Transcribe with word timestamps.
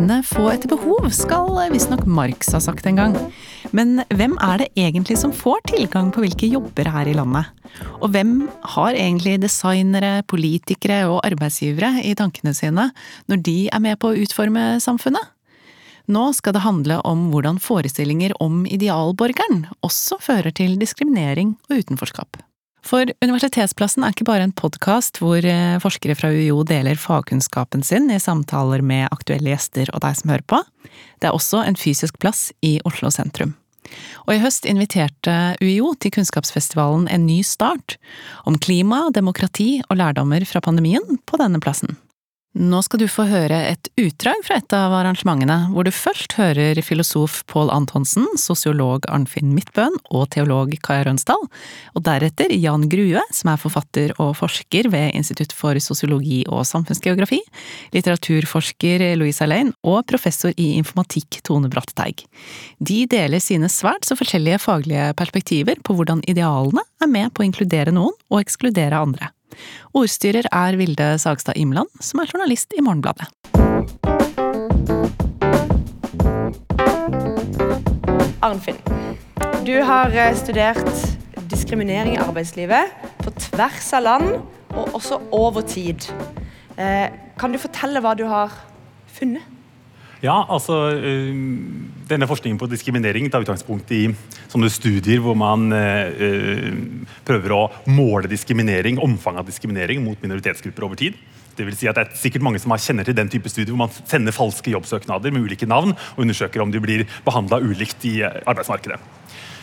evne 0.00 0.22
få 0.24 0.46
etter 0.48 0.70
behov, 0.70 1.10
skal 1.12 1.50
visstnok 1.72 2.06
Marx 2.08 2.48
ha 2.54 2.60
sagt 2.62 2.86
en 2.88 2.96
gang. 2.96 3.16
Men 3.76 4.00
hvem 4.16 4.38
er 4.40 4.62
det 4.62 4.68
egentlig 4.78 5.18
som 5.20 5.32
får 5.34 5.60
tilgang 5.68 6.08
på 6.14 6.24
hvilke 6.24 6.48
jobber 6.48 6.88
her 6.88 7.10
i 7.10 7.16
landet? 7.16 7.50
Og 8.00 8.08
hvem 8.14 8.48
har 8.76 8.96
egentlig 8.96 9.36
designere, 9.42 10.22
politikere 10.24 11.02
og 11.10 11.20
arbeidsgivere 11.28 12.00
i 12.06 12.14
tankene 12.16 12.54
sine 12.56 12.88
når 13.28 13.44
de 13.44 13.58
er 13.68 13.84
med 13.84 14.00
på 14.00 14.12
å 14.12 14.20
utforme 14.24 14.80
samfunnet? 14.80 15.36
Nå 16.10 16.30
skal 16.34 16.56
det 16.56 16.64
handle 16.64 17.02
om 17.06 17.28
hvordan 17.30 17.60
forestillinger 17.62 18.32
om 18.40 18.64
idealborgeren 18.66 19.66
også 19.84 20.18
fører 20.24 20.54
til 20.56 20.80
diskriminering 20.80 21.58
og 21.68 21.84
utenforskap. 21.84 22.40
For 22.86 23.10
Universitetsplassen 23.20 24.04
er 24.04 24.14
ikke 24.14 24.26
bare 24.28 24.46
en 24.46 24.56
podkast 24.56 25.20
hvor 25.20 25.44
eh, 25.44 25.78
forskere 25.82 26.16
fra 26.18 26.30
UiO 26.32 26.62
deler 26.66 26.98
fagkunnskapen 27.00 27.84
sin 27.86 28.08
i 28.10 28.18
samtaler 28.22 28.82
med 28.84 29.10
aktuelle 29.12 29.52
gjester 29.52 29.92
og 29.94 30.02
deg 30.04 30.16
som 30.18 30.32
hører 30.32 30.46
på. 30.48 30.60
Det 31.20 31.28
er 31.28 31.36
også 31.36 31.62
en 31.66 31.78
fysisk 31.78 32.18
plass 32.22 32.48
i 32.64 32.78
Oslo 32.88 33.12
sentrum. 33.12 33.54
Og 34.26 34.36
i 34.36 34.42
høst 34.42 34.68
inviterte 34.68 35.34
UiO 35.60 35.94
til 35.98 36.12
Kunnskapsfestivalen 36.14 37.08
En 37.10 37.26
ny 37.26 37.40
start, 37.46 37.96
om 38.46 38.58
klima, 38.58 39.08
demokrati 39.14 39.80
og 39.88 39.98
lærdommer 40.00 40.44
fra 40.46 40.62
pandemien 40.64 41.18
på 41.26 41.40
denne 41.40 41.60
plassen. 41.60 41.96
Nå 42.50 42.80
skal 42.82 42.98
du 42.98 43.06
få 43.06 43.28
høre 43.30 43.54
et 43.68 43.86
utdrag 44.00 44.40
fra 44.42 44.56
et 44.58 44.74
av 44.74 44.90
arrangementene, 44.98 45.68
hvor 45.70 45.86
du 45.86 45.92
først 45.94 46.34
hører 46.34 46.80
filosof 46.82 47.44
Pål 47.46 47.70
Antonsen, 47.70 48.26
sosiolog 48.34 49.06
Arnfinn 49.06 49.52
Midtbøen 49.54 49.94
og 50.10 50.24
teolog 50.34 50.74
Kaja 50.82 51.04
Rønsdal, 51.06 51.46
og 51.94 52.04
deretter 52.08 52.50
Jan 52.50 52.88
Grue, 52.90 53.22
som 53.30 53.52
er 53.52 53.62
forfatter 53.62 54.16
og 54.18 54.34
forsker 54.40 54.90
ved 54.90 55.14
Institutt 55.14 55.54
for 55.54 55.78
sosiologi 55.78 56.42
og 56.50 56.66
samfunnsgeografi, 56.66 57.38
litteraturforsker 57.94 59.06
Louise 59.22 59.46
Alain 59.46 59.70
og 59.86 60.02
professor 60.10 60.50
i 60.58 60.72
informatikk 60.82 61.44
Tone 61.46 61.70
Brattteig. 61.70 62.26
De 62.82 63.04
deler 63.06 63.38
sine 63.38 63.70
svært 63.70 64.10
så 64.10 64.18
forskjellige 64.18 64.58
faglige 64.66 65.12
perspektiver 65.14 65.78
på 65.86 65.94
hvordan 65.94 66.26
idealene 66.26 66.82
er 66.98 67.14
med 67.14 67.30
på 67.30 67.46
å 67.46 67.52
inkludere 67.52 67.94
noen 67.94 68.16
og 68.26 68.42
ekskludere 68.42 69.06
andre. 69.06 69.30
Ordstyrer 69.96 70.48
er 70.52 70.78
Vilde 70.80 71.12
Sagstad 71.18 71.58
Imland, 71.60 71.88
som 72.00 72.22
er 72.22 72.30
journalist 72.30 72.74
i 72.76 72.82
Morgenbladet. 72.84 73.28
Arnfinn, 78.40 78.78
du 79.66 79.74
har 79.84 80.14
eh, 80.16 80.32
studert 80.38 80.88
diskriminering 81.50 82.14
i 82.14 82.22
arbeidslivet 82.22 82.94
på 83.20 83.32
tvers 83.36 83.90
av 83.98 84.06
land, 84.06 84.28
og 84.70 84.94
også 84.96 85.18
over 85.34 85.66
tid. 85.66 86.06
Eh, 86.80 87.10
kan 87.40 87.52
du 87.52 87.60
fortelle 87.60 88.00
hva 88.00 88.14
du 88.16 88.24
har 88.30 88.54
funnet? 89.10 89.44
Ja, 90.22 90.42
altså 90.48 90.92
øh, 90.96 91.36
Denne 92.10 92.26
forskningen 92.26 92.58
på 92.58 92.66
diskriminering 92.66 93.28
tar 93.30 93.44
utgangspunkt 93.44 93.90
i 93.94 94.08
sånne 94.50 94.70
studier 94.72 95.20
hvor 95.22 95.36
man 95.38 95.68
øh, 95.70 96.64
prøver 97.26 97.52
å 97.54 97.60
måle 97.86 98.30
diskriminering, 98.30 98.98
omfanget 98.98 99.44
av 99.44 99.50
diskriminering 99.52 100.02
mot 100.02 100.18
minoritetsgrupper 100.24 100.88
over 100.88 100.98
tid. 100.98 101.20
Det 101.54 101.66
vil 101.68 101.76
si 101.78 101.86
at 101.86 101.98
det 101.98 102.06
er 102.08 102.18
sikkert 102.18 102.42
mange 102.42 102.58
som 102.62 102.74
kjenner 102.74 103.06
til 103.06 103.14
den 103.14 103.30
type 103.30 103.50
studier 103.52 103.70
hvor 103.70 103.84
man 103.84 103.94
sender 104.00 104.34
falske 104.34 104.72
jobbsøknader 104.74 105.30
med 105.34 105.46
ulike 105.46 105.68
navn 105.70 105.94
og 105.94 106.24
undersøker 106.24 106.64
om 106.64 106.72
de 106.74 106.82
blir 106.82 107.06
behandla 107.26 107.60
ulikt 107.62 108.06
i 108.10 108.16
arbeidsmarkedet. 108.24 108.98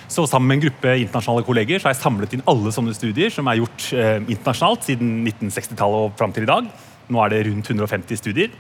Så 0.07 0.23
Sammen 0.31 0.47
med 0.47 0.59
en 0.59 0.69
gruppe 0.69 0.93
internasjonale 1.01 1.43
kolleger 1.43 1.81
så 1.81 1.89
har 1.89 1.97
jeg 1.97 2.03
samlet 2.05 2.37
inn 2.37 2.45
alle 2.47 2.71
sånne 2.71 2.95
studier 2.95 3.33
som 3.33 3.49
er 3.51 3.59
gjort 3.59 3.89
eh, 3.91 4.21
internasjonalt 4.23 4.87
siden 4.87 5.17
1960-tallet 5.25 6.07
og 6.07 6.15
fram 6.19 6.31
til 6.35 6.47
i 6.47 6.51
dag. 6.53 6.71
Nå 7.11 7.23
er 7.23 7.33
det 7.33 7.43
rundt 7.49 7.75
150 7.75 8.23
studier. 8.23 8.55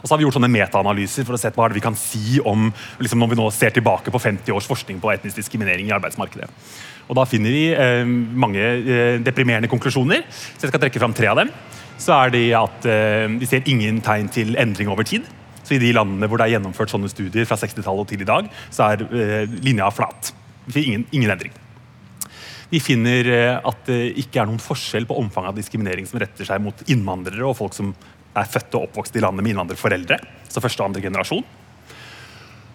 Og 0.00 0.04
så 0.04 0.12
har 0.12 0.20
vi 0.20 0.26
gjort 0.26 0.36
sånne 0.36 0.52
metaanalyser 0.52 1.26
for 1.26 1.36
å 1.36 1.40
se 1.40 1.52
hva 1.54 1.68
vi 1.72 1.84
kan 1.84 1.96
si 1.98 2.40
om 2.44 2.68
liksom 3.02 3.22
når 3.22 3.32
vi 3.32 3.38
nå 3.40 3.46
ser 3.54 3.74
tilbake 3.74 4.12
på 4.12 4.20
50 4.22 4.54
års 4.56 4.68
forskning 4.68 5.00
på 5.02 5.12
etnisk 5.14 5.40
diskriminering 5.40 5.88
i 5.90 5.96
arbeidsmarkedet. 5.96 6.50
Og 7.06 7.16
Da 7.16 7.24
finner 7.28 7.54
vi 7.54 7.64
eh, 7.72 8.04
mange 8.06 8.62
eh, 8.62 9.18
deprimerende 9.22 9.70
konklusjoner. 9.70 10.26
så 10.28 10.66
jeg 10.66 10.72
skal 10.74 10.82
trekke 10.82 11.02
fram 11.02 11.14
tre 11.16 11.30
av 11.32 11.40
dem. 11.40 11.52
Så 11.98 12.12
er 12.12 12.32
det 12.34 12.46
at 12.58 12.86
eh, 12.86 13.26
Vi 13.40 13.48
ser 13.48 13.66
ingen 13.66 14.00
tegn 14.04 14.28
til 14.28 14.56
endring 14.56 14.90
over 14.92 15.06
tid. 15.06 15.26
Så 15.66 15.74
I 15.74 15.82
de 15.82 15.92
landene 15.94 16.28
hvor 16.30 16.38
det 16.38 16.46
er 16.46 16.56
gjennomført 16.56 16.92
sånne 16.92 17.10
studier 17.10 17.46
fra 17.48 17.58
60-tallet 17.58 18.12
til 18.12 18.22
i 18.22 18.28
dag, 18.28 18.50
så 18.70 18.92
er 18.92 19.06
eh, 19.06 19.54
linja 19.64 19.90
flat. 19.90 20.34
Vi 20.66 20.76
finner 20.76 20.86
ingen, 20.86 21.06
ingen 21.12 21.34
endring. 21.34 21.54
Vi 22.70 22.80
finner 22.82 23.28
eh, 23.30 23.56
at 23.58 23.82
det 23.86 24.00
ikke 24.22 24.42
er 24.42 24.48
noen 24.50 24.62
forskjell 24.62 25.06
på 25.06 25.18
omfanget 25.20 25.52
av 25.52 25.58
diskriminering 25.58 26.06
som 26.06 26.18
retter 26.22 26.46
seg 26.48 26.62
mot 26.62 26.86
innvandrere 26.90 27.46
og 27.46 27.58
folk 27.58 27.74
som 27.76 27.92
er 28.36 28.50
født 28.50 28.74
og 28.76 28.88
oppvokst 28.88 29.16
i 29.16 29.22
landet 29.24 29.44
med 29.44 29.54
innvandrerforeldre. 29.54 30.20
Så 30.48 30.62
første 30.62 30.82
og 30.82 30.90
andre 30.90 31.04
generasjon. 31.04 31.46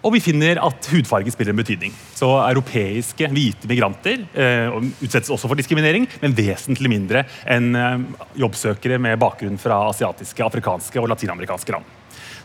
Og 0.02 0.16
vi 0.16 0.22
finner 0.22 0.58
at 0.58 0.88
hudfarge 0.90 1.30
spiller 1.30 1.54
en 1.54 1.60
betydning. 1.60 1.92
Så 2.18 2.26
Europeiske 2.42 3.28
hvite 3.30 3.70
migranter 3.70 4.24
eh, 4.34 4.74
utsettes 4.98 5.30
også 5.30 5.50
for 5.50 5.58
diskriminering, 5.58 6.08
men 6.24 6.34
vesentlig 6.34 6.90
mindre 6.90 7.22
enn 7.46 7.70
eh, 7.78 8.24
jobbsøkere 8.42 8.98
med 9.02 9.20
bakgrunn 9.22 9.60
fra 9.62 9.78
asiatiske, 9.92 10.42
afrikanske 10.42 10.98
og 10.98 11.06
latinamerikanske 11.14 11.76
land. 11.76 11.86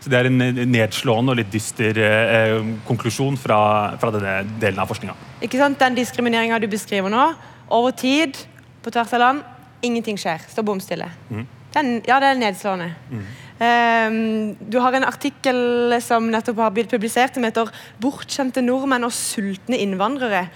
Så 0.03 0.11
Det 0.13 0.19
er 0.19 0.29
en 0.29 0.41
eh, 0.45 0.61
nedslående 0.69 1.33
og 1.33 1.41
litt 1.41 1.49
dyster 1.51 1.97
eh, 1.97 2.61
konklusjon 2.85 3.41
fra, 3.41 3.59
fra, 3.97 4.13
denne 4.13 4.37
delen 4.61 4.83
av 4.83 4.93
forskninga. 4.93 5.17
Den 5.41 5.97
diskrimineringa 5.97 6.61
du 6.61 6.69
beskriver 6.69 7.09
nå, 7.09 7.31
over 7.73 7.97
tid, 7.97 8.37
på 8.85 8.93
tvers 8.93 9.17
av 9.17 9.23
land, 9.23 9.45
ingenting 9.81 10.21
skjer. 10.21 10.45
Står 10.53 10.63
bom 10.67 10.79
stille. 10.83 11.09
Mm. 11.33 11.47
Den, 11.77 11.99
ja, 12.07 12.17
det 12.21 12.31
er 12.31 12.39
nedslående. 12.41 12.93
Mm. 13.11 13.25
Um, 13.57 14.69
du 14.69 14.79
har 14.81 14.93
en 14.93 15.05
artikkel 15.07 15.95
som 16.01 16.29
nettopp 16.29 16.59
har 16.61 16.73
blitt 16.73 16.89
publisert, 16.91 17.33
som 17.33 17.45
heter 17.45 17.69
'Bortskjemte 18.01 18.61
nordmenn 18.61 19.05
og 19.05 19.13
sultne 19.13 19.77
innvandrere'. 19.77 20.47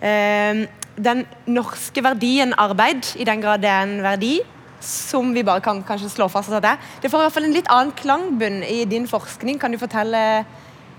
Um, 0.00 0.66
den 0.96 1.24
norske 1.46 2.04
verdien 2.04 2.54
arbeid, 2.56 3.16
i 3.16 3.24
den 3.24 3.40
grad 3.40 3.60
det 3.60 3.68
er 3.68 3.82
en 3.82 4.02
verdi, 4.02 4.40
som 4.80 5.34
vi 5.34 5.44
bare 5.44 5.60
kan 5.60 5.82
kanskje 5.84 6.08
slå 6.12 6.28
fast 6.28 6.52
at 6.52 6.62
det 6.62 6.70
er. 6.70 6.78
Det 7.02 7.10
får 7.10 7.18
i 7.18 7.24
hvert 7.24 7.32
fall 7.32 7.48
en 7.48 7.56
litt 7.56 7.68
annen 7.72 7.92
klangbunn 7.96 8.62
i 8.62 8.84
din 8.84 9.08
forskning. 9.08 9.60
Kan 9.60 9.72
du 9.72 9.78
fortelle 9.78 10.44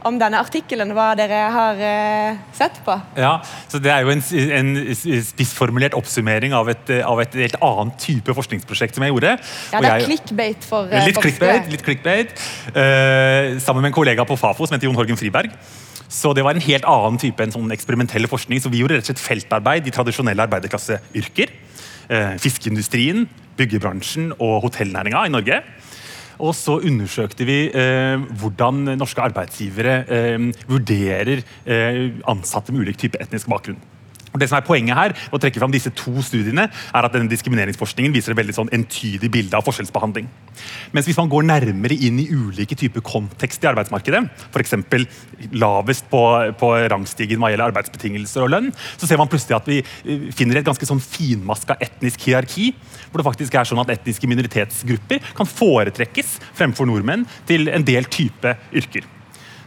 om 0.08 0.18
denne 0.20 0.40
artikkelen, 0.42 0.92
hva 0.96 1.12
dere 1.18 1.40
har 1.54 1.82
eh, 1.84 2.40
sett 2.56 2.80
på. 2.86 2.96
Ja, 3.20 3.38
så 3.72 3.82
Det 3.84 3.92
er 3.94 4.06
jo 4.06 4.14
en, 4.14 4.24
en 4.58 4.72
spissformulert 4.96 5.98
oppsummering 5.98 6.56
av 6.58 6.72
et, 6.74 6.92
av 7.06 7.22
et, 7.24 7.38
helt 7.38 7.58
annet 7.64 7.98
type 8.02 8.36
forskningsprosjekt 8.38 8.98
som 8.98 9.06
jeg 9.06 9.14
gjorde. 9.14 9.36
Ja, 9.74 9.82
Det 9.82 9.90
er 9.90 10.04
jeg, 10.04 10.10
clickbait 10.12 10.68
for 10.68 10.92
eh, 10.92 11.08
Litt 11.10 11.20
clickbait. 11.22 11.72
litt 11.74 11.86
clickbait. 11.86 12.38
Uh, 12.72 13.58
sammen 13.64 13.84
med 13.84 13.92
en 13.92 13.98
kollega 13.98 14.26
på 14.28 14.38
Fafo 14.40 14.68
som 14.68 14.78
heter 14.78 14.90
Jon 14.90 14.98
Horgen 14.98 15.20
Friberg. 15.20 15.54
Så 16.08 16.32
det 16.34 16.46
var 16.48 16.56
en 16.56 16.64
helt 16.64 16.88
annen 16.88 17.20
type 17.22 17.44
enn 17.44 17.52
sånn 17.54 17.74
eksperimentell 17.76 18.30
forskning. 18.32 18.62
Så 18.64 18.72
vi 18.72 18.82
gjorde 18.82 19.00
rett 19.00 19.08
og 19.08 19.12
slett 19.12 19.26
feltarbeid 19.26 19.90
i 19.90 19.94
tradisjonelle 19.96 20.46
arbeiderklasseyrker. 20.48 21.52
Fiskeindustrien, 22.40 23.26
byggebransjen 23.60 24.30
og 24.38 24.62
hotellnæringa 24.64 25.26
i 25.28 25.34
Norge. 25.34 25.60
Og 26.38 26.54
så 26.58 26.78
undersøkte 26.86 27.48
vi 27.48 27.60
eh, 27.74 28.18
hvordan 28.42 28.98
norske 29.00 29.24
arbeidsgivere 29.26 30.00
eh, 30.06 30.50
vurderer 30.70 31.42
eh, 31.66 32.02
ansatte 32.30 32.74
med 32.74 32.86
ulik 32.86 33.00
type 33.02 33.22
etnisk 33.22 33.50
bakgrunn. 33.50 33.80
Og 34.38 34.42
det 34.44 34.52
som 34.52 34.60
er 34.60 34.66
Poenget 34.68 34.98
her, 34.98 35.14
å 35.34 35.40
trekke 35.42 35.58
fram 35.58 35.74
disse 35.74 35.90
to 35.98 36.22
studiene, 36.26 36.68
er 36.70 37.06
at 37.08 37.14
denne 37.16 37.32
diskrimineringsforskningen 37.32 38.14
viser 38.14 38.34
et 38.34 38.38
veldig 38.38 38.54
sånn 38.54 38.70
entydig 38.76 39.32
bilde 39.34 39.58
av 39.58 39.66
forskjellsbehandling. 39.66 40.28
Mens 40.94 41.08
hvis 41.10 41.18
man 41.18 41.32
går 41.32 41.48
nærmere 41.48 41.98
inn 41.98 42.20
i 42.22 42.28
ulike 42.30 42.78
typer 42.78 43.02
kontekst 43.06 43.66
i 43.66 43.70
arbeidsmarkedet, 43.72 44.22
f.eks. 44.52 44.76
lavest 45.58 46.10
på, 46.12 46.22
på 46.60 46.72
rangstigen 46.94 47.42
hva 47.42 47.50
gjelder 47.54 47.72
arbeidsbetingelser 47.72 48.46
og 48.46 48.54
lønn, 48.54 48.72
så 49.00 49.10
ser 49.10 49.22
man 49.22 49.32
plutselig 49.32 49.58
at 49.58 49.72
vi 49.72 49.82
eh, 49.82 50.30
finner 50.38 50.62
et 50.62 50.68
ganske 50.68 50.90
sånn 50.90 51.02
finmaska 51.02 51.80
etnisk 51.82 52.28
hierarki, 52.28 52.74
hvor 53.10 53.24
det 53.24 53.30
faktisk 53.32 53.58
er 53.58 53.70
sånn 53.70 53.82
at 53.82 53.94
etniske 53.98 54.30
minoritetsgrupper 54.30 55.34
kan 55.38 55.50
foretrekkes 55.50 56.38
fremfor 56.58 56.90
nordmenn 56.90 57.26
til 57.50 57.72
en 57.72 57.88
del 57.88 58.10
type 58.12 58.58
yrker. 58.76 59.17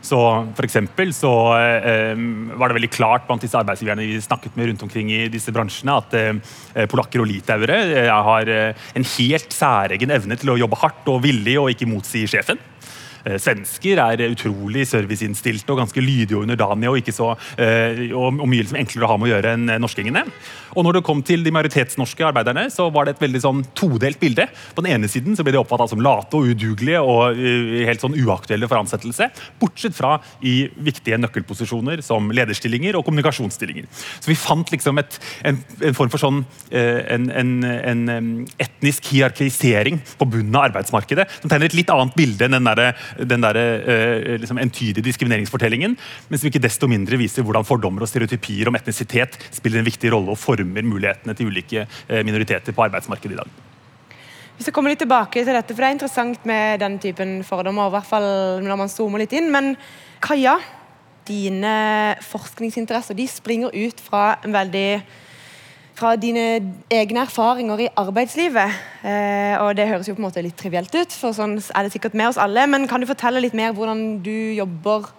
Så 0.01 0.19
for 0.57 0.65
eksempel, 0.65 1.13
så 1.13 1.31
eh, 1.61 2.17
var 2.57 2.71
det 2.71 2.79
veldig 2.79 2.93
klart 2.93 3.27
blant 3.29 3.43
disse 3.45 3.59
arbeidsgiverne 3.61 4.07
vi 4.09 4.21
snakket 4.25 4.57
med 4.57 4.71
rundt 4.71 4.85
omkring 4.87 5.13
i 5.13 5.27
disse 5.33 5.53
bransjene, 5.53 5.97
at 6.01 6.17
eh, 6.17 6.87
polakker 6.91 7.21
og 7.21 7.29
litauere 7.29 7.81
eh, 8.07 8.09
har 8.09 8.49
eh, 8.49 8.89
en 8.97 9.09
helt 9.17 9.53
særegen 9.53 10.15
evne 10.17 10.39
til 10.41 10.55
å 10.55 10.59
jobbe 10.61 10.81
hardt 10.81 11.13
og 11.13 11.21
villig 11.27 11.59
og 11.61 11.73
ikke 11.75 11.89
motsi 11.91 12.25
sjefen. 12.31 12.61
Eh, 13.25 13.37
svensker 13.41 14.01
er 14.01 14.23
utrolig 14.31 14.87
serviceinnstilte 14.89 15.75
og 15.75 15.83
ganske 15.83 16.03
lydige 16.05 16.39
og 16.39 16.47
underdanige 16.47 16.93
og, 16.93 17.01
ikke 17.01 17.15
så, 17.15 17.33
eh, 17.61 18.07
og, 18.17 18.41
mye 18.41 18.65
liksom 18.65 18.81
enklere 18.81 19.07
å 19.07 19.13
ha 19.13 19.19
med 19.21 19.29
å 19.29 19.33
gjøre 19.35 19.55
enn 19.57 19.69
eh, 19.69 19.81
norskingene. 19.83 20.25
Og 20.79 20.87
når 20.87 20.99
det 20.99 21.05
kom 21.07 21.21
til 21.27 21.43
de 21.45 21.53
majoritetsnorske 21.53 22.25
arbeiderne, 22.29 22.69
så 22.73 22.87
var 22.95 23.07
det 23.07 23.17
et 23.17 23.25
veldig 23.25 23.43
sånn 23.43 23.63
todelt 23.77 24.21
bilde. 24.23 24.47
På 24.77 24.85
den 24.85 24.95
ene 24.95 25.11
siden 25.11 25.37
så 25.37 25.45
ble 25.45 25.55
de 25.57 25.61
oppfatta 25.61 25.89
som 25.91 26.03
late 26.05 26.39
og 26.39 26.53
udugelige 26.53 27.01
og 27.03 27.41
helt 27.89 28.05
sånn 28.05 28.15
uaktuelle 28.15 28.69
for 28.71 28.79
ansettelse. 28.79 29.29
Bortsett 29.61 29.97
fra 29.97 30.15
i 30.47 30.71
viktige 30.79 31.19
nøkkelposisjoner 31.19 32.05
som 32.07 32.31
lederstillinger 32.35 32.95
og 32.99 33.05
kommunikasjonsstillinger. 33.09 33.89
Så 33.91 34.31
vi 34.31 34.39
fant 34.39 34.71
liksom 34.71 35.03
et, 35.03 35.19
en, 35.43 35.59
en, 35.83 35.99
form 35.99 36.13
for 36.15 36.23
sånn 36.23 36.45
en, 36.71 37.27
en, 37.35 37.53
en, 37.67 38.31
etnisk 38.63 39.11
hierarkisering 39.11 39.99
på 40.21 40.31
bunnen 40.31 40.55
av 40.55 40.69
arbeidsmarkedet 40.69 41.27
som 41.41 41.51
tegner 41.51 41.67
et 41.67 41.81
litt 41.81 41.91
annet 41.91 42.15
bilde 42.15 42.47
enn 42.47 42.61
den 42.61 42.71
der 42.71 42.95
den 43.19 43.41
der, 43.43 43.57
eh, 43.57 44.37
liksom 44.41 44.59
entydige 44.59 45.05
diskrimineringsfortellingen, 45.05 45.97
men 46.29 46.39
som 46.39 46.51
ikke 46.51 46.63
desto 46.63 46.89
mindre 46.89 47.19
viser 47.21 47.43
hvordan 47.43 47.67
fordommer 47.67 48.03
og 48.03 48.11
stereotypier 48.11 48.69
om 48.69 48.79
etnisitet 48.79 49.39
spiller 49.51 49.81
en 49.81 49.89
viktig 49.89 50.13
rolle 50.13 50.31
og 50.31 50.39
former 50.39 50.83
mulighetene 50.83 51.35
til 51.37 51.51
ulike 51.51 51.87
eh, 52.09 52.23
minoriteter 52.23 52.73
på 52.77 52.85
arbeidsmarkedet 52.87 53.37
i 53.37 53.41
dag. 53.41 53.49
Hvis 54.57 54.69
jeg 54.69 54.75
kommer 54.77 54.93
litt 54.93 55.01
tilbake 55.01 55.41
til 55.41 55.57
dette, 55.57 55.73
for 55.73 55.81
det 55.81 55.89
er 55.89 55.97
interessant 55.97 56.45
med 56.45 56.83
den 56.83 56.99
typen 57.01 57.39
fordommer, 57.49 57.89
i 57.89 57.95
hvert 57.95 58.09
fall 58.11 58.29
når 58.61 58.77
man 58.77 58.93
zoomer 58.93 59.23
litt 59.23 59.33
inn. 59.33 59.49
Men 59.49 59.73
Kaja, 60.21 60.59
dine 61.25 62.17
forskningsinteresser 62.21 63.17
de 63.17 63.25
springer 63.31 63.73
ut 63.73 64.03
fra 64.05 64.35
en 64.45 64.53
veldig 64.53 65.01
fra 66.01 66.17
dine 66.17 66.47
egne 66.93 67.25
erfaringer 67.27 67.85
i 67.85 67.91
arbeidslivet. 68.01 68.81
Eh, 69.05 69.55
og 69.61 69.77
Det 69.77 69.89
høres 69.91 70.09
jo 70.09 70.17
på 70.17 70.23
en 70.23 70.29
måte 70.29 70.45
litt 70.45 70.57
trivielt 70.59 70.95
ut, 70.95 71.13
for 71.13 71.37
sånn 71.37 71.59
er 71.61 71.87
det 71.87 71.95
sikkert 71.95 72.17
med 72.17 72.33
oss 72.33 72.41
alle. 72.41 72.67
Men 72.71 72.89
kan 72.89 73.03
du 73.03 73.09
fortelle 73.11 73.43
litt 73.45 73.57
mer 73.57 73.75
hvordan 73.77 74.21
du 74.25 74.35
jobber 74.57 75.11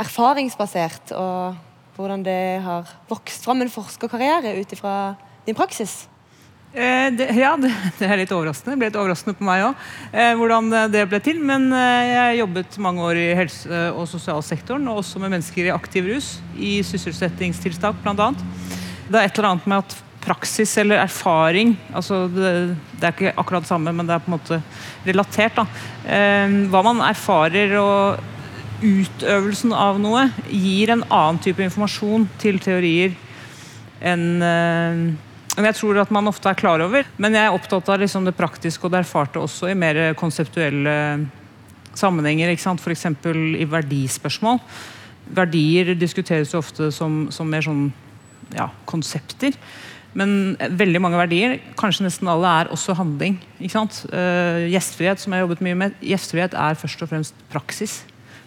erfaringsbasert, 0.00 1.12
og 1.14 1.58
hvordan 1.96 2.24
det 2.24 2.40
har 2.64 2.88
vokst 3.10 3.44
fram 3.44 3.62
en 3.62 3.72
forskerkarriere 3.72 4.56
ut 4.58 4.72
ifra 4.72 4.94
din 5.46 5.58
praksis? 5.58 6.06
Eh, 6.70 7.08
det, 7.14 7.32
ja, 7.34 7.56
det, 7.58 7.72
det, 7.98 8.06
er 8.06 8.20
litt 8.20 8.34
overraskende. 8.34 8.76
Det 8.76 8.80
ble 8.80 8.90
litt 8.92 8.98
overraskende 9.00 9.38
på 9.38 9.46
meg 9.46 9.64
òg, 9.68 9.88
eh, 10.12 10.34
hvordan 10.38 10.70
det 10.92 11.06
ble 11.10 11.22
til. 11.22 11.40
Men 11.42 11.70
eh, 11.74 12.10
jeg 12.10 12.42
jobbet 12.42 12.78
mange 12.82 13.06
år 13.06 13.22
i 13.22 13.30
helse- 13.38 13.88
og 13.90 14.06
sosialsektoren, 14.10 14.86
og 14.90 15.02
også 15.04 15.22
med 15.22 15.34
mennesker 15.36 15.66
i 15.66 15.74
aktiv 15.74 16.10
rus. 16.10 16.36
I 16.58 16.78
sysselsettingstiltak, 16.86 17.98
bl.a. 18.04 18.30
Det 19.10 19.18
er 19.18 19.26
et 19.26 19.38
eller 19.38 19.52
annet 19.52 19.68
med 19.70 19.82
at 19.82 19.96
praksis 20.20 20.74
eller 20.78 21.00
erfaring 21.00 21.72
altså 21.96 22.26
det, 22.28 22.50
det, 23.00 23.06
er 23.06 23.14
ikke 23.14 23.32
akkurat 23.40 23.64
det 23.64 23.70
samme, 23.70 23.92
men 23.96 24.06
det 24.06 24.14
er 24.14 24.22
på 24.22 24.30
en 24.30 24.36
måte 24.36 24.60
relatert. 25.06 25.56
da. 25.56 25.64
Eh, 26.04 26.58
hva 26.70 26.82
man 26.86 27.00
erfarer 27.06 27.74
og 27.80 28.20
utøvelsen 28.80 29.74
av 29.76 29.98
noe, 30.00 30.28
gir 30.48 30.92
en 30.92 31.02
annen 31.08 31.40
type 31.42 31.64
informasjon 31.64 32.28
til 32.40 32.60
teorier 32.62 33.16
enn 34.00 34.44
eh, 34.44 35.02
jeg 35.60 35.76
tror 35.76 35.98
at 36.00 36.12
man 36.14 36.28
ofte 36.30 36.48
er 36.48 36.56
klar 36.56 36.80
over. 36.80 37.08
Men 37.20 37.34
jeg 37.36 37.48
er 37.48 37.54
opptatt 37.54 37.88
av 37.90 37.98
liksom 38.00 38.24
det 38.24 38.36
praktiske 38.38 38.86
og 38.86 38.94
det 38.94 39.02
erfarte 39.02 39.42
også 39.42 39.68
i 39.68 39.76
mer 39.76 39.98
konseptuelle 40.16 40.94
sammenhenger. 41.98 42.52
F.eks. 42.54 43.06
i 43.58 43.66
verdispørsmål. 43.68 44.60
Verdier 45.36 45.92
diskuteres 45.98 46.54
jo 46.54 46.62
ofte 46.62 46.88
som, 46.94 47.26
som 47.34 47.50
mer 47.50 47.66
sånn 47.66 47.90
ja, 48.56 48.70
konsepter. 48.88 49.56
Men 50.16 50.56
veldig 50.58 51.00
mange 51.02 51.18
verdier, 51.20 51.58
kanskje 51.78 52.08
nesten 52.08 52.30
alle, 52.30 52.50
er 52.50 52.72
også 52.74 52.96
handling. 52.98 53.38
ikke 53.60 53.76
sant? 53.76 54.02
Uh, 54.10 54.66
gjestfrihet, 54.72 55.22
som 55.22 55.32
jeg 55.32 55.38
har 55.38 55.46
jobbet 55.46 55.62
mye 55.66 55.78
med, 55.84 56.00
gjestfrihet 56.02 56.56
er 56.58 56.80
først 56.80 57.04
og 57.04 57.12
fremst 57.12 57.44
praksis. 57.52 58.00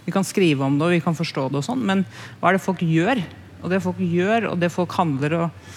Vi 0.04 0.12
kan 0.12 0.28
skrive 0.28 0.66
om 0.66 0.76
det 0.76 0.90
og 0.90 0.98
vi 0.98 1.04
kan 1.04 1.16
forstå 1.16 1.48
det, 1.50 1.62
og 1.62 1.68
sånn, 1.70 1.86
men 1.88 2.04
hva 2.42 2.52
er 2.52 2.58
det 2.58 2.66
folk 2.66 2.84
gjør? 2.84 3.24
Og 3.64 3.72
det 3.72 3.80
folk 3.86 4.02
gjør, 4.04 4.50
og 4.52 4.60
det 4.60 4.74
folk 4.74 4.92
handler 5.00 5.38
og 5.40 5.74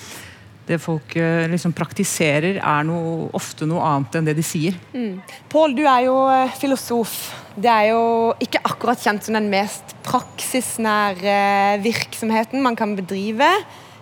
det 0.67 0.81
folk 0.83 1.13
uh, 1.15 1.47
liksom 1.53 1.71
praktiserer, 1.79 2.59
er 2.59 2.87
noe, 2.89 3.29
ofte 3.39 3.69
noe 3.71 3.85
annet 3.87 4.19
enn 4.19 4.27
det 4.27 4.35
de 4.41 4.43
sier. 4.43 4.75
Mm. 4.91 5.21
Pål, 5.53 5.77
du 5.79 5.85
er 5.87 6.09
jo 6.09 6.17
eh, 6.27 6.57
filosof. 6.59 7.15
Det 7.55 7.71
er 7.71 7.93
jo 7.93 8.35
ikke 8.43 8.65
akkurat 8.67 8.99
kjent 8.99 9.23
som 9.23 9.39
den 9.39 9.47
mest 9.53 9.95
praksisnære 10.07 11.39
virksomheten 11.87 12.67
man 12.67 12.75
kan 12.75 12.99
bedrive. 12.99 13.53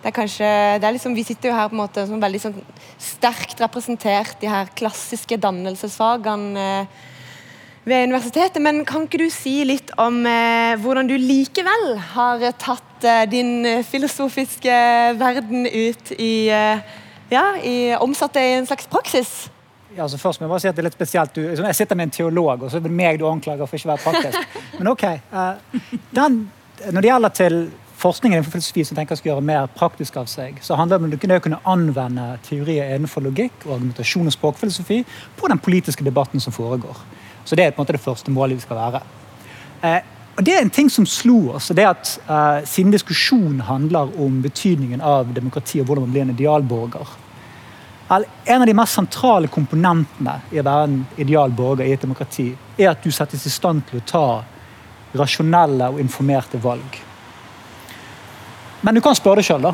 Det 0.04 0.10
er 0.10 0.18
kanskje, 0.18 0.48
det 0.76 0.84
er 0.84 0.92
liksom, 0.92 1.14
Vi 1.16 1.22
sitter 1.24 1.48
jo 1.48 1.56
her 1.56 1.70
på 1.70 1.78
en 1.78 1.80
måte 1.80 2.02
som 2.04 2.20
veldig 2.20 2.40
sånn 2.42 2.56
sterkt 3.00 3.62
representert, 3.64 4.34
de 4.42 4.50
her 4.52 4.68
klassiske 4.76 5.38
dannelsesfagene 5.40 6.60
eh, 6.60 7.04
ved 7.88 8.10
universitetet. 8.10 8.60
Men 8.60 8.82
kan 8.84 9.06
ikke 9.06 9.22
du 9.22 9.30
si 9.32 9.62
litt 9.64 9.94
om 9.96 10.18
eh, 10.28 10.74
hvordan 10.82 11.08
du 11.08 11.14
likevel 11.16 11.94
har 12.12 12.44
tatt 12.60 13.06
eh, 13.08 13.22
din 13.32 13.64
filosofiske 13.88 14.74
verden 15.16 15.64
ut 15.72 16.12
i, 16.18 16.34
eh, 16.52 16.84
ja, 17.32 17.46
i 17.64 17.94
Omsatt 17.96 18.36
det 18.36 18.42
i 18.44 18.58
en 18.58 18.68
slags 18.68 18.90
praksis? 18.92 19.32
Ja, 19.94 20.02
altså 20.04 20.20
først 20.20 20.42
må 20.42 20.50
Jeg 20.50 20.52
bare 20.52 20.64
si 20.66 20.68
at 20.68 20.76
det 20.76 20.84
er 20.84 20.88
litt 20.90 20.98
spesielt. 20.98 21.32
Du, 21.32 21.46
liksom, 21.46 21.70
jeg 21.70 21.78
sitter 21.80 21.96
med 21.96 22.10
en 22.10 22.18
teolog, 22.18 22.66
og 22.66 22.68
så 22.68 22.76
er 22.76 22.84
det 22.84 22.92
meg 22.92 23.22
du 23.22 23.24
anklager 23.30 23.64
for 23.64 23.80
ikke 23.80 23.88
å 23.88 23.94
være 23.94 24.04
praktisk. 24.04 24.60
Men 24.82 24.92
ok. 24.92 25.06
Uh, 25.32 25.80
den, 26.12 26.38
når 26.90 27.00
det 27.00 27.12
gjelder 27.12 27.34
til 27.40 27.58
forskningen 28.04 28.36
innenfor 28.36 28.58
filosofi 28.58 28.84
som 28.84 28.98
tenker 28.98 29.16
skal 29.16 29.32
gjøre 29.32 29.44
mer 29.48 29.68
praktisk 29.72 30.18
av 30.20 30.28
seg, 30.28 30.58
så 30.64 30.76
handler 30.76 31.00
det 31.00 31.18
om 31.22 31.36
å 31.38 31.42
kunne 31.44 31.60
anvende 31.70 32.26
teorier 32.44 32.92
innenfor 32.92 33.24
logikk 33.24 33.64
og 33.64 33.78
argumentasjon 33.78 34.28
og 34.28 34.34
språkfilosofi 34.34 34.98
på 35.38 35.50
den 35.52 35.62
politiske 35.62 36.04
debatten 36.04 36.42
som 36.42 36.52
foregår. 36.52 36.98
Så 37.44 37.56
det 37.56 37.64
er 37.64 37.72
på 37.72 37.80
en 37.80 37.84
måte 37.84 37.96
det 37.96 38.04
første 38.04 38.32
målet 38.32 38.58
vi 38.58 38.64
skal 38.66 38.80
være. 38.80 39.00
Eh, 39.84 40.00
og 40.34 40.42
det 40.44 40.54
er 40.54 40.64
en 40.64 40.72
ting 40.74 40.90
som 40.90 41.06
slo 41.06 41.54
oss. 41.54 41.68
det 41.68 41.86
at 41.86 42.18
eh, 42.26 42.64
Siden 42.66 42.92
diskusjonen 42.92 43.60
handler 43.60 44.10
om 44.20 44.42
betydningen 44.42 45.00
av 45.00 45.32
demokrati 45.34 45.80
og 45.80 45.86
hvordan 45.86 46.08
man 46.08 46.12
blir 46.12 46.22
en 46.22 46.34
idealborger 46.34 47.06
En 48.10 48.60
av 48.60 48.66
de 48.66 48.74
mest 48.74 48.94
sentrale 48.94 49.48
komponentene 49.48 50.40
i 50.52 50.60
å 50.60 50.66
være 50.66 50.84
en 50.90 51.00
ideal 51.16 51.50
borger 51.50 51.86
i 51.86 51.94
et 51.94 52.02
demokrati, 52.02 52.50
er 52.76 52.90
at 52.90 53.02
du 53.02 53.10
settes 53.10 53.46
i 53.46 53.50
stand 53.50 53.86
til 53.88 54.02
å 54.02 54.06
ta 54.06 54.26
rasjonelle 55.16 55.88
og 55.94 56.00
informerte 56.00 56.60
valg. 56.60 57.00
Men 58.84 58.94
du 58.94 59.00
kan 59.00 59.16
spørre 59.16 59.40
sjøl, 59.40 59.62
da. 59.64 59.72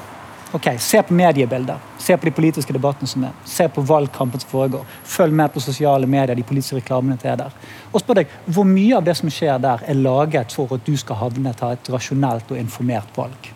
Ok, 0.53 0.67
Se 0.79 1.03
på 1.03 1.15
mediebildet. 1.15 1.79
Se 1.99 2.17
på 2.17 2.27
de 2.27 2.31
politiske 2.35 2.75
debattene 2.75 3.09
som 3.11 3.25
er. 3.27 3.35
Se 3.47 3.69
på 3.71 3.83
valgkampen 3.87 4.41
som 4.43 4.51
foregår. 4.51 4.85
Følg 5.07 5.35
med 5.35 5.53
på 5.55 5.63
sosiale 5.63 6.07
medier, 6.07 6.35
de 6.35 6.47
politiske 6.47 6.79
reklamene 6.79 7.17
til 7.19 7.31
er 7.31 7.41
der. 7.45 7.57
Og 7.93 8.01
spør 8.03 8.21
deg, 8.21 8.29
Hvor 8.47 8.67
mye 8.67 8.97
av 8.97 9.05
det 9.05 9.17
som 9.17 9.31
skjer 9.31 9.59
der, 9.59 9.83
er 9.87 9.95
laget 9.95 10.53
for 10.53 10.75
at 10.75 10.87
du 10.87 10.97
skal 10.97 11.17
havne 11.17 11.55
til 11.55 11.73
et 11.75 11.91
rasjonelt 11.91 12.51
og 12.51 12.59
informert 12.59 13.17
valg? 13.17 13.51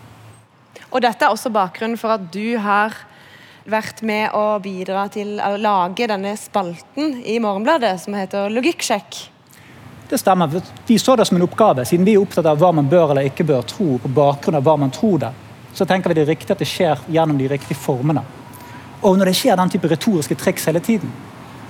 Og 0.91 1.03
Dette 1.03 1.25
er 1.25 1.31
også 1.31 1.51
bakgrunnen 1.51 1.99
for 1.99 2.15
at 2.15 2.33
du 2.33 2.59
har 2.59 2.95
vært 3.67 4.03
med 4.03 4.31
å 4.35 4.59
bidra 4.63 5.09
til 5.09 5.41
å 5.41 5.57
lage 5.57 6.07
denne 6.07 6.37
spalten 6.37 7.23
i 7.25 7.39
Morgenbladet 7.39 8.01
som 8.01 8.15
heter 8.15 8.51
Logikksjekk. 8.51 9.31
Det 10.09 10.19
stemmer. 10.19 10.63
Vi 10.87 10.99
så 10.99 11.17
det 11.17 11.27
som 11.27 11.37
en 11.37 11.47
oppgave, 11.47 11.85
siden 11.85 12.05
vi 12.05 12.15
er 12.15 12.23
opptatt 12.23 12.47
av 12.47 12.59
hva 12.59 12.71
man 12.73 12.89
bør 12.89 13.11
eller 13.11 13.31
ikke 13.31 13.47
bør 13.49 13.63
tro 13.67 13.97
på 13.99 14.09
bakgrunn 14.15 14.61
av 14.61 14.63
hva 14.63 14.77
man 14.79 14.91
tror 14.95 15.19
det 15.19 15.33
så 15.75 15.85
tenker 15.85 16.11
vi 16.11 16.19
det 16.19 16.25
er 16.25 16.33
riktig 16.33 16.55
at 16.55 16.63
det 16.63 16.71
skjer 16.71 17.01
gjennom 17.11 17.39
de 17.39 17.49
riktige 17.51 17.79
formene. 17.79 18.23
Og 19.05 19.19
når 19.19 19.31
det 19.31 19.37
skjer 19.37 19.59
den 19.59 19.73
type 19.73 19.91
retoriske 19.91 20.37
triks 20.39 20.69
hele 20.71 20.81
tiden, 20.81 21.11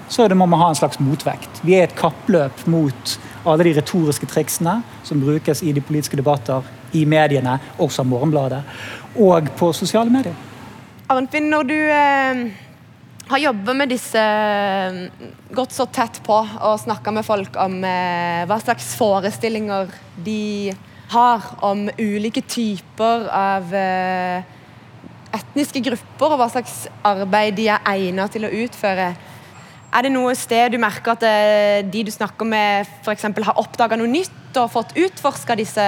så 0.09 0.29
må 0.35 0.47
man 0.47 0.61
ha 0.61 0.69
en 0.69 0.79
slags 0.79 1.01
motvekt. 1.01 1.63
Vi 1.65 1.75
er 1.79 1.89
et 1.89 1.97
kappløp 1.97 2.67
mot 2.71 3.15
alle 3.45 3.65
de 3.65 3.73
retoriske 3.79 4.29
triksene 4.29 4.77
som 5.03 5.21
brukes 5.21 5.63
i 5.65 5.73
de 5.73 5.81
politiske 5.81 6.21
debatter, 6.21 6.63
i 6.95 7.05
mediene, 7.09 7.57
også 7.83 8.05
av 8.05 8.07
Morgenbladet, 8.07 8.61
og 9.19 9.49
på 9.59 9.73
sosiale 9.75 10.13
medier. 10.13 10.37
Arnfinn, 11.11 11.49
når 11.51 11.67
du 11.67 11.75
eh, 11.75 12.45
har 13.33 13.43
jobba 13.43 13.75
med 13.75 13.91
disse 13.91 14.21
eh, 14.21 15.01
gått 15.57 15.75
så 15.75 15.89
tett 15.91 16.21
på 16.25 16.37
og 16.39 16.81
snakka 16.85 17.13
med 17.17 17.27
folk 17.27 17.59
om 17.61 17.81
eh, 17.89 18.45
hva 18.47 18.61
slags 18.63 18.93
forestillinger 19.01 19.91
de 20.25 20.71
har 20.71 20.93
om 21.13 21.89
ulike 21.99 22.43
typer 22.43 23.29
av 23.29 23.75
eh, 23.75 24.43
etniske 25.35 25.83
grupper, 25.85 26.33
og 26.33 26.41
hva 26.41 26.49
slags 26.51 26.87
arbeid 27.05 27.57
de 27.59 27.69
er 27.69 27.85
egnet 27.95 28.33
til 28.33 28.47
å 28.47 28.53
utføre. 28.65 29.13
Er 29.95 30.03
det 30.03 30.11
noe 30.11 30.35
sted 30.35 30.73
du 30.75 30.79
merker 30.83 31.15
at 31.15 31.23
eh, 31.23 31.83
de 31.87 32.03
du 32.07 32.11
snakker 32.11 32.47
med, 32.47 32.89
f.eks. 33.05 33.29
har 33.31 33.61
oppdaga 33.61 33.99
noe 34.01 34.11
nytt 34.11 34.59
og 34.59 34.73
fått 34.73 34.97
utforska 34.99 35.55
disse 35.59 35.85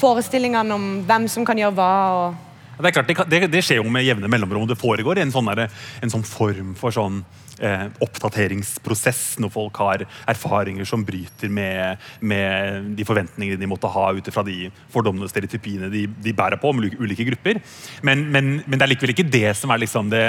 forestillingene 0.00 0.74
om 0.74 0.88
hvem 1.08 1.28
som 1.28 1.44
kan 1.44 1.58
gjøre 1.58 1.76
hva? 1.76 1.92
og 2.16 2.50
det 2.82 2.88
er 2.88 2.94
klart, 2.96 3.30
det, 3.30 3.40
det, 3.52 3.60
skjer 3.62 3.78
jo 3.78 3.90
med 3.92 4.02
jevne 4.02 4.26
mellomrom. 4.32 4.64
Det 4.66 4.78
foregår 4.80 5.20
en 5.22 5.30
sånn, 5.30 5.50
der, 5.54 5.68
en 6.02 6.10
sånn 6.10 6.24
form 6.26 6.72
for 6.78 6.94
sånn 6.94 7.20
eh, 7.62 7.86
oppdateringsprosess 8.04 9.22
når 9.42 9.52
folk 9.54 9.80
har 9.82 10.04
erfaringer 10.30 10.88
som 10.88 11.04
bryter 11.06 11.52
med, 11.52 12.02
med 12.20 12.92
de 12.98 13.06
forventningene 13.06 13.60
de 13.60 13.70
måtte 13.70 13.90
ha 13.92 14.08
ut 14.16 14.30
fra 14.34 14.44
de 14.46 14.68
fordommene 14.92 15.26
og 15.26 15.32
stereotypiene 15.32 15.90
de, 15.92 16.06
de, 16.22 16.34
bærer 16.36 16.60
på 16.60 16.72
om 16.72 16.82
ulike 16.82 17.26
grupper. 17.28 17.60
Men, 18.06 18.26
men, 18.32 18.52
men, 18.66 18.78
det 18.78 18.86
er 18.86 18.92
likevel 18.94 19.14
ikke 19.14 19.28
det 19.30 19.54
som 19.58 19.72
er 19.72 19.82
liksom 19.82 20.10
det 20.12 20.24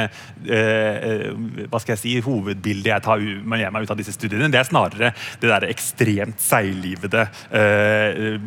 eh, 0.48 1.30
hva 1.70 1.82
skal 1.82 1.96
jeg 1.96 2.04
si, 2.04 2.16
hovedbildet 2.24 2.92
jeg 2.94 3.06
tar 3.06 3.24
med 3.24 3.66
meg 3.74 3.86
ut 3.86 3.94
av 3.94 4.00
disse 4.00 4.16
studiene. 4.16 4.52
Det 4.52 4.62
er 4.62 4.70
snarere 4.70 5.13
det 5.42 5.50
der 5.50 5.68
ekstremt 5.70 6.42
seiglivede, 6.44 7.25
eh, 7.54 8.38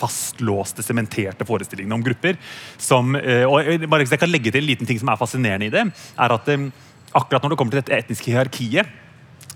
fastlåste, 0.00 0.84
sementerte 0.84 1.46
forestillingene 1.48 1.98
om 1.98 2.04
grupper. 2.04 2.38
Som, 2.78 3.16
eh, 3.16 3.44
og 3.44 3.88
bare 3.88 4.08
Jeg 4.12 4.18
kan 4.18 4.30
legge 4.30 4.50
til 4.50 4.60
en 4.60 4.66
liten 4.66 4.86
ting 4.86 4.98
som 4.98 5.08
er 5.08 5.16
fascinerende 5.16 5.66
i 5.66 5.70
det. 5.70 5.84
er 6.18 6.32
at 6.32 6.48
eh, 6.48 6.70
akkurat 7.14 7.44
når 7.44 7.54
det 7.54 7.60
kommer 7.60 7.76
til 7.76 7.82
dette 7.82 7.98
etniske 8.02 8.32
hierarkiet, 8.32 8.98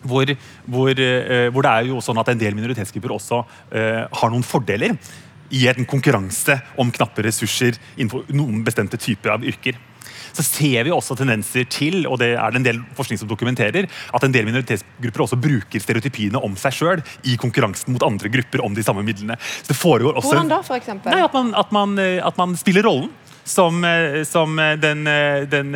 hvor, 0.07 0.31
hvor, 0.71 0.91
uh, 0.93 1.49
hvor, 1.51 1.67
det 1.67 1.73
er 1.73 1.91
jo 1.91 2.03
sånn 2.05 2.21
at 2.23 2.31
en 2.31 2.41
del 2.41 2.57
minoritetsgrupper 2.59 3.15
også 3.17 3.43
uh, 3.43 4.03
har 4.07 4.33
noen 4.33 4.47
fordeler 4.47 4.97
i 5.55 5.67
en 5.71 5.87
konkurranse 5.89 6.57
om 6.81 6.91
knappe 6.95 7.25
ressurser 7.27 7.77
innenfor 7.97 8.27
noen 8.35 8.65
bestemte 8.67 8.99
typer 9.01 9.37
av 9.37 9.45
yrker. 9.47 9.79
så 10.37 10.45
ser 10.45 10.85
vi 10.85 10.93
også 10.93 11.15
tendenser 11.17 11.65
til, 11.73 12.03
og 12.07 12.19
det 12.21 12.35
er 12.37 12.53
det 12.53 12.59
en 12.61 12.67
del 12.67 12.81
forskning 12.99 13.21
som 13.23 13.29
dokumenterer, 13.29 13.87
at 13.89 14.25
en 14.27 14.35
del 14.35 14.45
minoritetsgrupper 14.45 15.23
også 15.25 15.39
bruker 15.41 15.81
stereotypiene 15.81 16.43
om 16.45 16.53
seg 16.61 16.77
sjøl 16.77 17.05
i 17.25 17.39
konkurransen 17.41 17.95
mot 17.95 18.05
andre 18.05 18.29
grupper 18.35 18.61
om 18.61 18.77
de 18.77 18.85
samme 18.85 19.05
midlene. 19.07 19.39
Så 19.41 19.73
det 19.73 19.79
foregår 19.79 20.19
også 20.19 20.35
Hvordan 20.35 20.53
da, 20.53 20.61
for 20.67 20.77
eksempel? 20.77 21.15
Nei, 21.15 21.23
at 21.25 21.33
man, 21.33 21.55
at 21.57 21.73
man, 21.73 21.97
eh, 22.03 22.21
at 22.21 22.37
man 22.37 22.53
spiller 22.61 22.85
rollen. 22.85 23.09
Som, 23.47 23.85
eh, 23.87 24.25
som 24.27 24.59
eh, 24.59 24.75
den, 24.83 25.07
eh, 25.07 25.47
den 25.47 25.71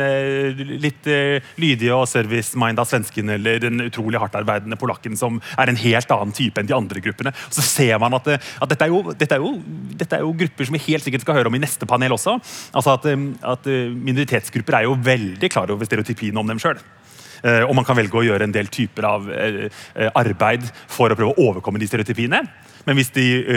litt 0.81 1.07
lydige 1.55 1.95
og 1.95 2.07
service-minda 2.11 2.83
svensken 2.87 3.31
eller 3.31 3.61
den 3.63 3.79
utrolig 3.85 4.19
hardtarbeidende 4.19 4.75
polakken 4.79 5.15
som 5.19 5.39
er 5.55 5.71
en 5.71 5.79
helt 5.79 6.11
annen 6.11 6.35
type 6.35 6.59
enn 6.59 6.67
de 6.67 6.75
andre 6.75 7.03
gruppene. 7.03 7.33
Så 7.49 7.63
ser 7.63 7.97
man 8.03 8.17
at, 8.19 8.27
at 8.35 8.73
dette, 8.73 8.87
er 8.87 8.91
jo, 8.91 9.15
dette, 9.15 9.37
er 9.37 9.45
jo, 9.45 9.53
dette 9.95 10.19
er 10.19 10.25
jo 10.25 10.35
grupper 10.43 10.67
som 10.67 10.75
vi 10.75 10.85
helt 10.89 11.07
sikkert 11.07 11.23
skal 11.23 11.39
høre 11.39 11.51
om 11.51 11.55
i 11.55 11.63
neste 11.63 11.87
panel 11.87 12.17
også. 12.17 12.37
Altså 12.75 12.97
at, 12.97 13.07
at 13.55 13.71
Minoritetsgrupper 13.95 14.81
er 14.81 14.89
jo 14.89 14.99
veldig 14.99 15.51
klar 15.51 15.71
over 15.71 15.87
stereotypiene 15.87 16.43
om 16.43 16.51
dem 16.51 16.59
sjøl. 16.61 16.81
Eh, 17.41 17.63
og 17.65 17.73
man 17.77 17.85
kan 17.87 17.97
velge 17.97 18.17
å 18.19 18.25
gjøre 18.25 18.45
en 18.47 18.53
del 18.53 18.69
typer 18.71 19.07
av 19.09 19.29
eh, 19.33 19.63
eh, 19.95 20.11
arbeid 20.17 20.67
for 20.91 21.11
å 21.11 21.17
prøve 21.17 21.33
å 21.33 21.47
overkomme 21.49 21.81
de 21.81 21.89
stereotypiene. 21.89 22.43
Men 22.81 22.97
hvis 22.97 23.11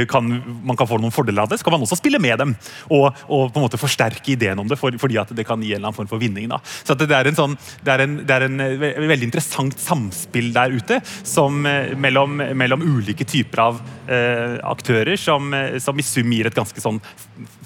kan, 0.05 0.27
man 0.69 0.77
kan 0.77 0.85
få 0.85 0.99
noen 1.01 1.13
fordeler 1.15 1.47
av 1.47 1.49
det, 1.49 1.57
så 1.57 1.65
kan 1.65 1.73
man 1.73 1.85
også 1.87 1.97
spille 1.97 2.19
med 2.21 2.37
dem. 2.43 2.51
Og, 2.93 3.07
og 3.33 3.47
på 3.55 3.57
en 3.57 3.65
måte 3.65 3.79
forsterke 3.81 4.35
ideen 4.35 4.61
om 4.61 4.69
det, 4.69 4.77
for, 4.77 4.93
fordi 5.01 5.17
at 5.17 5.33
det 5.33 5.47
kan 5.49 5.63
gi 5.65 5.71
en 5.73 5.79
eller 5.79 5.89
annen 5.89 5.97
form 5.97 6.11
for 6.11 6.21
vinning. 6.21 6.51
Da. 6.53 6.59
Så 6.85 6.93
det 7.01 7.09
er 7.09 7.31
sånn, 7.33 7.57
det 7.81 7.95
er 7.95 8.03
en, 8.05 8.19
det 8.21 8.37
er 8.37 8.45
en 8.51 8.61
ve- 8.83 8.93
veldig 9.01 9.31
interessant 9.31 9.81
samspill 9.81 10.51
der 10.53 10.77
ute 10.77 11.01
som, 11.25 11.57
mellom, 11.65 12.37
mellom 12.53 12.85
ulike 12.85 13.25
typer 13.25 13.65
av 13.65 13.81
eh, 14.13 14.59
aktører, 14.61 15.17
som, 15.17 15.49
som 15.81 15.97
i 15.97 16.05
sum 16.05 16.37
gir 16.37 16.53
et 16.53 16.61
ganske 16.61 16.85
sånn 16.85 17.01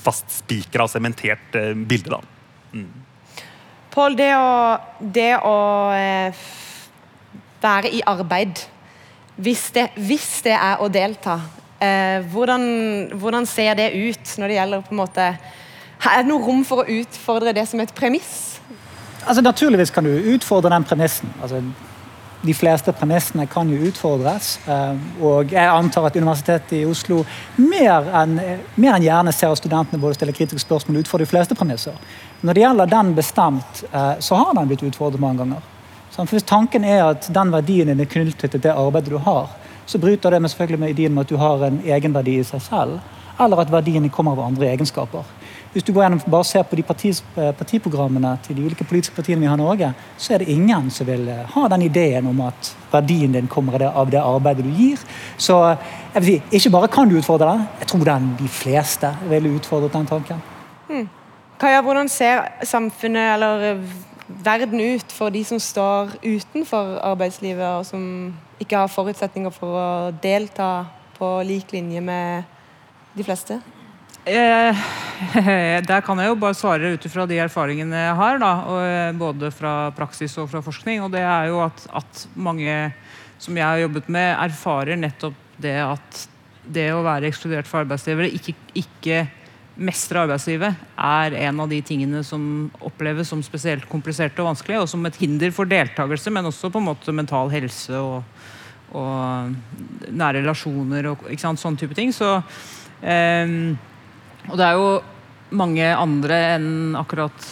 fastspikra 0.06 0.86
og 0.86 0.94
sementert 0.94 1.58
eh, 1.58 1.74
bilde. 1.74 2.14
da. 2.14 2.22
Pål, 3.98 4.14
det 4.14 4.30
det 5.10 5.32
å 5.42 5.58
eh, 5.90 6.42
være 7.58 7.90
i 7.90 8.02
arbeid, 8.06 8.60
hvis 9.42 9.64
det, 9.74 9.88
hvis 10.06 10.26
det 10.46 10.54
er 10.54 10.78
å 10.78 10.86
delta, 10.86 11.40
eh, 11.82 12.22
hvordan, 12.30 12.62
hvordan 13.18 13.48
ser 13.50 13.74
det 13.80 13.88
ut 13.96 14.36
når 14.38 14.52
det 14.52 14.58
gjelder 14.60 14.84
på 14.86 14.94
en 14.94 15.02
måte 15.02 15.26
Er 15.98 16.22
det 16.22 16.28
noe 16.28 16.44
rom 16.46 16.62
for 16.62 16.84
å 16.84 16.98
utfordre 17.00 17.50
det 17.50 17.64
som 17.66 17.80
et 17.82 17.90
premiss? 17.90 18.60
Altså, 19.26 19.42
naturligvis 19.42 19.90
kan 19.90 20.06
du 20.06 20.14
utfordre 20.30 20.70
den 20.70 20.86
premissen. 20.86 21.32
Altså, 21.42 21.58
de 22.42 22.54
fleste 22.54 22.92
premissene 22.92 23.46
kan 23.50 23.68
jo 23.70 23.88
utfordres. 23.88 24.58
eh, 24.68 24.94
Og 25.22 25.50
jeg 25.52 25.68
antar 25.68 26.06
at 26.06 26.16
Universitetet 26.16 26.72
i 26.72 26.84
Oslo 26.86 27.24
mer 27.56 28.06
enn 28.22 28.36
mer 28.76 28.94
enn 28.94 29.02
gjerne 29.02 29.32
ser 29.32 29.50
at 29.50 29.58
studentene 29.58 30.00
både 30.00 30.14
stiller 30.14 30.32
kritiske 30.32 30.62
spørsmål 30.62 30.96
og 30.96 31.00
utfordrer 31.02 31.26
de 31.26 31.30
fleste 31.30 31.54
premisser. 31.54 31.94
Når 32.42 32.54
det 32.54 32.62
gjelder 32.62 32.86
den 32.86 33.14
bestemt, 33.14 33.84
eh, 33.92 34.14
så 34.20 34.34
har 34.34 34.54
den 34.54 34.68
blitt 34.68 34.82
utfordret 34.82 35.20
mange 35.20 35.38
ganger. 35.38 35.62
For 36.10 36.24
Hvis 36.26 36.42
tanken 36.42 36.84
er 36.84 37.04
at 37.10 37.28
den 37.32 37.50
verdien 37.52 37.86
din 37.86 38.00
er 38.00 38.04
knyttet 38.04 38.50
til 38.50 38.60
det 38.60 38.74
arbeidet 38.74 39.10
du 39.10 39.18
har, 39.18 39.48
så 39.86 39.98
bryter 39.98 40.30
det 40.30 40.42
med 40.42 40.50
selvfølgelig 40.50 40.80
med 40.80 40.90
ideen 40.90 41.12
om 41.12 41.18
at 41.18 41.28
du 41.28 41.36
har 41.36 41.62
en 41.64 41.82
egenverdi 41.84 42.38
i 42.38 42.44
seg 42.44 42.60
selv, 42.62 43.00
eller 43.40 43.60
at 43.60 43.70
verdiene 43.70 44.10
kommer 44.10 44.32
av 44.32 44.48
andre 44.48 44.66
egenskaper. 44.66 45.22
Hvis 45.78 45.84
du 45.86 45.92
går 45.94 46.08
gjennom, 46.08 46.20
bare 46.26 46.42
ser 46.44 46.64
på 46.66 46.74
de 46.74 46.82
partis, 46.82 47.20
eh, 47.38 47.52
partiprogrammene 47.54 48.32
til 48.42 48.56
de 48.56 48.64
ulike 48.66 48.82
politiske 48.84 49.14
partiene 49.14 49.44
vi 49.44 49.46
har 49.46 49.54
i 49.54 49.60
Norge, 49.60 49.92
så 50.18 50.34
er 50.34 50.42
det 50.42 50.48
ingen 50.50 50.88
som 50.90 51.06
vil 51.06 51.28
eh, 51.30 51.44
ha 51.52 51.68
den 51.70 51.84
ideen 51.86 52.26
om 52.26 52.40
at 52.48 52.72
verdien 52.90 53.36
din 53.36 53.46
kommer 53.46 53.84
av 53.86 54.10
det, 54.10 54.18
arbeidet 54.18 54.64
du 54.66 54.72
gir. 54.74 54.98
Så 55.36 55.76
jeg 56.16 56.24
vil 56.24 56.26
si, 56.32 56.42
ikke 56.58 56.74
bare 56.74 56.90
kan 56.90 57.06
du 57.06 57.14
utfordre 57.20 57.52
den, 57.52 57.62
jeg 57.78 57.92
tror 57.92 58.04
den 58.10 58.26
de 58.40 58.48
fleste 58.48 59.12
ville 59.30 59.54
utfordret 59.54 59.94
den 59.94 60.10
tanken. 60.10 60.42
Kaja, 61.62 61.86
hvordan 61.86 62.10
ser 62.10 62.48
samfunnet 62.66 63.36
eller 63.36 63.70
eh, 63.70 63.88
verden 64.26 64.82
ut 64.82 65.14
for 65.14 65.30
de 65.30 65.46
som 65.46 65.62
står 65.62 66.18
utenfor 66.26 66.98
arbeidslivet, 67.06 67.78
og 67.78 67.86
som 67.86 68.34
ikke 68.58 68.82
har 68.82 68.90
forutsetninger 68.90 69.54
for 69.54 69.78
å 69.78 69.88
delta 70.10 70.88
på 71.22 71.36
lik 71.46 71.70
linje 71.70 72.02
med 72.02 72.42
de 73.14 73.30
fleste? 73.30 73.62
Eh, 74.28 74.76
der 75.90 76.02
kan 76.04 76.20
jeg 76.20 76.30
jo 76.30 76.38
bare 76.40 76.56
svare 76.56 76.92
ut 76.94 77.06
ifra 77.08 77.26
de 77.28 77.38
erfaringene 77.42 78.02
jeg 78.04 78.16
har, 78.20 78.40
da, 78.42 78.52
og, 78.68 78.80
eh, 78.84 79.16
både 79.18 79.50
fra 79.54 79.90
praksis 79.96 80.36
og 80.40 80.50
fra 80.52 80.62
forskning. 80.64 81.02
og 81.02 81.12
det 81.14 81.24
er 81.24 81.48
jo 81.50 81.62
at, 81.64 81.86
at 81.96 82.26
mange 82.36 82.92
som 83.38 83.56
jeg 83.56 83.64
har 83.64 83.80
jobbet 83.84 84.08
med, 84.12 84.34
erfarer 84.36 84.98
nettopp 84.98 85.36
det 85.58 85.76
at 85.82 86.22
det 86.68 86.90
å 86.92 87.04
være 87.06 87.30
ekskludert 87.30 87.66
fra 87.66 87.82
arbeidslivet, 87.84 88.34
ikke, 88.36 88.54
ikke 88.76 89.20
mestre 89.78 90.24
arbeidslivet, 90.26 90.74
er 90.98 91.36
en 91.46 91.62
av 91.62 91.70
de 91.70 91.78
tingene 91.86 92.20
som 92.26 92.42
oppleves 92.84 93.30
som 93.30 93.40
spesielt 93.46 93.86
kompliserte 93.88 94.42
og 94.42 94.50
vanskelige, 94.50 94.82
og 94.82 94.90
som 94.90 95.06
et 95.08 95.16
hinder 95.22 95.54
for 95.54 95.70
deltakelse, 95.70 96.34
men 96.34 96.50
også 96.50 96.68
på 96.74 96.82
en 96.82 96.90
måte 96.90 97.14
mental 97.14 97.48
helse 97.54 97.94
og, 97.96 98.42
og 98.92 100.10
nære 100.10 100.42
relasjoner 100.42 101.12
og 101.14 101.24
sånne 101.38 101.78
type 101.80 101.96
ting. 101.96 102.12
Så 102.12 102.36
Ehm, 103.02 103.78
og 104.48 104.58
det 104.58 104.66
er 104.66 104.78
jo 104.78 104.90
mange 105.54 105.86
andre 105.96 106.38
enn 106.56 106.96
akkurat 106.98 107.48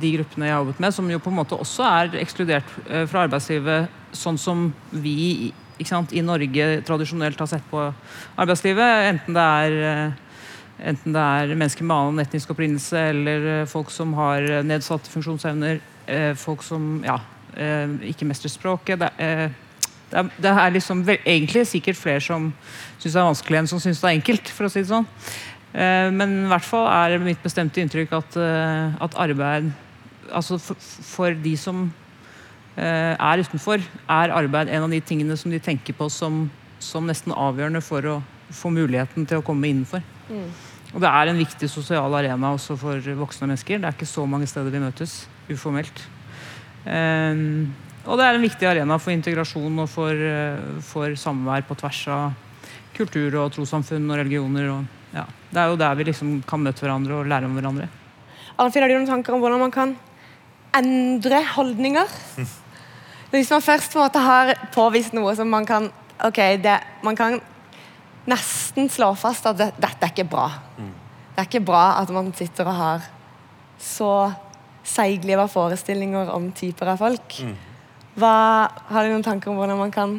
de 0.00 0.12
gruppene 0.16 0.48
jeg 0.48 0.54
har 0.54 0.62
jobbet 0.62 0.80
med, 0.80 0.94
som 0.96 1.10
jo 1.10 1.20
på 1.20 1.32
en 1.32 1.38
måte 1.40 1.58
også 1.58 1.84
er 1.86 2.18
ekskludert 2.22 2.74
eh, 2.88 3.04
fra 3.10 3.26
arbeidslivet, 3.26 3.92
sånn 4.14 4.38
som 4.40 4.68
vi 4.90 5.52
sant, 5.84 6.14
i 6.14 6.22
Norge 6.24 6.68
tradisjonelt 6.86 7.40
har 7.42 7.50
sett 7.50 7.64
på 7.68 7.82
arbeidslivet. 8.40 9.10
Enten 9.12 9.36
det 9.36 9.48
er 9.64 9.80
eh, 9.92 10.20
Enten 10.74 11.14
det 11.14 11.22
er 11.22 11.52
mennesker 11.54 11.86
med 11.86 11.94
annen 11.94 12.18
etnisk 12.24 12.50
opprinnelse 12.50 12.98
eller 13.12 13.44
eh, 13.52 13.66
folk 13.70 13.92
som 13.94 14.10
har 14.18 14.42
nedsatte 14.66 15.06
funksjonsevner, 15.12 15.78
folk 16.36 16.64
som 16.66 16.98
ja, 17.06 17.14
ikke 18.04 18.26
mestrer 18.26 18.50
språket. 18.52 18.98
Det, 19.00 19.08
er, 19.22 20.26
det 20.42 20.50
er 20.50 20.74
liksom 20.74 21.04
egentlig 21.14 21.62
sikkert 21.70 21.96
flere 21.96 22.20
som 22.20 22.50
syns 22.98 23.14
det 23.14 23.22
er 23.22 23.28
vanskelig 23.30 23.60
enn 23.60 23.70
som 23.70 23.80
syns 23.80 24.02
det 24.02 24.10
er 24.10 24.18
enkelt. 24.18 24.50
for 24.50 24.66
å 24.66 24.72
si 24.74 24.82
det 24.82 24.90
sånn. 24.90 25.06
Eh, 25.74 26.08
men 26.14 26.36
i 26.44 26.50
hvert 26.52 26.66
fall 26.66 26.86
er 26.86 27.18
mitt 27.22 27.40
bestemte 27.42 27.82
inntrykk 27.82 28.12
at, 28.14 28.36
eh, 28.38 28.94
at 29.02 29.16
arbeid 29.18 29.72
altså 30.30 30.58
for, 30.62 30.78
for 30.78 31.34
de 31.44 31.54
som 31.58 31.88
eh, 32.78 33.14
er 33.14 33.42
utenfor, 33.42 33.82
er 33.82 34.34
arbeid 34.34 34.70
en 34.70 34.86
av 34.86 34.94
de 34.94 35.02
tingene 35.02 35.36
som 35.38 35.50
de 35.50 35.58
tenker 35.62 35.96
på 35.98 36.08
som, 36.12 36.44
som 36.78 37.10
nesten 37.10 37.34
avgjørende 37.34 37.82
for 37.84 38.06
å 38.06 38.20
få 38.54 38.70
muligheten 38.70 39.26
til 39.26 39.42
å 39.42 39.46
komme 39.46 39.72
innenfor. 39.72 40.04
Og 40.94 41.02
det 41.02 41.10
er 41.10 41.28
en 41.28 41.40
viktig 41.42 41.66
sosial 41.66 42.12
arena 42.14 42.52
også 42.54 42.76
for 42.78 43.14
voksne 43.18 43.48
mennesker. 43.48 43.80
Det 43.82 43.88
er 43.88 43.96
ikke 43.96 44.06
så 44.06 44.22
mange 44.30 44.46
steder 44.46 44.70
vi 44.70 44.82
møtes 44.84 45.24
uformelt. 45.50 46.04
Um, 46.84 47.72
og 48.04 48.20
det 48.20 48.26
er 48.28 48.36
en 48.36 48.44
viktig 48.44 48.68
arena 48.68 48.98
for 49.02 49.10
integrasjon 49.10 49.80
og 49.82 49.88
for, 49.90 50.22
for 50.86 51.16
samvær 51.18 51.64
på 51.66 51.74
tvers 51.80 52.02
av 52.14 52.36
kultur 52.94 53.40
og 53.40 53.50
trossamfunn 53.56 54.06
og 54.06 54.20
religioner. 54.20 54.70
Og, 54.76 55.03
ja. 55.14 55.24
Det 55.50 55.62
er 55.62 55.70
jo 55.70 55.78
der 55.78 55.94
vi 55.98 56.08
liksom 56.10 56.34
kan 56.48 56.62
møte 56.64 56.82
hverandre 56.84 57.20
og 57.20 57.30
lære 57.30 57.48
om 57.48 57.54
hverandre. 57.56 57.88
Arnfinn, 58.58 58.84
har 58.84 58.90
du 58.90 58.96
noen 58.98 59.08
tanker 59.10 59.34
om 59.34 59.42
hvordan 59.42 59.62
man 59.62 59.74
kan 59.74 59.96
endre 60.74 61.40
holdninger? 61.54 62.14
Hvis 63.34 63.50
man 63.50 63.64
først 63.64 63.90
på 63.92 63.98
en 63.98 64.06
måte 64.06 64.22
har 64.22 64.52
påvist 64.74 65.14
noe 65.16 65.34
som 65.34 65.50
man 65.50 65.66
kan 65.66 65.90
Ok, 66.24 66.38
det, 66.62 66.76
man 67.02 67.16
kan 67.18 67.40
nesten 68.30 68.86
slå 68.88 69.08
fast 69.18 69.48
at 69.50 69.58
det, 69.58 69.66
dette 69.82 70.06
er 70.06 70.12
ikke 70.12 70.28
bra. 70.30 70.44
Det 71.34 71.42
er 71.42 71.48
ikke 71.48 71.64
bra 71.66 71.82
at 71.98 72.12
man 72.14 72.30
sitter 72.38 72.70
og 72.70 72.76
har 72.78 73.08
så 73.82 74.10
seigliva 74.86 75.48
forestillinger 75.50 76.30
om 76.32 76.46
typer 76.54 76.92
av 76.92 77.02
folk. 77.02 77.40
Hva, 78.14 78.36
har 78.70 79.04
du 79.04 79.10
noen 79.10 79.26
tanker 79.26 79.50
om 79.50 79.58
hvordan 79.58 79.80
man 79.82 79.92
kan 79.92 80.14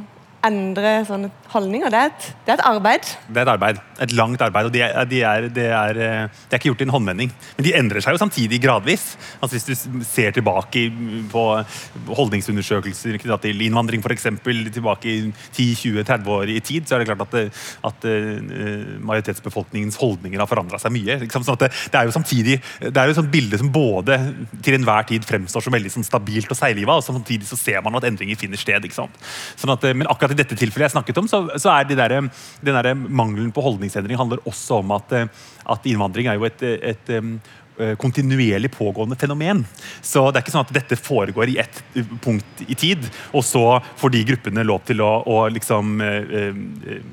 endre 0.46 0.92
sånne 1.08 1.32
holdninger? 1.54 1.92
Det 1.94 2.00
er 2.00 2.12
et, 2.12 2.28
det 2.46 2.54
er 2.54 2.60
et 2.60 2.66
arbeid. 2.68 3.10
Det 3.28 3.42
er 3.42 3.46
et 3.46 3.54
arbeid. 3.56 3.82
Et 4.06 4.16
langt 4.18 4.42
arbeid. 4.46 4.70
og 4.70 4.74
Det 4.74 4.84
er, 4.86 5.08
de 5.10 5.22
er, 5.26 5.48
det, 5.54 5.66
er, 5.72 6.00
de 6.00 6.56
er 6.56 6.60
ikke 6.60 6.72
gjort 6.72 6.84
i 6.84 6.88
en 6.88 6.94
håndvending. 6.96 7.34
Men 7.58 7.68
de 7.68 7.74
endrer 7.80 8.04
seg 8.06 8.16
jo 8.16 8.22
samtidig 8.22 8.62
gradvis. 8.64 9.06
Altså 9.40 9.56
Hvis 9.56 9.84
du 9.86 10.04
ser 10.08 10.36
tilbake 10.36 10.86
på 11.32 11.46
holdningsundersøkelser 12.20 13.20
knyttet 13.22 13.48
til 13.48 13.66
innvandring, 13.68 14.04
f.eks., 14.06 14.28
tilbake 14.76 15.12
i 15.12 15.18
10-20-30 15.56 16.32
år 16.36 16.54
i 16.54 16.60
tid, 16.60 16.88
så 16.88 16.96
er 16.96 17.04
det 17.04 17.10
klart 17.10 17.26
at, 17.26 17.36
det, 17.36 17.46
at 17.90 18.08
eh, 18.10 19.00
majoritetsbefolkningens 19.06 20.00
holdninger 20.02 20.42
har 20.42 20.50
forandra 20.50 20.80
seg 20.82 20.94
mye. 20.96 21.20
Ikke? 21.26 21.44
Sånn 21.46 21.62
det, 21.62 21.72
det 21.92 22.00
er 22.00 22.10
jo 22.10 22.16
samtidig 22.16 22.60
det 22.82 22.94
er 22.94 23.08
jo 23.08 23.16
et 23.16 23.20
sånt 23.20 23.32
bilde 23.32 23.60
som 23.60 23.72
både 23.74 24.18
til 24.66 24.78
enhver 24.78 25.08
tid 25.10 25.26
fremstår 25.28 25.64
som 25.66 25.74
veldig 25.76 25.92
sånn 25.94 26.08
stabilt 26.08 26.52
og 26.52 26.60
seigliva, 26.60 26.98
og 27.00 27.06
samtidig 27.06 27.48
så 27.50 27.58
ser 27.60 27.84
man 27.86 27.98
at 27.98 28.08
endringer 28.10 28.40
finner 28.40 28.60
sted. 28.60 28.86
Sånn 28.96 29.74
at, 29.74 29.84
eh, 29.88 29.96
men 29.98 30.10
akkurat 30.12 30.35
i 30.36 30.40
dette 30.42 30.58
tilfellet 30.60 30.90
jeg 30.90 30.96
snakket 30.98 31.22
om, 31.22 31.30
så, 31.32 31.42
så 31.62 31.72
er 31.74 31.88
de 31.88 31.98
der, 31.98 32.18
den 32.20 32.80
der 32.80 32.92
mangelen 32.94 33.54
på 33.56 33.64
holdningsendring 33.66 34.20
handler 34.20 34.44
også 34.46 34.82
om 34.84 34.96
at, 34.98 35.16
eh, 35.16 35.46
at 35.76 35.88
innvandring 35.90 36.30
er 36.30 36.40
jo 36.40 36.48
et, 36.50 36.66
et, 36.94 37.14
em, 37.16 37.38
eh, 37.40 37.54
kontinuerlig 38.00 38.72
pågående 38.72 39.18
fenomen. 39.20 39.66
Så 40.02 40.30
det 40.30 40.40
er 40.40 40.46
ikke 40.46 40.54
sånn 40.54 40.66
at 40.66 40.74
dette 40.76 40.98
foregår 41.00 41.52
i 41.52 41.58
ett 41.62 41.82
eh, 41.96 42.08
punkt 42.24 42.64
i 42.68 42.76
tid, 42.78 43.06
og 43.36 43.44
så 43.46 43.64
får 44.00 44.14
de 44.14 44.24
gruppene 44.30 44.66
lov 44.66 44.84
til 44.88 45.02
å, 45.04 45.12
å 45.28 45.38
liksom 45.52 46.00
eh, 46.04 46.36
eh, 46.40 46.60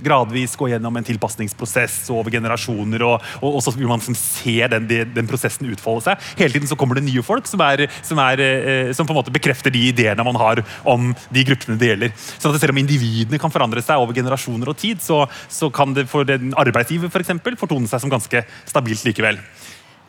gradvis 0.05 0.55
gå 0.59 0.71
gjennom 0.73 0.97
en 0.99 1.07
tilpasningsprosess 1.07 1.99
over 2.15 2.35
generasjoner, 2.35 3.05
og, 3.07 3.27
og, 3.41 3.59
og 3.59 3.65
så 3.65 3.75
vil 3.77 3.91
man 3.91 4.03
liksom 4.03 4.19
se 4.19 4.57
den, 4.75 4.89
den, 4.89 5.31
prosessen 5.31 5.71
utfolde 5.73 6.07
seg. 6.07 6.31
Hele 6.41 6.57
tiden 6.57 6.71
så 6.71 6.79
kommer 6.79 6.99
det 6.99 7.07
nye 7.07 7.25
folk 7.27 7.49
som, 7.51 7.63
er, 7.67 7.87
som, 8.05 8.21
er, 8.23 8.43
eh, 8.43 8.93
som 8.97 9.09
på 9.09 9.15
en 9.15 9.21
måte 9.21 9.35
bekrefter 9.35 9.75
de 9.75 9.87
ideene 9.91 10.27
man 10.27 10.39
har 10.41 10.63
om 10.89 11.13
de 11.33 11.47
gruppene 11.49 11.79
det 11.81 11.93
gjelder. 11.93 12.17
Så 12.37 12.51
at 12.51 12.61
Selv 12.63 12.77
om 12.77 12.83
individene 12.83 13.41
kan 13.43 13.51
forandre 13.51 13.83
seg 13.83 13.99
over 13.99 14.15
generasjoner 14.15 14.71
og 14.71 14.79
tid, 14.79 15.03
så, 15.03 15.25
så 15.51 15.71
kan 15.75 15.97
det 15.97 16.07
for 16.11 16.29
en 16.31 16.53
arbeidsgiver 16.61 17.11
for 17.11 17.25
eksempel, 17.25 17.59
fortone 17.59 17.91
seg 17.91 18.05
som 18.05 18.13
ganske 18.13 18.45
stabilt 18.69 19.03
likevel. 19.09 19.41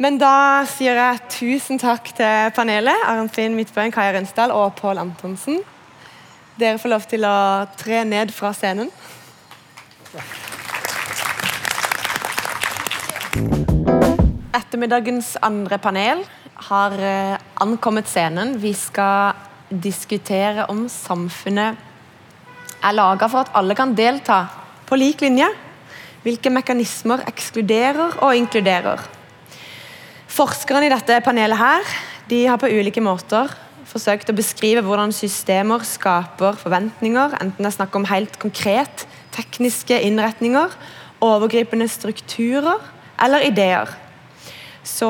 Men 0.01 0.17
da 0.17 0.65
sier 0.65 0.97
jeg 0.97 1.21
tusen 1.29 1.77
takk 1.77 2.07
til 2.17 2.49
panelet. 2.55 2.97
Arnfinn 3.05 3.53
Midtbøen, 3.53 3.93
Kaja 3.93 4.15
Rønsdal 4.15 4.53
og 4.55 4.73
Pål 4.79 5.03
Antonsen. 5.03 5.59
Dere 6.57 6.79
får 6.81 6.93
lov 6.95 7.05
til 7.09 7.25
å 7.29 7.35
tre 7.77 8.01
ned 8.07 8.33
fra 8.33 8.49
scenen. 8.57 8.89
Ettermiddagens 14.57 15.35
andre 15.45 15.77
panel 15.81 16.25
har 16.71 16.97
eh, 16.97 17.37
ankommet 17.61 18.09
scenen. 18.09 18.57
Vi 18.61 18.73
skal 18.77 19.37
diskutere 19.69 20.65
om 20.73 20.87
samfunnet 20.89 21.77
er 22.83 22.97
laga 22.97 23.29
for 23.29 23.45
at 23.45 23.53
alle 23.57 23.77
kan 23.77 23.93
delta 23.97 24.43
på 24.89 24.97
lik 24.97 25.21
linje. 25.21 25.53
Hvilke 26.25 26.49
mekanismer 26.53 27.27
ekskluderer 27.29 28.23
og 28.25 28.37
inkluderer. 28.41 29.01
Forskerne 30.33 30.87
i 30.87 30.89
dette 30.89 31.19
panelet 31.21 31.59
her, 31.59 31.89
de 32.25 32.39
har 32.49 32.57
på 32.57 32.71
ulike 32.71 33.01
måter 33.05 33.51
forsøkt 33.85 34.31
å 34.31 34.33
beskrive 34.33 34.81
hvordan 34.81 35.11
systemer 35.13 35.83
skaper 35.85 36.55
forventninger, 36.57 37.35
enten 37.37 37.61
det 37.61 37.69
er 37.69 37.75
snakk 37.75 37.93
om 37.99 38.07
helt 38.09 38.39
konkret 38.41 39.03
tekniske 39.35 39.99
innretninger, 40.07 40.73
overgripende 41.21 41.85
strukturer 41.91 42.81
eller 43.21 43.45
ideer. 43.45 43.91
Så 44.83 45.09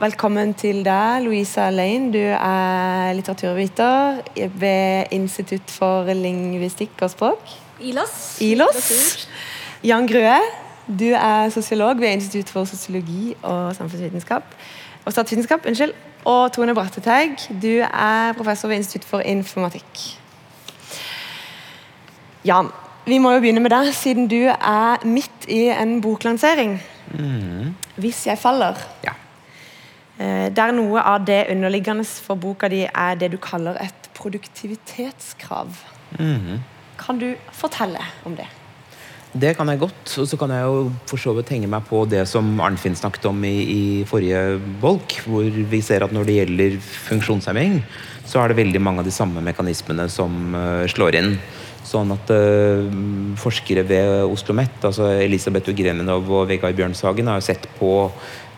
velkommen 0.00 0.50
til 0.58 0.82
deg, 0.84 1.22
Louisa 1.24 1.68
Lane. 1.72 2.10
Du 2.12 2.18
er 2.20 3.14
litteraturviter 3.16 4.18
ved 4.60 5.14
Institutt 5.14 5.70
for 5.72 6.10
lingvistikk 6.10 7.06
og 7.06 7.14
språk. 7.14 7.54
ILOS. 7.80 8.18
ILOS. 8.44 8.90
Jan 9.86 10.10
Grue, 10.10 10.34
du 10.98 11.10
er 11.14 11.48
sosiolog 11.54 12.00
ved 12.00 12.12
Institutt 12.12 12.50
for 12.50 12.64
sosiologi 12.64 13.34
og 13.42 13.76
samfunnsvitenskap. 13.76 14.42
Og 15.04 15.12
statsvitenskap, 15.12 15.66
unnskyld. 15.66 15.92
Og 16.24 16.52
Tone 16.52 16.74
Bratteteig, 16.74 17.36
du 17.62 17.80
er 17.80 18.32
professor 18.36 18.68
ved 18.68 18.76
Institutt 18.76 19.04
for 19.04 19.20
informatikk. 19.20 20.02
Jan, 22.44 22.68
vi 23.06 23.18
må 23.18 23.32
jo 23.32 23.40
begynne 23.40 23.60
med 23.60 23.72
deg, 23.72 23.94
siden 23.94 24.28
du 24.28 24.42
er 24.50 25.06
midt 25.06 25.48
i 25.48 25.68
en 25.72 26.00
boklansering. 26.00 26.82
Mm. 27.14 27.74
'Hvis 27.96 28.26
jeg 28.26 28.38
faller'. 28.38 28.86
Ja. 29.04 29.12
Eh, 30.20 30.56
der 30.56 30.70
noe 30.70 31.00
av 31.00 31.24
det 31.26 31.46
underliggende 31.50 32.04
for 32.04 32.34
boka 32.34 32.68
di 32.68 32.82
er 32.94 33.14
det 33.14 33.32
du 33.32 33.36
kaller 33.36 33.76
et 33.80 34.10
produktivitetskrav. 34.14 35.68
Mm. 36.18 36.60
Kan 36.98 37.18
du 37.18 37.34
fortelle 37.52 37.98
om 38.24 38.36
det? 38.36 38.46
Det 39.30 39.52
kan 39.54 39.68
jeg 39.70 39.78
godt. 39.78 40.14
Og 40.18 40.26
så 40.26 40.36
kan 40.38 40.50
jeg 40.50 40.66
jo 40.66 40.90
for 41.06 41.22
så 41.22 41.32
vidt 41.36 41.52
henge 41.54 41.70
meg 41.70 41.84
på 41.86 42.02
det 42.10 42.24
som 42.26 42.48
Arnfinn 42.62 42.98
snakket 42.98 43.28
om 43.30 43.38
i, 43.46 43.56
i, 43.62 43.82
forrige 44.08 44.58
bolk, 44.82 45.20
hvor 45.22 45.46
vi 45.46 45.80
ser 45.86 46.02
at 46.02 46.14
når 46.14 46.26
det 46.26 46.38
gjelder 46.40 46.78
funksjonshemming, 46.82 47.78
så 48.26 48.42
er 48.42 48.50
det 48.50 48.58
veldig 48.58 48.82
mange 48.82 49.04
av 49.04 49.06
de 49.06 49.14
samme 49.14 49.42
mekanismene 49.44 50.08
som 50.10 50.54
uh, 50.56 50.82
slår 50.90 51.20
inn. 51.20 51.36
Sånn 51.86 52.10
at 52.14 52.30
uh, 52.34 52.90
forskere 53.40 53.86
ved 53.86 54.10
Oslo 54.24 54.34
OsloMet, 54.34 54.82
altså 54.90 55.12
Elisabeth 55.22 55.70
Ugreninov 55.70 56.26
og 56.26 56.48
Vegard 56.50 56.78
Bjørnshagen, 56.78 57.30
har 57.30 57.38
jo 57.38 57.48
sett 57.52 57.70
på 57.78 57.92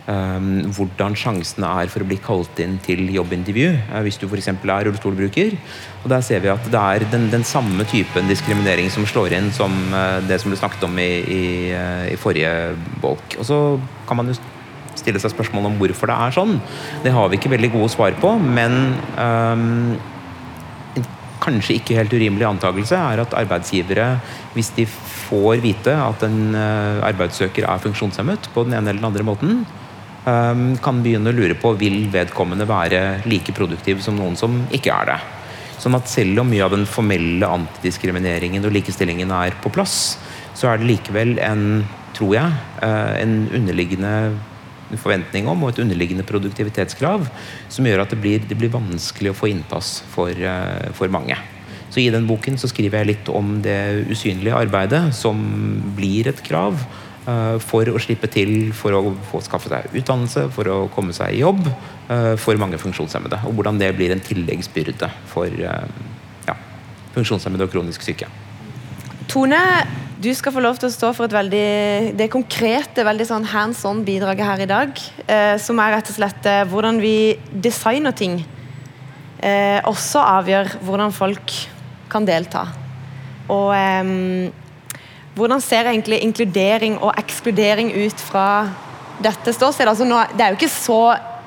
hvordan 0.02 1.14
sjansene 1.14 1.68
er 1.78 1.90
for 1.90 2.02
å 2.02 2.06
bli 2.08 2.16
kalt 2.18 2.58
inn 2.58 2.74
til 2.82 3.04
jobbintervju 3.14 3.68
uh, 3.92 4.00
hvis 4.02 4.18
du 4.18 4.26
f.eks. 4.26 4.48
er 4.50 4.86
rullestolbruker. 4.88 5.54
Og 6.02 6.08
Der 6.10 6.20
ser 6.26 6.40
vi 6.42 6.50
at 6.50 6.64
det 6.66 6.80
er 6.80 7.06
den, 7.12 7.28
den 7.30 7.44
samme 7.44 7.84
typen 7.86 8.26
diskriminering 8.26 8.90
som 8.90 9.06
slår 9.06 9.36
inn 9.38 9.52
som 9.54 9.70
uh, 9.94 10.18
det 10.26 10.40
som 10.42 10.50
ble 10.50 10.58
snakket 10.58 10.88
om 10.88 10.98
i, 10.98 11.10
i, 11.22 11.44
uh, 11.70 12.08
i 12.10 12.16
forrige 12.18 12.74
bolk. 13.02 13.38
Og 13.38 13.46
Så 13.46 13.58
kan 14.08 14.18
man 14.18 14.32
jo 14.32 14.38
stille 14.98 15.22
seg 15.22 15.32
spørsmål 15.32 15.70
om 15.70 15.78
hvorfor 15.78 16.10
det 16.10 16.16
er 16.18 16.34
sånn. 16.34 16.56
Det 17.04 17.12
har 17.14 17.30
vi 17.30 17.38
ikke 17.38 17.52
veldig 17.54 17.70
gode 17.76 17.92
svar 17.94 18.16
på, 18.18 18.34
men 18.42 18.96
um, 19.16 19.94
kanskje 21.42 21.78
ikke 21.78 21.96
helt 21.98 22.12
urimelig 22.12 22.46
antakelse 22.46 22.98
er 22.98 23.22
at 23.22 23.38
arbeidsgivere, 23.38 24.16
hvis 24.54 24.74
de 24.76 24.84
får 24.86 25.62
vite 25.62 25.94
at 25.96 26.22
en 26.26 26.54
arbeidssøker 26.54 27.66
er 27.66 27.82
funksjonshemmet 27.82 28.46
på 28.54 28.62
den 28.66 28.76
ene 28.76 28.92
eller 28.92 29.00
den 29.00 29.08
andre 29.08 29.26
måten, 29.26 29.64
Ehm, 29.64 29.81
kan 30.22 31.00
begynne 31.02 31.32
å 31.32 31.34
lure 31.34 31.56
på 31.58 31.72
vil 31.80 32.04
vedkommende 32.12 32.62
være 32.68 33.00
like 33.26 33.50
produktiv 33.56 34.04
som 34.04 34.14
noen 34.14 34.36
som 34.38 34.60
ikke 34.70 34.94
er 34.94 35.08
det. 35.10 35.16
Sånn 35.82 35.96
at 35.98 36.06
selv 36.06 36.44
om 36.44 36.50
mye 36.52 36.62
av 36.62 36.70
den 36.76 36.84
formelle 36.86 37.48
antidiskrimineringen 37.48 38.62
og 38.68 38.74
likestillingen 38.76 39.32
er 39.34 39.56
på 39.64 39.72
plass, 39.74 40.14
så 40.54 40.70
er 40.70 40.78
det 40.78 40.90
likevel 40.92 41.34
en, 41.42 41.82
tror 42.14 42.36
jeg, 42.36 42.60
eh, 42.86 43.14
en 43.24 43.34
underliggende 43.50 44.12
forventning 45.00 45.48
om 45.48 45.64
og 45.64 45.72
et 45.72 45.80
underliggende 45.82 46.26
produktivitetskrav 46.28 47.24
som 47.72 47.88
gjør 47.88 48.04
at 48.04 48.12
det 48.12 48.20
blir, 48.20 48.44
det 48.46 48.58
blir 48.60 48.70
vanskelig 48.70 49.32
å 49.32 49.38
få 49.38 49.48
innpass 49.50 50.02
for, 50.12 50.30
eh, 50.30 50.92
for 50.94 51.08
mange. 51.08 51.38
Så 51.90 52.00
I 52.00 52.10
den 52.10 52.28
boken 52.28 52.56
så 52.56 52.70
skriver 52.70 53.02
jeg 53.02 53.10
litt 53.10 53.28
om 53.28 53.60
det 53.64 54.06
usynlige 54.08 54.56
arbeidet 54.56 55.14
som 55.14 55.42
blir 55.96 56.28
et 56.28 56.42
krav 56.46 56.78
for 57.22 57.86
å 57.86 58.00
slippe 58.02 58.26
til, 58.26 58.72
for 58.74 58.96
å 58.98 59.12
få 59.30 59.38
skaffe 59.46 59.70
seg 59.70 59.92
utdannelse, 59.94 60.48
for 60.54 60.70
å 60.72 60.78
komme 60.90 61.14
seg 61.14 61.36
i 61.36 61.42
jobb 61.44 61.60
eh, 61.68 62.32
for 62.40 62.58
mange 62.58 62.80
funksjonshemmede. 62.82 63.38
Og 63.46 63.54
hvordan 63.58 63.78
det 63.78 63.92
blir 63.94 64.14
en 64.14 64.22
tilleggsbyrde 64.22 65.10
for 65.30 65.46
eh, 65.46 66.00
ja, 66.48 66.56
funksjonshemmede 67.14 67.68
og 67.68 67.74
kronisk 67.74 68.02
syke. 68.02 68.30
Tone, 69.30 69.60
du 70.22 70.28
skal 70.34 70.54
få 70.54 70.62
lov 70.62 70.76
til 70.78 70.90
å 70.90 70.94
stå 70.94 71.12
for 71.16 71.26
et 71.26 71.34
veldig, 71.34 72.14
det 72.18 72.28
konkrete, 72.30 73.04
veldig 73.06 73.26
sånn 73.26 73.46
hands 73.50 73.80
on 73.88 74.02
bidraget 74.06 74.46
her 74.46 74.64
i 74.64 74.70
dag. 74.70 75.04
Eh, 75.26 75.54
som 75.62 75.80
er 75.82 75.96
rett 75.96 76.10
og 76.10 76.18
slett 76.18 76.48
eh, 76.50 76.64
hvordan 76.70 77.00
vi 77.02 77.16
designer 77.50 78.14
ting. 78.18 78.40
Eh, 79.42 79.78
også 79.88 80.22
avgjør 80.22 80.76
hvordan 80.86 81.14
folk 81.14 81.54
kan 82.12 82.26
delta. 82.28 82.66
Og 83.50 83.72
hvordan 85.36 85.62
ser 85.64 85.88
egentlig 85.88 86.20
inkludering 86.24 86.98
og 87.00 87.14
ekskludering 87.20 87.92
ut 88.04 88.20
fra 88.20 88.46
dette 89.22 89.54
ståstedet? 89.54 89.92
Altså 89.92 90.26
det 90.36 90.44
er 90.44 90.52
jo 90.52 90.60
ikke 90.60 90.72
så 90.72 91.02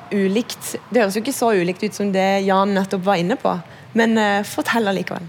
ulikt 0.06 0.76
Det 0.86 1.00
høres 1.00 1.16
jo 1.16 1.22
ikke 1.24 1.34
så 1.34 1.48
ulikt 1.58 1.82
ut 1.82 1.96
som 1.96 2.12
det 2.14 2.44
Jan 2.46 2.74
nettopp 2.76 3.02
var 3.08 3.18
inne 3.18 3.34
på, 3.40 3.56
men 3.98 4.14
uh, 4.14 4.44
fortell 4.46 4.86
allikevel. 4.86 5.24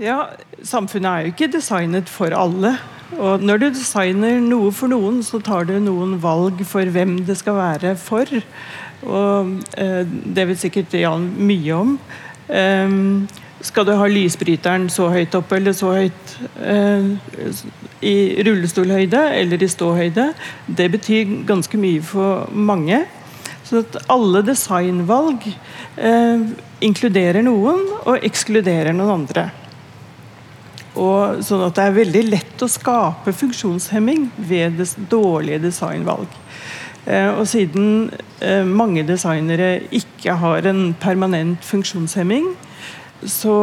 Ja, 0.00 0.30
samfunnet 0.64 1.10
er 1.10 1.26
jo 1.26 1.32
ikke 1.34 1.50
designet 1.52 2.08
for 2.08 2.32
alle. 2.32 2.76
Og 3.18 3.42
når 3.44 3.60
du 3.60 3.66
designer 3.72 4.38
noe 4.40 4.70
for 4.72 4.88
noen, 4.92 5.20
så 5.26 5.40
tar 5.44 5.66
du 5.68 5.74
noen 5.82 6.16
valg 6.22 6.62
for 6.68 6.88
hvem 6.94 7.18
det 7.28 7.36
skal 7.40 7.58
være 7.58 7.92
for. 8.00 8.30
Og 9.04 9.52
uh, 9.76 10.02
det 10.06 10.48
vet 10.48 10.62
sikkert 10.62 10.96
Jan 10.96 11.28
mye 11.36 11.76
om. 11.76 11.96
Um, 12.48 13.28
skal 13.64 13.86
du 13.86 13.92
ha 13.98 14.06
lysbryteren 14.10 14.86
så 14.92 15.08
høyt 15.10 15.34
oppe 15.34 15.58
eller 15.58 15.74
så 15.74 15.90
høyt 15.96 16.34
eh, 16.62 17.08
i 18.06 18.16
rullestolhøyde 18.46 19.22
eller 19.40 19.62
i 19.62 19.70
ståhøyde? 19.70 20.28
Det 20.66 20.90
betyr 20.92 21.32
ganske 21.48 21.80
mye 21.80 22.02
for 22.04 22.46
mange. 22.54 23.02
Så 23.66 23.82
at 23.82 23.98
alle 24.08 24.44
designvalg 24.46 25.44
eh, 25.48 26.44
inkluderer 26.86 27.42
noen 27.44 27.82
og 28.04 28.24
ekskluderer 28.24 28.94
noen 28.96 29.16
andre. 29.18 29.48
Og 30.98 31.42
sånn 31.46 31.66
at 31.66 31.76
det 31.76 31.84
er 31.84 31.98
veldig 31.98 32.22
lett 32.30 32.62
å 32.64 32.70
skape 32.70 33.34
funksjonshemming 33.36 34.30
ved 34.48 34.78
des 34.80 34.94
dårlige 35.10 35.60
designvalg. 35.66 36.30
Eh, 37.08 37.28
og 37.34 37.44
siden 37.48 38.08
eh, 38.44 38.64
mange 38.66 39.04
designere 39.06 39.82
ikke 39.94 40.38
har 40.40 40.66
en 40.68 40.94
permanent 41.00 41.62
funksjonshemming, 41.64 42.50
så 43.26 43.58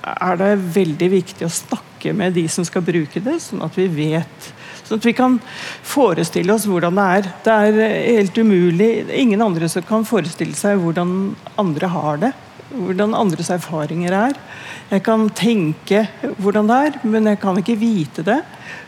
er 0.00 0.40
det 0.40 0.52
veldig 0.74 1.08
viktig 1.12 1.46
å 1.46 1.52
snakke 1.52 2.14
med 2.16 2.34
de 2.38 2.46
som 2.50 2.64
skal 2.66 2.84
bruke 2.84 3.20
det, 3.22 3.38
sånn 3.44 3.62
at 3.64 3.76
vi 3.78 3.88
vet 3.92 4.52
Sånn 4.82 4.98
at 4.98 5.06
vi 5.06 5.12
kan 5.14 5.36
forestille 5.86 6.52
oss 6.52 6.64
hvordan 6.66 6.96
det 6.98 7.04
er. 7.16 7.26
Det 7.46 7.52
er 7.54 7.76
helt 8.18 8.38
umulig 8.38 8.88
Ingen 9.14 9.44
andre 9.44 9.68
som 9.70 9.84
kan 9.86 10.02
forestille 10.04 10.58
seg 10.58 10.82
hvordan 10.82 11.36
andre 11.60 11.92
har 11.92 12.18
det. 12.26 12.32
hvordan 12.72 13.12
andres 13.14 13.50
erfaringer 13.52 14.14
er. 14.16 14.36
Jeg 14.88 15.02
kan 15.04 15.26
tenke 15.36 16.06
hvordan 16.40 16.70
det 16.70 16.78
er, 16.86 16.94
men 17.04 17.28
jeg 17.28 17.38
kan 17.42 17.58
ikke 17.60 17.76
vite 17.76 18.24
det. 18.24 18.38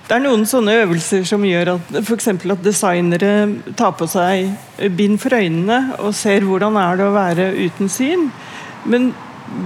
Det 0.08 0.16
er 0.16 0.24
noen 0.24 0.46
sånne 0.48 0.78
øvelser 0.82 1.24
som 1.28 1.44
gjør 1.44 1.74
at 1.74 1.92
f.eks. 2.00 2.28
at 2.32 2.64
designere 2.64 3.30
tar 3.76 3.92
på 3.96 4.08
seg 4.08 4.88
bind 4.96 5.20
for 5.20 5.36
øynene 5.36 5.98
og 5.98 6.16
ser 6.16 6.48
hvordan 6.48 6.76
er 6.80 6.96
det 6.96 7.06
å 7.06 7.14
være 7.14 7.50
uten 7.66 7.92
syn. 7.92 8.30
Men 8.88 9.12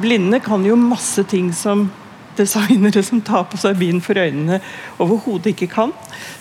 blinde 0.03 0.41
kan 0.45 0.64
jo 0.67 0.77
masse 0.79 1.25
ting 1.29 1.53
som 1.55 1.88
designere 2.38 3.03
som 3.03 3.21
tar 3.25 3.49
på 3.51 3.59
seg 3.61 3.79
bind 3.81 4.03
for 4.05 4.19
øynene, 4.19 4.61
overhodet 5.03 5.53
ikke 5.55 5.71
kan. 5.73 5.95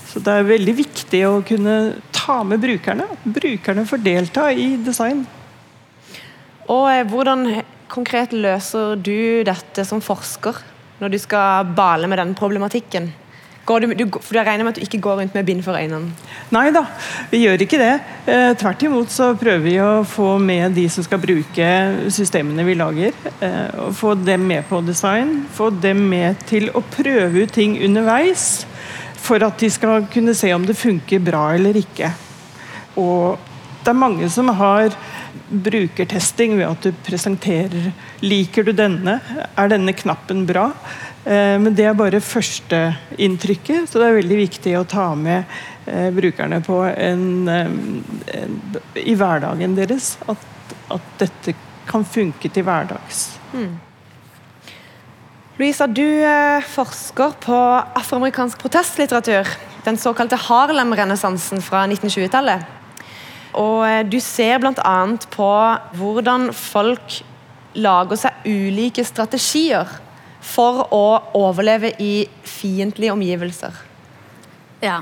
Så 0.08 0.22
det 0.24 0.34
er 0.34 0.48
veldig 0.48 0.76
viktig 0.78 1.22
å 1.28 1.40
kunne 1.46 1.76
ta 2.16 2.40
med 2.48 2.62
brukerne. 2.64 3.08
At 3.14 3.26
brukerne 3.38 3.86
får 3.88 4.04
delta 4.06 4.48
i 4.54 4.76
design. 4.82 5.26
Og 6.68 6.86
eh, 6.92 7.04
hvordan 7.08 7.48
konkret 7.92 8.34
løser 8.36 8.98
du 9.00 9.44
dette 9.48 9.86
som 9.88 10.04
forsker, 10.04 10.60
når 11.02 11.14
du 11.14 11.20
skal 11.22 11.70
bale 11.78 12.10
med 12.10 12.20
den 12.22 12.34
problematikken? 12.38 13.12
Du, 13.68 13.88
du, 14.00 14.06
for 14.22 14.38
Jeg 14.38 14.48
regner 14.48 14.64
med 14.64 14.72
at 14.72 14.80
du 14.80 14.86
ikke 14.86 15.02
går 15.04 15.18
rundt 15.20 15.34
med 15.36 15.44
bind 15.48 15.64
for 15.66 15.76
øynene? 15.76 16.14
Nei 16.56 16.70
da, 16.72 16.86
vi 17.32 17.42
gjør 17.42 17.66
ikke 17.66 17.80
det. 17.82 17.96
Eh, 18.32 18.52
tvert 18.60 18.86
imot 18.88 19.12
så 19.12 19.34
prøver 19.36 19.66
vi 19.66 19.74
å 19.84 19.90
få 20.08 20.38
med 20.40 20.78
de 20.78 20.86
som 20.92 21.04
skal 21.04 21.20
bruke 21.20 21.68
systemene 22.16 22.64
vi 22.64 22.78
lager. 22.80 23.18
Eh, 23.44 23.92
få 23.98 24.16
dem 24.22 24.48
med 24.48 24.64
på 24.70 24.80
design. 24.88 25.42
Få 25.52 25.68
dem 25.84 26.06
med 26.08 26.40
til 26.48 26.72
å 26.72 26.84
prøve 26.96 27.44
ut 27.44 27.52
ting 27.58 27.76
underveis. 27.84 28.64
For 29.20 29.44
at 29.44 29.60
de 29.60 29.68
skal 29.74 30.08
kunne 30.14 30.38
se 30.38 30.54
om 30.56 30.64
det 30.64 30.78
funker 30.80 31.20
bra 31.20 31.50
eller 31.58 31.76
ikke. 31.76 32.14
Og 32.96 33.36
det 33.84 33.92
er 33.92 34.00
mange 34.00 34.32
som 34.32 34.48
har 34.56 34.96
brukertesting 35.48 36.58
ved 36.58 36.68
at 36.68 36.88
du 36.88 37.04
presenterer 37.08 37.92
Liker 38.24 38.66
du 38.68 38.74
denne? 38.76 39.20
Er 39.56 39.70
denne 39.72 39.94
knappen 39.96 40.48
bra? 40.48 40.72
Eh, 41.28 41.58
men 41.60 41.74
det 41.76 41.84
er 41.90 41.98
bare 41.98 42.22
førsteinntrykket, 42.24 43.90
så 43.90 44.00
det 44.00 44.06
er 44.08 44.20
veldig 44.22 44.38
viktig 44.46 44.76
å 44.80 44.86
ta 44.88 45.10
med 45.20 45.44
eh, 45.90 46.08
brukerne 46.16 46.62
på 46.64 46.78
en, 46.88 47.26
eh, 47.52 47.74
en, 48.38 48.62
i 49.04 49.16
hverdagen 49.18 49.76
deres. 49.76 50.14
At, 50.32 50.46
at, 50.94 51.12
dette 51.20 51.56
kan 51.88 52.08
funke 52.08 52.52
til 52.52 52.64
hverdags. 52.68 53.26
Mm. 53.52 53.76
Louisa, 55.58 55.88
du 55.90 56.06
forsker 56.70 57.36
på 57.44 57.60
afroamerikansk 57.98 58.60
protestlitteratur. 58.62 59.48
Den 59.88 59.98
såkalte 60.00 60.38
Harlem-renessansen 60.48 61.64
fra 61.66 61.86
1920-tallet. 61.88 62.68
Og 63.58 64.12
du 64.12 64.20
ser 64.22 64.60
bl.a. 64.62 64.98
på 65.34 65.52
hvordan 65.98 66.52
folk 66.54 67.22
lager 67.80 68.20
seg 68.20 68.46
ulike 68.46 69.08
strategier 69.08 69.90
for 70.48 70.88
å 70.96 71.04
overleve 71.38 71.94
i 72.04 72.28
fiendtlige 72.48 73.14
omgivelser. 73.14 73.78
Ja. 74.84 75.02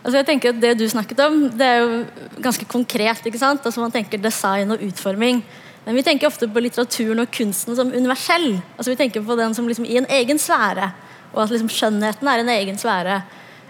Altså 0.00 0.16
jeg 0.16 0.28
tenker 0.30 0.54
at 0.54 0.60
Det 0.62 0.76
du 0.80 0.86
snakket 0.88 1.18
om, 1.26 1.42
det 1.52 1.66
er 1.66 1.82
jo 1.82 2.04
ganske 2.40 2.64
konkret. 2.68 3.26
ikke 3.26 3.40
sant? 3.40 3.64
Altså 3.64 3.80
Man 3.80 3.92
tenker 3.92 4.18
design 4.18 4.72
og 4.72 4.82
utforming. 4.82 5.42
Men 5.84 5.96
vi 5.96 6.04
tenker 6.04 6.28
ofte 6.28 6.48
på 6.48 6.60
litteraturen 6.60 7.22
og 7.22 7.30
kunsten 7.32 7.76
som 7.76 7.92
universell. 7.92 8.60
Altså 8.76 8.90
Vi 8.92 8.96
tenker 9.00 9.24
på 9.24 9.36
den 9.36 9.54
som 9.54 9.68
liksom 9.68 9.86
i 9.86 9.98
en 10.00 10.08
egen 10.08 10.38
sfære. 10.38 10.90
Og 11.34 11.44
at 11.44 11.52
liksom 11.52 11.70
skjønnheten 11.70 12.28
er 12.28 12.42
en 12.42 12.52
egen 12.56 12.80
sfære. 12.80 13.22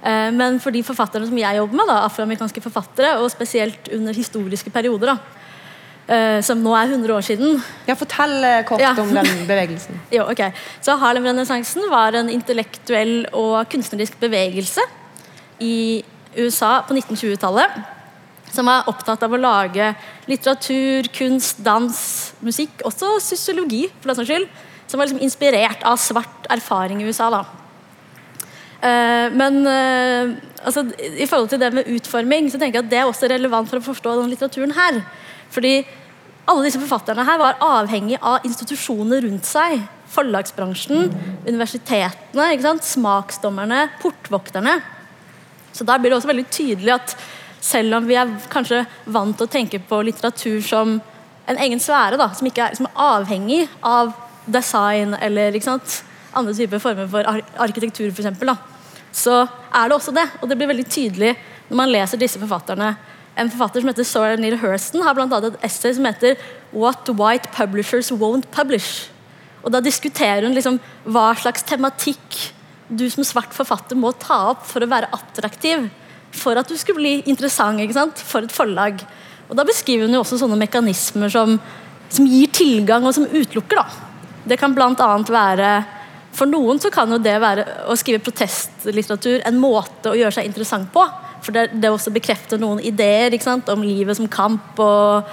Eh, 0.02 0.30
men 0.32 0.58
for 0.60 0.72
de 0.72 0.82
forfatterne 0.82 1.28
som 1.28 1.38
jeg 1.38 1.58
jobber 1.58 1.76
med, 1.76 1.90
da, 1.90 1.98
afroamerikanske 2.06 2.62
forfattere, 2.64 3.18
og 3.20 3.30
spesielt 3.30 3.90
under 3.92 4.16
historiske 4.16 4.72
perioder, 4.72 5.12
da, 5.12 5.39
som 6.42 6.58
nå 6.58 6.72
er 6.74 6.90
100 6.90 7.12
år 7.14 7.22
siden. 7.22 7.60
Ja, 7.86 7.94
Fortell 7.98 8.32
uh, 8.42 8.62
kort 8.66 8.82
ja. 8.82 8.90
om 8.98 9.12
den 9.14 9.44
bevegelsen. 9.46 10.00
jo, 10.16 10.24
ok. 10.26 10.42
Så 10.82 10.96
Harlem-renessansen 10.98 11.86
var 11.92 12.16
en 12.18 12.32
intellektuell 12.32 13.28
og 13.36 13.68
kunstnerisk 13.70 14.18
bevegelse 14.22 14.82
i 15.62 16.02
USA 16.34 16.80
på 16.88 16.96
1920-tallet. 16.96 17.78
Som 18.50 18.66
var 18.66 18.88
opptatt 18.90 19.22
av 19.22 19.36
å 19.36 19.38
lage 19.38 19.92
litteratur, 20.26 21.06
kunst, 21.14 21.62
dans, 21.62 22.02
musikk. 22.42 22.82
Også 22.88 23.12
sosiologi, 23.22 23.84
for 24.00 24.10
den 24.10 24.26
skyld. 24.26 24.50
Som 24.90 24.98
var 24.98 25.06
liksom 25.06 25.22
inspirert 25.22 25.86
av 25.86 26.00
svart 26.02 26.50
erfaring 26.50 27.04
i 27.04 27.06
USA. 27.06 27.30
da. 27.30 27.44
Uh, 28.80 29.30
men 29.36 29.62
altså, 29.68 30.88
i 30.98 31.26
forhold 31.30 31.52
til 31.52 31.62
det 31.62 31.70
med 31.76 31.94
utforming, 31.94 32.50
så 32.50 32.58
tenker 32.58 32.80
jeg 32.80 32.88
at 32.88 32.90
det 32.90 33.02
er 33.04 33.08
også 33.08 33.30
relevant 33.30 33.70
for 33.70 33.78
å 33.78 33.88
forstå 33.92 34.18
den 34.18 34.34
litteraturen 34.34 34.74
her. 34.74 35.02
Fordi 35.54 35.80
alle 36.48 36.66
disse 36.66 36.80
forfatterne 36.80 37.24
her 37.26 37.40
var 37.40 37.58
avhengig 37.62 38.18
av 38.20 38.46
institusjoner 38.46 39.24
rundt 39.26 39.48
seg. 39.48 39.82
Forlagsbransjen, 40.10 41.12
universitetene, 41.46 42.72
smaksdommerne, 42.82 43.84
portvokterne. 44.02 44.80
Så 45.72 45.86
da 45.86 45.98
blir 45.98 46.10
det 46.10 46.18
også 46.18 46.32
veldig 46.32 46.48
tydelig 46.50 46.96
at 46.96 47.14
selv 47.62 48.00
om 48.00 48.08
vi 48.08 48.16
er 48.18 48.32
kanskje 48.50 48.82
vant 49.12 49.36
til 49.36 49.46
å 49.46 49.52
tenke 49.52 49.78
på 49.86 50.00
litteratur 50.02 50.58
som 50.64 50.96
en 51.50 51.60
egen 51.62 51.82
sfære, 51.82 52.18
da, 52.18 52.30
som 52.34 52.48
ikke 52.48 52.66
er, 52.66 52.78
som 52.78 52.88
avhengig 52.94 53.66
av 53.86 54.12
design 54.50 55.14
eller 55.20 55.56
andre 56.32 56.54
typer 56.54 56.82
former 56.82 57.08
for 57.10 57.26
ar 57.26 57.42
arkitektur, 57.68 58.10
da, 58.10 58.56
så 59.12 59.44
er 59.44 59.88
det 59.88 59.96
også 59.96 60.14
det. 60.14 60.26
Og 60.40 60.48
det 60.48 60.58
blir 60.58 60.70
veldig 60.70 60.88
tydelig 60.90 61.34
når 61.68 61.78
man 61.78 61.92
leser 61.92 62.18
disse 62.18 62.40
forfatterne 62.40 62.94
en 63.40 63.50
forfatter 63.50 63.82
som 63.82 63.90
heter 63.90 64.06
Sora 64.06 64.36
Neil 64.36 64.58
Hurston, 64.60 65.02
har 65.04 65.16
blant 65.16 65.32
annet 65.32 65.56
et 65.56 65.64
essay 65.70 65.94
som 65.96 66.04
heter 66.04 66.36
'What 66.72 67.08
White 67.08 67.48
Publishers 67.56 68.10
Won't 68.10 68.46
Publish'. 68.52 69.08
Og 69.64 69.72
Da 69.72 69.80
diskuterer 69.80 70.42
hun 70.42 70.54
liksom 70.54 70.80
hva 71.06 71.34
slags 71.36 71.62
tematikk 71.62 72.52
du 72.90 73.08
som 73.10 73.24
svart 73.24 73.54
forfatter 73.54 73.96
må 73.96 74.12
ta 74.18 74.50
opp 74.50 74.66
for 74.66 74.80
å 74.80 74.90
være 74.90 75.10
attraktiv. 75.14 75.90
For 76.32 76.58
at 76.58 76.68
du 76.68 76.76
skulle 76.76 77.00
bli 77.00 77.22
interessant 77.26 78.18
for 78.18 78.42
et 78.42 78.52
forlag. 78.52 79.04
Og 79.48 79.56
Da 79.56 79.64
beskriver 79.64 80.06
hun 80.06 80.14
jo 80.14 80.22
også 80.22 80.38
sånne 80.38 80.58
mekanismer 80.58 81.30
som, 81.30 81.60
som 82.08 82.26
gir 82.26 82.46
tilgang 82.46 83.04
og 83.04 83.14
som 83.14 83.26
utelukker. 83.26 83.76
da. 83.76 83.86
Det 84.46 84.58
kan 84.58 84.74
bl.a. 84.74 84.94
være 84.94 85.84
For 86.32 86.46
noen 86.46 86.78
så 86.78 86.92
kan 86.94 87.10
jo 87.10 87.18
det 87.18 87.40
være 87.42 87.64
å 87.90 87.96
skrive 87.98 88.22
protestlitteratur 88.22 89.42
en 89.44 89.58
måte 89.58 90.12
å 90.12 90.14
gjøre 90.14 90.30
seg 90.30 90.46
interessant 90.46 90.92
på. 90.92 91.02
For 91.44 91.56
det, 91.56 91.70
det 91.80 91.90
også 91.90 92.12
bekrefter 92.14 92.60
noen 92.60 92.82
ideer 92.84 93.34
om 93.72 93.82
livet 93.82 94.16
som 94.18 94.28
kamp 94.28 94.78
og, 94.78 95.28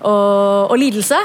og, 0.00 0.70
og 0.70 0.78
lidelse. 0.80 1.18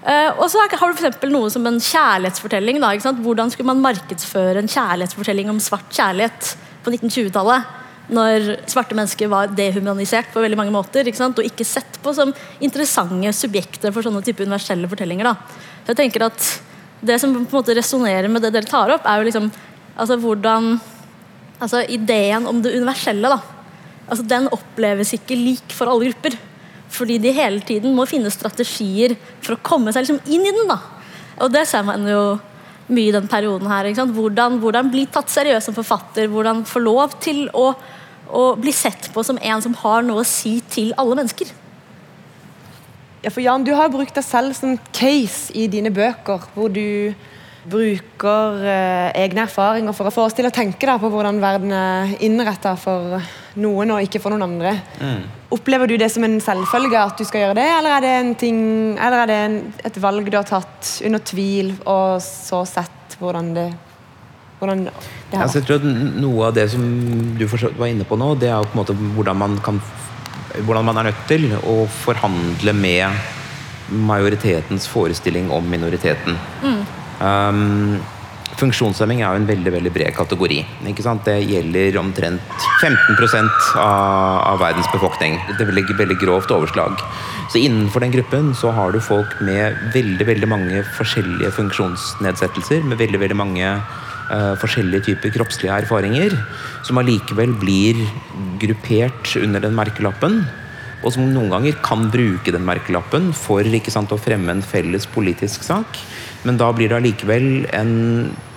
Uh, 0.00 0.32
og 0.40 0.46
så 0.48 0.62
har 0.64 0.92
du 0.94 0.96
for 0.96 1.28
noe 1.28 1.50
som 1.52 1.66
en 1.68 1.76
kjærlighetsfortelling. 1.76 2.80
Da, 2.80 3.12
Hvordan 3.20 3.52
skulle 3.52 3.68
man 3.68 3.82
markedsføre 3.84 4.62
en 4.62 4.70
kjærlighetsfortelling 4.70 5.50
om 5.52 5.60
svart 5.60 5.92
kjærlighet 5.92 6.54
på 6.84 6.94
1920-tallet? 6.94 7.76
Når 8.10 8.46
svarte 8.66 8.96
mennesker 8.96 9.28
var 9.30 9.52
dehumanisert 9.54 10.32
på 10.32 10.42
veldig 10.42 10.58
mange 10.58 10.74
måter 10.74 11.06
og 11.06 11.44
ikke 11.46 11.66
sett 11.68 12.00
på 12.02 12.14
som 12.16 12.32
interessante 12.58 13.30
subjekter 13.36 13.92
for 13.94 14.02
sånne 14.02 14.24
type 14.26 14.42
universelle 14.42 14.88
fortellinger. 14.90 15.28
Da. 15.28 15.36
Så 15.84 15.92
jeg 15.92 16.02
tenker 16.06 16.26
at 16.30 16.50
Det 17.00 17.16
som 17.16 17.32
på 17.32 17.38
en 17.40 17.46
måte 17.48 17.72
resonnerer 17.72 18.28
med 18.28 18.42
det 18.44 18.50
dere 18.52 18.68
tar 18.68 18.90
opp, 18.92 19.06
er 19.08 19.16
jo 19.16 19.24
liksom 19.24 19.46
altså 19.96 20.18
hvordan 20.20 20.74
altså 21.60 21.84
ideen 21.92 22.48
om 22.48 22.60
det 22.64 22.74
universelle, 22.76 23.30
da, 23.30 23.40
altså 24.08 24.26
den 24.26 24.48
oppleves 24.54 25.14
ikke 25.16 25.38
lik 25.38 25.74
for 25.76 25.92
alle 25.92 26.10
grupper. 26.10 26.36
Fordi 26.90 27.20
de 27.22 27.30
hele 27.30 27.62
tiden 27.62 27.94
må 27.94 28.06
finne 28.10 28.32
strategier 28.34 29.14
for 29.44 29.54
å 29.54 29.62
komme 29.62 29.92
seg 29.94 30.04
liksom 30.04 30.32
inn 30.32 30.48
i 30.48 30.54
den. 30.56 30.66
da. 30.66 30.80
Og 31.44 31.52
det 31.54 31.62
ser 31.70 31.84
man 31.86 32.02
jo 32.08 32.24
mye 32.90 33.12
i 33.12 33.14
den 33.14 33.30
perioden 33.30 33.70
her. 33.70 33.88
Hvordan, 33.94 34.58
hvordan, 34.62 34.90
bli 34.90 35.06
tatt 35.06 35.30
seriøst 35.30 35.70
som 35.70 35.76
forfatter. 35.76 36.26
Hvordan 36.32 36.64
få 36.66 36.82
lov 36.82 37.14
til 37.22 37.44
å, 37.54 37.70
å, 38.26 38.44
bli 38.58 38.74
sett 38.74 39.10
på 39.14 39.22
som 39.26 39.38
en 39.38 39.62
som 39.62 39.76
har 39.84 40.02
noe 40.06 40.24
å 40.24 40.28
si 40.28 40.58
til 40.72 40.90
alle 40.98 41.20
mennesker. 41.22 41.54
Ja, 43.22 43.30
for 43.30 43.44
Jan, 43.44 43.64
Du 43.64 43.74
har 43.76 43.92
brukt 43.92 44.16
deg 44.16 44.24
selv 44.24 44.56
som 44.56 44.78
case 44.96 45.52
i 45.54 45.68
dine 45.68 45.92
bøker, 45.92 46.48
hvor 46.56 46.72
du 46.72 47.12
bruker 47.68 48.62
eh, 48.64 49.10
egne 49.20 49.44
erfaringer 49.44 49.96
for 49.96 50.08
å 50.08 50.14
få 50.14 50.24
oss 50.28 50.36
til 50.36 50.48
å 50.48 50.54
tenke 50.54 50.88
da, 50.88 50.96
på 51.00 51.10
hvordan 51.12 51.40
verden 51.42 51.74
er 51.76 52.14
innretta 52.24 52.72
for 52.80 53.20
noen 53.60 53.92
og 53.96 54.06
ikke 54.06 54.22
for 54.22 54.32
noen 54.32 54.46
andre. 54.46 54.72
Mm. 55.00 55.20
Opplever 55.52 55.90
du 55.90 55.96
det 56.00 56.08
som 56.14 56.24
en 56.24 56.38
selvfølge 56.40 57.02
at 57.02 57.20
du 57.20 57.26
skal 57.28 57.44
gjøre 57.44 57.58
det, 57.58 57.68
eller 57.76 57.96
er 57.96 58.06
det, 58.06 58.14
en 58.22 58.34
ting, 58.38 58.58
eller 58.96 59.24
er 59.24 59.30
det 59.30 59.38
en, 59.44 59.60
et 59.90 60.00
valg 60.00 60.30
du 60.30 60.38
har 60.38 60.48
tatt 60.48 60.96
under 61.04 61.22
tvil, 61.32 61.74
og 61.84 62.20
så 62.24 62.64
sett 62.68 63.18
hvordan 63.20 63.54
det 63.58 63.70
hvordan 64.60 64.84
det 64.84 64.92
har 65.38 65.48
vært? 65.48 65.56
Jeg 65.56 65.66
tror 65.66 65.80
at 65.80 66.16
Noe 66.20 66.48
av 66.50 66.56
det 66.56 66.66
som 66.74 66.86
du 67.38 67.44
var 67.48 67.88
inne 67.88 68.04
på 68.04 68.18
nå, 68.20 68.34
det 68.40 68.50
er 68.52 68.64
på 68.68 68.76
en 68.76 68.82
måte 68.82 68.96
hvordan 69.16 69.38
man, 69.40 69.58
kan, 69.64 69.80
hvordan 70.60 70.88
man 70.90 71.00
er 71.00 71.10
nødt 71.10 71.22
til 71.30 71.48
å 71.64 71.76
forhandle 72.02 72.74
med 72.76 73.38
majoritetens 73.90 74.86
forestilling 74.88 75.50
om 75.50 75.66
minoriteten. 75.66 76.36
Mm. 76.62 76.79
Um, 77.20 78.00
Funksjonshemming 78.60 79.22
er 79.22 79.30
jo 79.30 79.40
en 79.40 79.48
veldig 79.48 79.72
veldig 79.72 79.92
bred 79.94 80.12
kategori. 80.16 80.58
Det 80.84 81.36
gjelder 81.46 81.96
omtrent 82.00 82.64
15 82.82 83.48
av, 83.78 84.40
av 84.50 84.58
verdens 84.60 84.90
befolkning. 84.92 85.38
Det 85.54 85.64
er 85.64 85.70
veldig, 85.70 85.96
veldig 85.96 86.18
grovt 86.20 86.52
overslag. 86.52 87.00
Så 87.52 87.62
Innenfor 87.62 88.04
den 88.04 88.12
gruppen 88.12 88.52
så 88.54 88.72
har 88.76 88.92
du 88.92 89.00
folk 89.00 89.38
med 89.40 89.78
veldig 89.94 90.26
veldig 90.26 90.48
mange 90.50 90.84
forskjellige 90.98 91.54
funksjonsnedsettelser. 91.56 92.84
Med 92.84 93.00
veldig 93.00 93.22
veldig 93.22 93.38
mange 93.38 93.70
uh, 93.70 94.54
forskjellige 94.60 95.08
typer 95.08 95.32
kroppslige 95.38 95.80
erfaringer. 95.86 96.36
Som 96.84 97.00
allikevel 97.00 97.54
blir 97.62 98.02
gruppert 98.60 99.38
under 99.40 99.64
den 99.64 99.78
merkelappen 99.78 100.42
og 101.00 101.14
som 101.14 101.30
noen 101.32 101.48
ganger 101.48 101.78
kan 101.80 102.10
bruke 102.12 102.52
den 102.52 102.66
merkelappen 102.68 103.30
for 103.32 103.64
sant, 103.88 104.12
å 104.12 104.20
fremme 104.20 104.52
en 104.52 104.60
felles 104.60 105.06
politisk 105.08 105.64
sak. 105.64 105.96
Men 106.46 106.60
da 106.60 106.70
blir 106.72 106.90
det 106.90 107.00
allikevel 107.00 107.48
en 107.76 107.94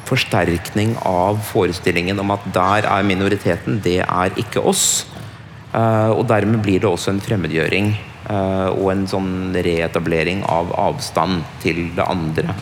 forsterkning 0.08 0.96
av 1.08 1.40
forestillingen 1.48 2.20
om 2.22 2.34
at 2.36 2.46
der 2.56 2.88
er 2.88 3.08
minoriteten, 3.08 3.80
det 3.84 4.02
er 4.04 4.40
ikke 4.40 4.64
oss. 4.64 5.06
Uh, 5.74 6.12
og 6.14 6.28
dermed 6.30 6.62
blir 6.62 6.84
det 6.84 6.90
også 6.90 7.16
en 7.16 7.24
fremmedgjøring 7.24 7.96
uh, 8.30 8.70
og 8.76 8.92
en 8.94 9.08
sånn 9.10 9.34
reetablering 9.56 10.44
av 10.46 10.70
avstand 10.78 11.42
til 11.64 11.88
det 11.98 12.06
andre. 12.06 12.54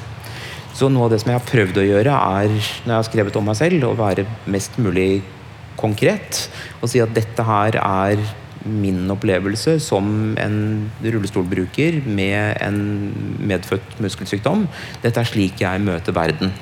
Så 0.78 0.88
noe 0.88 1.10
av 1.10 1.12
det 1.12 1.20
som 1.22 1.34
jeg 1.34 1.40
har 1.42 1.50
prøvd 1.50 1.82
å 1.82 1.88
gjøre, 1.90 2.14
er 2.16 2.54
når 2.56 2.94
jeg 2.94 2.96
har 2.96 3.10
skrevet 3.10 3.38
om 3.38 3.50
meg 3.52 3.60
selv, 3.60 3.90
å 3.90 3.98
være 4.00 4.26
mest 4.50 4.80
mulig 4.82 5.10
konkret. 5.78 6.46
Og 6.80 6.90
si 6.92 7.02
at 7.04 7.12
dette 7.14 7.44
her 7.46 7.78
er 7.82 8.24
min 8.66 9.06
opplevelse 9.12 9.78
som 9.84 10.34
en 10.40 10.58
rullestolbruker 11.04 12.02
med 12.06 12.58
en 12.62 12.82
medfødt 13.40 13.98
muskelsykdom. 14.04 14.68
Dette 15.04 15.22
er 15.22 15.30
slik 15.30 15.64
jeg 15.64 15.84
møter 15.84 16.16
verden. 16.16 16.54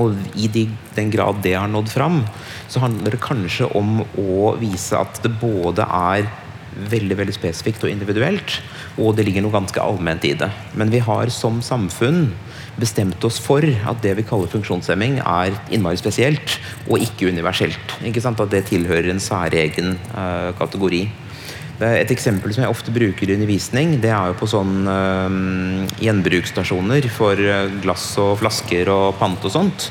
Og 0.00 0.16
i 0.38 0.48
de, 0.48 0.66
den 0.96 1.10
grad 1.12 1.42
det 1.44 1.56
har 1.58 1.68
nådd 1.68 1.90
fram, 1.92 2.22
så 2.68 2.80
handler 2.84 3.16
det 3.16 3.24
kanskje 3.24 3.68
om 3.76 4.00
å 4.18 4.54
vise 4.60 4.96
at 4.96 5.20
det 5.24 5.34
både 5.42 5.84
er 5.84 6.30
veldig 6.72 7.18
veldig 7.18 7.34
spesifikt 7.36 7.84
og 7.84 7.92
individuelt, 7.92 8.60
og 8.96 9.16
det 9.16 9.26
ligger 9.26 9.44
noe 9.44 9.52
ganske 9.52 9.82
allment 9.82 10.24
i 10.24 10.32
det. 10.38 10.48
Men 10.78 10.92
vi 10.92 11.02
har 11.04 11.32
som 11.34 11.60
samfunn 11.64 12.30
bestemt 12.80 13.24
oss 13.26 13.38
for 13.42 13.64
at 13.64 14.02
det 14.04 14.14
vi 14.18 14.24
kaller 14.26 14.50
funksjonshemming, 14.52 15.18
er 15.20 15.56
innmari 15.72 16.00
spesielt 16.00 16.58
og 16.88 17.02
ikke 17.02 17.28
universelt. 17.32 17.96
Ikke 18.04 18.22
sant? 18.24 18.40
At 18.40 18.52
det 18.52 18.66
tilhører 18.70 19.10
en 19.12 19.22
særegen 19.22 19.96
uh, 20.14 20.50
kategori. 20.58 21.04
Et 21.82 22.10
eksempel 22.14 22.52
som 22.54 22.64
jeg 22.64 22.72
ofte 22.72 22.94
bruker 22.94 23.30
i 23.30 23.36
undervisning, 23.36 23.96
det 24.02 24.12
er 24.14 24.30
jo 24.30 24.38
på 24.38 24.48
sånn 24.50 24.86
uh, 24.86 25.88
gjenbruksstasjoner 26.02 27.08
for 27.12 27.38
eh, 27.38 27.72
glass 27.82 28.12
og 28.22 28.36
flasker 28.42 28.90
og 28.92 29.16
pant 29.20 29.48
og 29.48 29.54
sånt 29.54 29.90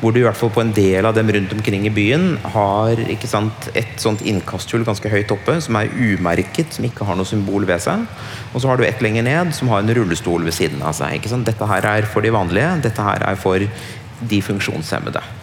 hvor 0.00 0.14
du 0.14 0.20
i 0.20 0.24
hvert 0.24 0.38
fall 0.38 0.52
på 0.52 0.62
en 0.62 0.72
del 0.72 1.04
av 1.04 1.12
dem 1.16 1.28
rundt 1.34 1.52
omkring 1.52 1.84
i 1.84 1.92
byen 1.92 2.38
har 2.54 3.00
sant, 3.28 3.68
et 3.76 3.98
sånt 4.00 4.22
innkasthull 4.24 4.86
ganske 4.86 5.12
høyt 5.12 5.32
oppe 5.34 5.58
som 5.60 5.76
er 5.76 5.92
umerket, 5.92 6.72
som 6.76 6.86
ikke 6.88 7.04
har 7.04 7.18
noe 7.20 7.28
symbol 7.28 7.66
ved 7.68 7.84
seg. 7.84 8.06
Og 8.54 8.62
så 8.62 8.70
har 8.70 8.80
du 8.80 8.86
et 8.86 9.04
lenger 9.04 9.26
ned 9.28 9.52
som 9.56 9.68
har 9.72 9.84
en 9.84 9.92
rullestol 10.00 10.46
ved 10.46 10.56
siden 10.56 10.80
av 10.80 10.96
seg. 10.96 11.28
Dette 11.44 11.68
her 11.68 11.90
er 11.92 12.08
for 12.08 12.24
de 12.24 12.32
vanlige, 12.32 12.72
dette 12.88 13.04
her 13.04 13.28
er 13.28 13.36
for 13.40 13.60
de 14.30 14.40
funksjonshemmede. 14.44 15.39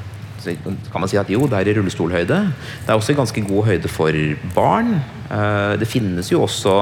Kan 0.64 1.04
man 1.04 1.12
si 1.12 1.20
at 1.20 1.30
jo, 1.32 1.46
det 1.50 1.60
er 1.60 1.72
i 1.72 1.76
rullestolhøyde. 1.78 2.40
Det 2.86 2.90
er 2.90 2.96
også 2.96 3.18
ganske 3.18 3.44
god 3.48 3.68
høyde 3.72 3.92
for 3.92 4.16
barn. 4.56 4.98
Eh, 5.32 5.76
det 5.82 5.90
finnes 5.90 6.32
jo 6.32 6.46
også 6.46 6.78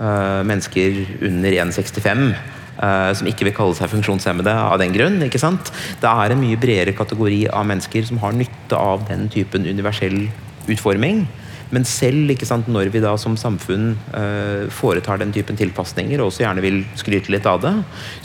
eh, 0.00 0.40
mennesker 0.46 1.04
under 1.28 1.60
1,65 1.66 2.32
uh, 2.80 3.10
som 3.16 3.28
ikke 3.28 3.48
vil 3.48 3.56
kalle 3.56 3.76
seg 3.76 3.90
funksjonshemmede 3.92 4.52
av 4.52 4.78
den 4.82 4.94
grunn. 4.94 5.20
ikke 5.26 5.40
sant? 5.42 5.72
Det 6.00 6.10
er 6.10 6.32
en 6.32 6.42
mye 6.42 6.60
bredere 6.60 6.96
kategori 6.96 7.42
av 7.52 7.66
mennesker 7.68 8.06
som 8.08 8.20
har 8.22 8.36
nytte 8.36 8.78
av 8.78 9.06
den 9.10 9.28
typen 9.32 9.68
universell 9.68 10.22
utforming. 10.70 11.26
Men 11.70 11.84
selv 11.86 12.32
sant, 12.46 12.66
når 12.66 12.88
vi 12.90 13.02
da 13.02 13.12
som 13.20 13.36
samfunn 13.38 13.92
eh, 14.16 14.64
foretar 14.74 15.20
den 15.22 15.30
typen 15.34 15.58
tilpasninger, 15.58 16.18
og 16.18 16.30
også 16.30 16.42
gjerne 16.42 16.64
vil 16.64 16.80
skryte 16.98 17.30
litt 17.30 17.46
av 17.46 17.60
det, 17.62 17.72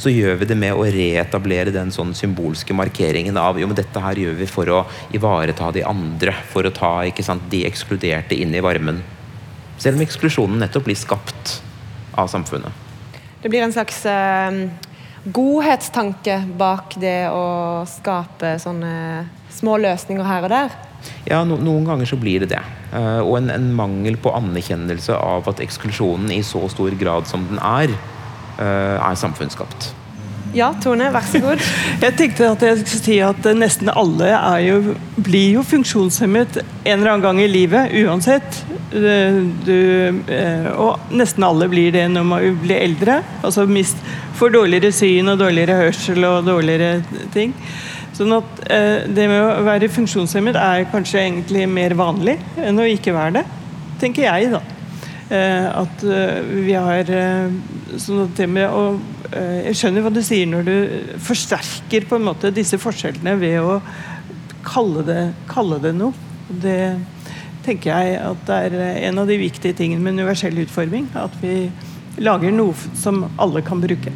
så 0.01 0.09
gjør 0.09 0.39
vi 0.41 0.47
det 0.49 0.57
med 0.57 0.73
å 0.73 0.87
reetablere 0.89 1.73
den 1.75 1.93
sånn 1.93 2.15
symbolske 2.17 2.73
markeringen 2.73 3.37
av 3.37 3.59
jo, 3.61 3.69
men 3.69 3.77
dette 3.77 4.01
her 4.01 4.17
gjør 4.17 4.39
vi 4.39 4.49
for 4.49 4.71
å 4.73 4.79
ivareta 5.13 5.69
de 5.75 5.85
andre, 5.85 6.33
for 6.49 6.65
å 6.65 6.73
ta 6.73 6.95
sant, 7.25 7.45
de 7.51 7.61
ekskluderte 7.69 8.37
inn 8.37 8.55
i 8.55 8.63
varmen. 8.65 9.03
Selv 9.77 9.99
om 9.99 10.05
eksklusjonen 10.05 10.61
nettopp 10.63 10.87
blir 10.87 10.97
skapt 10.97 11.59
av 12.17 12.31
samfunnet. 12.31 12.83
Det 13.43 13.51
blir 13.53 13.61
en 13.61 13.75
slags 13.75 13.99
eh, 14.09 14.57
godhetstanke 15.25 16.39
bak 16.57 16.97
det 17.01 17.27
å 17.29 17.85
skape 17.89 18.55
sånne 18.61 18.95
små 19.53 19.77
løsninger 19.85 20.25
her 20.25 20.47
og 20.47 20.53
der. 20.55 20.75
Ja, 21.25 21.41
no, 21.47 21.57
noen 21.61 21.85
ganger 21.87 22.09
så 22.09 22.19
blir 22.21 22.45
det 22.45 22.53
det. 22.53 22.63
Uh, 22.93 23.21
og 23.25 23.39
en, 23.39 23.51
en, 23.53 23.71
mangel 23.75 24.17
på 24.21 24.33
anerkjennelse 24.35 25.17
av 25.17 25.49
at 25.51 25.61
eksklusjonen 25.63 26.31
i 26.35 26.41
så 26.45 26.63
stor 26.71 26.95
grad 26.99 27.29
som 27.29 27.45
den 27.49 27.61
er, 27.61 27.93
uh, 28.59 28.97
er 28.99 29.19
samfunnsskapt. 29.19 29.93
Ja, 30.55 30.69
Tone, 30.79 31.09
vær 31.11 31.25
så 31.27 31.41
god. 31.43 31.63
jeg 32.05 32.15
tenkte 32.15 32.47
at 32.53 32.61
jeg 32.63 32.79
skulle 32.79 33.03
si 33.03 33.17
at 33.23 33.47
nesten 33.57 33.91
alle 33.91 34.29
jo, 34.63 34.77
blir 35.19 35.57
jo 35.57 35.65
funksjonshemmet 35.67 36.61
en 36.61 36.93
eller 36.93 37.11
annen 37.11 37.25
gang 37.25 37.41
i 37.43 37.49
livet, 37.51 37.91
uansett. 38.05 38.61
Du, 38.95 39.73
eh, 40.31 40.69
og 40.71 41.11
nesten 41.11 41.43
alle 41.43 41.67
blir 41.71 41.91
det 41.91 42.05
når 42.13 42.27
man 42.29 42.61
blir 42.61 42.79
eldre. 42.79 43.19
Altså 43.43 43.65
mist, 43.67 43.99
får 44.39 44.55
dårligere 44.55 44.93
syn 44.95 45.33
og 45.33 45.41
dårligere 45.43 45.81
hørsel 45.81 46.23
og 46.29 46.47
dårligere 46.47 47.01
ting. 47.35 47.51
Sånn 48.15 48.31
at 48.35 48.61
eh, 48.71 49.07
det 49.11 49.27
med 49.27 49.41
å 49.43 49.65
være 49.65 49.91
funksjonshemmet 49.91 50.55
er 50.59 50.87
kanskje 50.91 51.25
egentlig 51.25 51.65
mer 51.67 51.97
vanlig 51.99 52.37
enn 52.63 52.79
å 52.79 52.87
ikke 52.87 53.15
være 53.15 53.41
det. 53.41 53.45
Tenker 53.99 54.29
jeg, 54.29 54.53
da. 54.55 54.61
Eh, 55.35 55.67
at 55.81 56.03
vi 56.05 56.73
har 56.77 57.09
Sånn 57.95 58.25
at 58.25 58.33
det 58.37 58.47
med 58.51 58.71
å 58.71 58.87
Eh, 59.33 59.65
jeg 59.69 59.79
skjønner 59.79 60.05
hva 60.05 60.11
du 60.13 60.21
sier 60.23 60.47
når 60.49 60.67
du 60.67 60.75
forsterker 61.23 62.05
på 62.09 62.19
en 62.19 62.27
måte 62.27 62.53
disse 62.53 62.77
forskjellene 62.81 63.35
ved 63.41 63.57
å 63.63 63.79
kalle 64.65 65.05
det, 65.07 65.23
kalle 65.49 65.79
det 65.83 65.93
noe. 65.97 66.13
Det 66.49 66.95
tenker 67.65 67.91
jeg 67.91 68.19
at 68.21 68.45
det 68.47 68.59
er 68.67 69.07
en 69.09 69.23
av 69.23 69.29
de 69.29 69.39
viktige 69.41 69.77
tingene 69.77 70.03
med 70.03 70.19
universell 70.19 70.57
utforming. 70.61 71.09
At 71.17 71.33
vi 71.41 71.71
lager 72.21 72.53
noe 72.53 72.95
som 72.97 73.25
alle 73.41 73.65
kan 73.65 73.81
bruke. 73.83 74.13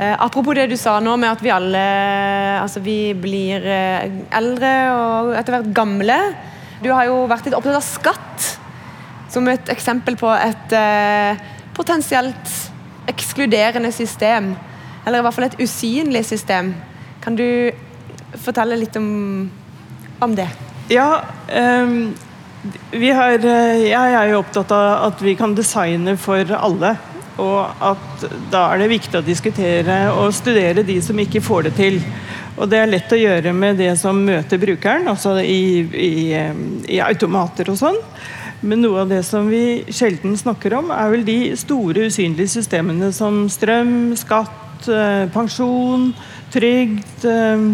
Eh, 0.00 0.16
apropos 0.16 0.56
det 0.56 0.70
du 0.70 0.78
sa 0.80 0.94
nå 1.02 1.12
med 1.20 1.28
at 1.28 1.42
vi 1.44 1.50
alle 1.52 1.80
altså 2.62 2.80
vi 2.80 3.12
blir 3.12 3.66
eh, 3.68 4.06
eldre 4.32 4.70
og 4.94 5.34
etter 5.36 5.58
hvert 5.58 5.74
gamle. 5.76 6.16
Du 6.80 6.88
har 6.94 7.04
jo 7.10 7.26
vært 7.28 7.44
litt 7.44 7.56
opptatt 7.58 7.76
av 7.76 7.84
skatt 7.84 8.46
som 9.30 9.48
et 9.52 9.68
eksempel 9.68 10.16
på 10.16 10.30
et 10.32 10.72
eh, 10.72 11.42
potensielt 11.76 12.54
ekskluderende 13.10 13.92
system. 13.92 14.54
Eller 15.04 15.20
i 15.20 15.26
hvert 15.26 15.36
fall 15.36 15.48
et 15.50 15.60
usynlig 15.60 16.24
system. 16.30 16.72
Kan 17.20 17.36
du 17.36 17.44
fortelle 18.40 18.80
litt 18.80 18.96
om, 18.96 19.50
om 20.24 20.36
det? 20.38 20.48
Ja, 20.90 21.20
um, 21.84 22.10
har, 22.94 23.36
eh, 23.36 23.84
jeg 23.90 24.16
er 24.16 24.32
jo 24.32 24.40
opptatt 24.40 24.72
av 24.74 25.10
at 25.10 25.22
vi 25.24 25.36
kan 25.36 25.52
designe 25.58 26.16
for 26.20 26.56
alle. 26.56 26.96
Og 27.38 27.84
at 27.86 28.26
da 28.52 28.66
er 28.72 28.82
det 28.82 28.90
viktig 28.90 29.20
å 29.20 29.24
diskutere 29.24 30.00
og 30.12 30.34
studere 30.34 30.84
de 30.86 30.98
som 31.04 31.18
ikke 31.22 31.42
får 31.44 31.68
det 31.68 31.74
til. 31.78 32.00
Og 32.60 32.68
det 32.68 32.80
er 32.80 32.90
lett 32.90 33.14
å 33.14 33.20
gjøre 33.20 33.54
med 33.56 33.78
det 33.80 33.94
som 34.00 34.18
møter 34.26 34.60
brukeren, 34.60 35.08
altså 35.08 35.38
i, 35.40 35.80
i, 35.86 36.12
i 36.90 37.00
automater 37.04 37.70
og 37.72 37.78
sånn. 37.80 38.00
Men 38.60 38.82
noe 38.84 39.06
av 39.06 39.12
det 39.12 39.22
som 39.24 39.46
vi 39.48 39.80
sjelden 39.88 40.34
snakker 40.36 40.74
om, 40.76 40.90
er 40.92 41.14
vel 41.14 41.24
de 41.24 41.38
store 41.56 42.10
usynlige 42.10 42.58
systemene 42.58 43.08
som 43.16 43.46
strøm, 43.48 44.12
skatt, 44.20 44.88
eh, 44.92 45.24
pensjon, 45.32 46.10
trygd 46.52 47.28
eh, 47.28 47.70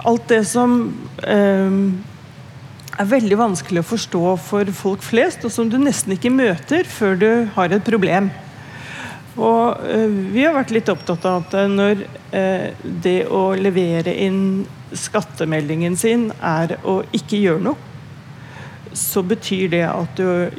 Alt 0.00 0.30
det 0.30 0.46
som 0.48 0.78
eh, 1.28 1.74
er 2.96 3.08
veldig 3.10 3.36
vanskelig 3.36 3.82
å 3.82 3.88
forstå 3.90 4.22
for 4.40 4.70
folk 4.72 5.04
flest, 5.04 5.44
og 5.44 5.52
som 5.52 5.68
du 5.68 5.76
nesten 5.76 6.14
ikke 6.16 6.32
møter 6.32 6.88
før 6.88 7.18
du 7.20 7.30
har 7.52 7.74
et 7.76 7.84
problem. 7.84 8.30
Og 9.38 9.84
Vi 10.34 10.42
har 10.42 10.56
vært 10.56 10.72
litt 10.74 10.88
opptatt 10.90 11.24
av 11.28 11.44
at 11.44 11.54
når 11.70 12.02
det 13.04 13.20
å 13.30 13.52
levere 13.54 14.14
inn 14.24 14.66
skattemeldingen 14.96 15.94
sin 15.98 16.30
er 16.42 16.74
å 16.82 17.00
ikke 17.14 17.38
gjøre 17.38 17.62
noe, 17.68 17.90
så 18.96 19.22
betyr 19.22 19.70
det 19.70 19.84
at 19.86 20.18
du 20.18 20.50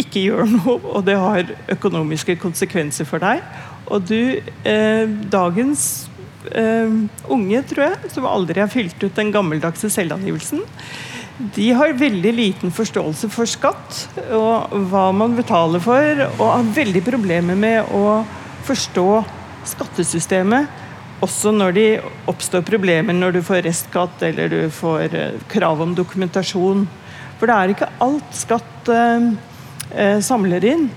ikke 0.00 0.22
gjør 0.22 0.48
noe, 0.56 0.78
og 0.80 1.04
det 1.08 1.18
har 1.20 1.54
økonomiske 1.74 2.38
konsekvenser 2.42 3.08
for 3.08 3.22
deg. 3.24 3.44
Og 3.92 4.06
du, 4.08 4.40
eh, 4.64 5.04
dagens 5.32 6.08
eh, 6.50 6.94
unge, 7.28 7.64
tror 7.68 7.90
jeg, 7.90 8.12
som 8.14 8.28
aldri 8.28 8.62
har 8.62 8.72
fylt 8.72 8.96
ut 9.02 9.16
den 9.16 9.32
gammeldagse 9.34 9.90
selvangivelsen, 9.92 10.64
de 11.38 11.70
har 11.74 11.96
veldig 11.98 12.32
liten 12.34 12.70
forståelse 12.74 13.28
for 13.32 13.50
skatt 13.50 14.04
og 14.36 14.74
hva 14.90 15.08
man 15.16 15.34
betaler 15.34 15.82
for, 15.82 16.24
og 16.38 16.44
har 16.46 16.74
veldig 16.76 17.02
problemer 17.06 17.58
med 17.58 17.90
å 17.94 18.20
forstå 18.64 19.08
skattesystemet 19.66 20.82
også 21.24 21.52
når 21.54 21.76
de 21.76 21.86
oppstår 22.30 22.64
problemer 22.66 23.16
når 23.16 23.38
du 23.38 23.40
får 23.46 23.64
restskatt 23.66 24.22
eller 24.28 24.50
du 24.52 24.60
får 24.72 25.14
eh, 25.16 25.38
krav 25.50 25.82
om 25.84 25.94
dokumentasjon. 25.96 26.84
For 27.38 27.50
det 27.50 27.56
er 27.56 27.72
ikke 27.74 27.92
alt 28.04 28.36
skatt 28.36 28.90
eh, 28.92 29.30
eh 29.94 30.18
samler 30.24 30.64
inn 30.68 30.88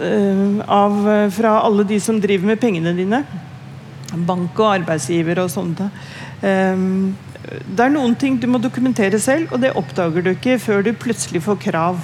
eh, 0.00 0.42
av, 0.64 0.98
fra 1.34 1.58
alle 1.62 1.86
de 1.88 2.00
som 2.02 2.20
driver 2.20 2.52
med 2.52 2.60
pengene 2.62 2.94
dine. 2.96 3.22
Bank 4.28 4.58
og 4.58 4.72
arbeidsgiver 4.72 5.44
og 5.44 5.52
sånt. 5.52 5.84
Eh, 6.42 6.86
det 7.48 7.84
er 7.84 7.92
noen 7.92 8.14
ting 8.18 8.38
du 8.40 8.46
må 8.50 8.60
dokumentere 8.62 9.20
selv, 9.22 9.52
og 9.52 9.62
det 9.62 9.74
oppdager 9.78 10.24
du 10.24 10.32
ikke 10.34 10.58
før 10.62 10.84
du 10.86 10.92
plutselig 10.96 11.42
får 11.44 11.60
krav. 11.68 12.00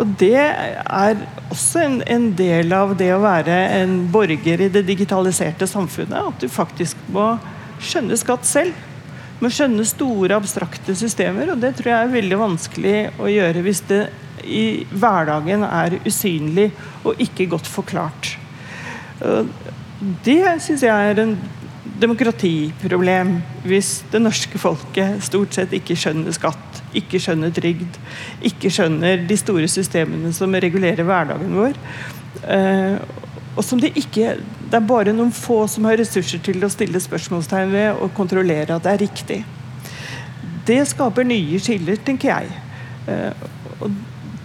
Og 0.00 0.14
det 0.20 0.38
er 0.38 1.18
også 1.52 1.82
en, 1.82 1.98
en, 2.08 2.30
del 2.36 2.72
av 2.72 2.94
det 2.98 3.10
å 3.12 3.20
være 3.22 3.56
en 3.82 3.98
borger 4.12 4.64
i 4.64 4.70
det 4.72 4.86
digitaliserte 4.88 5.68
samfunnet. 5.68 6.32
At 6.32 6.40
du 6.40 6.48
faktisk 6.48 7.00
må 7.12 7.34
skjønne 7.82 8.16
skatt 8.20 8.48
selv. 8.48 8.88
Må 9.42 9.50
skjønne 9.52 9.84
store, 9.88 10.38
abstrakte 10.38 10.96
systemer. 10.96 11.52
Og 11.52 11.60
det 11.60 11.74
tror 11.76 11.92
jeg 11.92 12.06
er 12.06 12.16
veldig 12.16 12.40
vanskelig 12.40 12.96
å 13.20 13.28
gjøre 13.28 13.64
hvis 13.66 13.84
det 13.90 14.02
i 14.42 14.82
hverdagen 14.90 15.62
er 15.66 16.00
usynlig 16.08 16.70
og 17.04 17.20
ikke 17.22 17.50
godt 17.52 17.68
forklart. 17.70 18.32
Det 20.24 20.40
syns 20.64 20.82
jeg 20.82 21.12
er 21.12 21.20
en 21.22 21.36
demokratiproblem 22.02 23.36
hvis 23.64 24.00
det 24.12 24.20
norske 24.22 24.58
folket 24.60 25.22
stort 25.24 25.54
sett 25.56 25.72
ikke 25.76 25.96
skjønner 25.98 26.34
skatt 26.34 26.82
ikke 26.98 27.20
skjønner 27.22 27.52
trygd, 27.54 27.98
ikke 28.48 28.70
skjønner 28.72 29.22
de 29.28 29.38
store 29.40 29.68
systemene 29.70 30.32
som 30.36 30.52
regulerer 30.52 31.06
hverdagen 31.06 31.54
vår. 31.56 31.78
Uh, 32.42 32.98
og 33.52 33.64
som 33.66 33.76
det 33.80 33.90
ikke 34.00 34.38
Det 34.72 34.78
er 34.78 34.86
bare 34.88 35.12
noen 35.12 35.28
få 35.36 35.66
som 35.68 35.84
har 35.84 35.98
ressurser 36.00 36.40
til 36.40 36.64
å 36.64 36.70
stille 36.72 37.00
spørsmålstegn 37.04 37.74
ved 37.74 37.98
og 38.00 38.14
kontrollere 38.16 38.72
at 38.72 38.86
det 38.86 38.92
er 38.94 39.02
riktig. 39.02 39.36
Det 40.64 40.78
skaper 40.88 41.26
nye 41.28 41.60
skiller, 41.60 41.98
tenker 42.00 42.30
jeg. 42.32 42.54
Uh, 43.04 43.32
og 43.84 43.92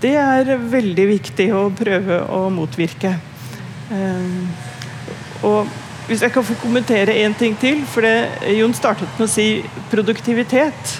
det 0.03 0.13
er 0.19 0.51
veldig 0.59 1.05
viktig 1.13 1.47
å 1.55 1.69
prøve 1.73 2.19
å 2.27 2.41
motvirke. 2.53 3.13
Uh, 3.87 4.67
og 5.47 5.71
hvis 6.07 6.23
jeg 6.23 6.31
kan 6.31 6.45
få 6.45 6.55
kommentere 6.61 7.15
én 7.19 7.35
ting 7.35 7.55
til, 7.59 7.81
for 7.91 8.05
det, 8.05 8.29
Jon 8.55 8.75
startet 8.75 9.11
med 9.19 9.27
å 9.27 9.31
si 9.31 9.47
produktivitet. 9.91 10.93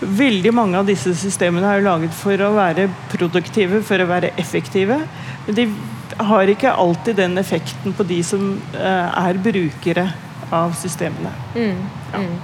Veldig 0.00 0.52
mange 0.56 0.80
av 0.80 0.88
disse 0.88 1.12
systemene 1.16 1.74
er 1.76 1.84
laget 1.84 2.14
for 2.16 2.40
å 2.40 2.54
være 2.56 2.88
produktive, 3.12 3.82
for 3.84 4.00
å 4.00 4.08
være 4.08 4.32
effektive. 4.40 5.02
Men 5.46 5.58
de 5.58 5.68
har 6.16 6.48
ikke 6.48 6.72
alltid 6.72 7.20
den 7.20 7.36
effekten 7.40 7.92
på 7.96 8.06
de 8.08 8.22
som 8.24 8.54
uh, 8.76 9.08
er 9.26 9.40
brukere 9.44 10.08
av 10.54 10.72
systemene. 10.78 11.32
Mm, 11.56 11.80
ja. 12.12 12.24
mm. 12.24 12.36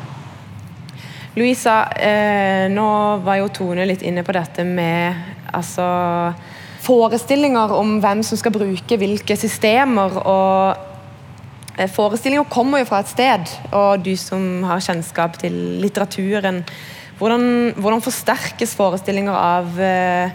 Louisa, 1.32 1.76
eh, 1.96 2.66
nå 2.68 2.88
var 3.24 3.38
jo 3.40 3.48
Tone 3.56 3.86
litt 3.88 4.02
inne 4.04 4.20
på 4.20 4.34
dette 4.36 4.66
med 4.68 5.16
altså, 5.56 5.86
forestillinger 6.84 7.72
om 7.72 7.94
hvem 8.04 8.20
som 8.26 8.36
skal 8.36 8.52
bruke 8.52 8.98
hvilke 9.00 9.38
systemer. 9.40 10.18
og 10.28 10.91
eh, 11.78 11.90
Forestillinger 11.90 12.48
kommer 12.50 12.82
jo 12.82 12.88
fra 12.90 13.02
et 13.02 13.12
sted, 13.12 13.54
og 13.72 14.02
du 14.04 14.12
som 14.20 14.64
har 14.68 14.82
kjennskap 14.84 15.38
til 15.42 15.56
litteraturen 15.82 16.62
hvordan, 17.22 17.44
hvordan 17.78 18.02
forsterkes 18.02 18.72
forestillinger 18.74 19.36
av 19.36 19.76
eh, 19.78 20.32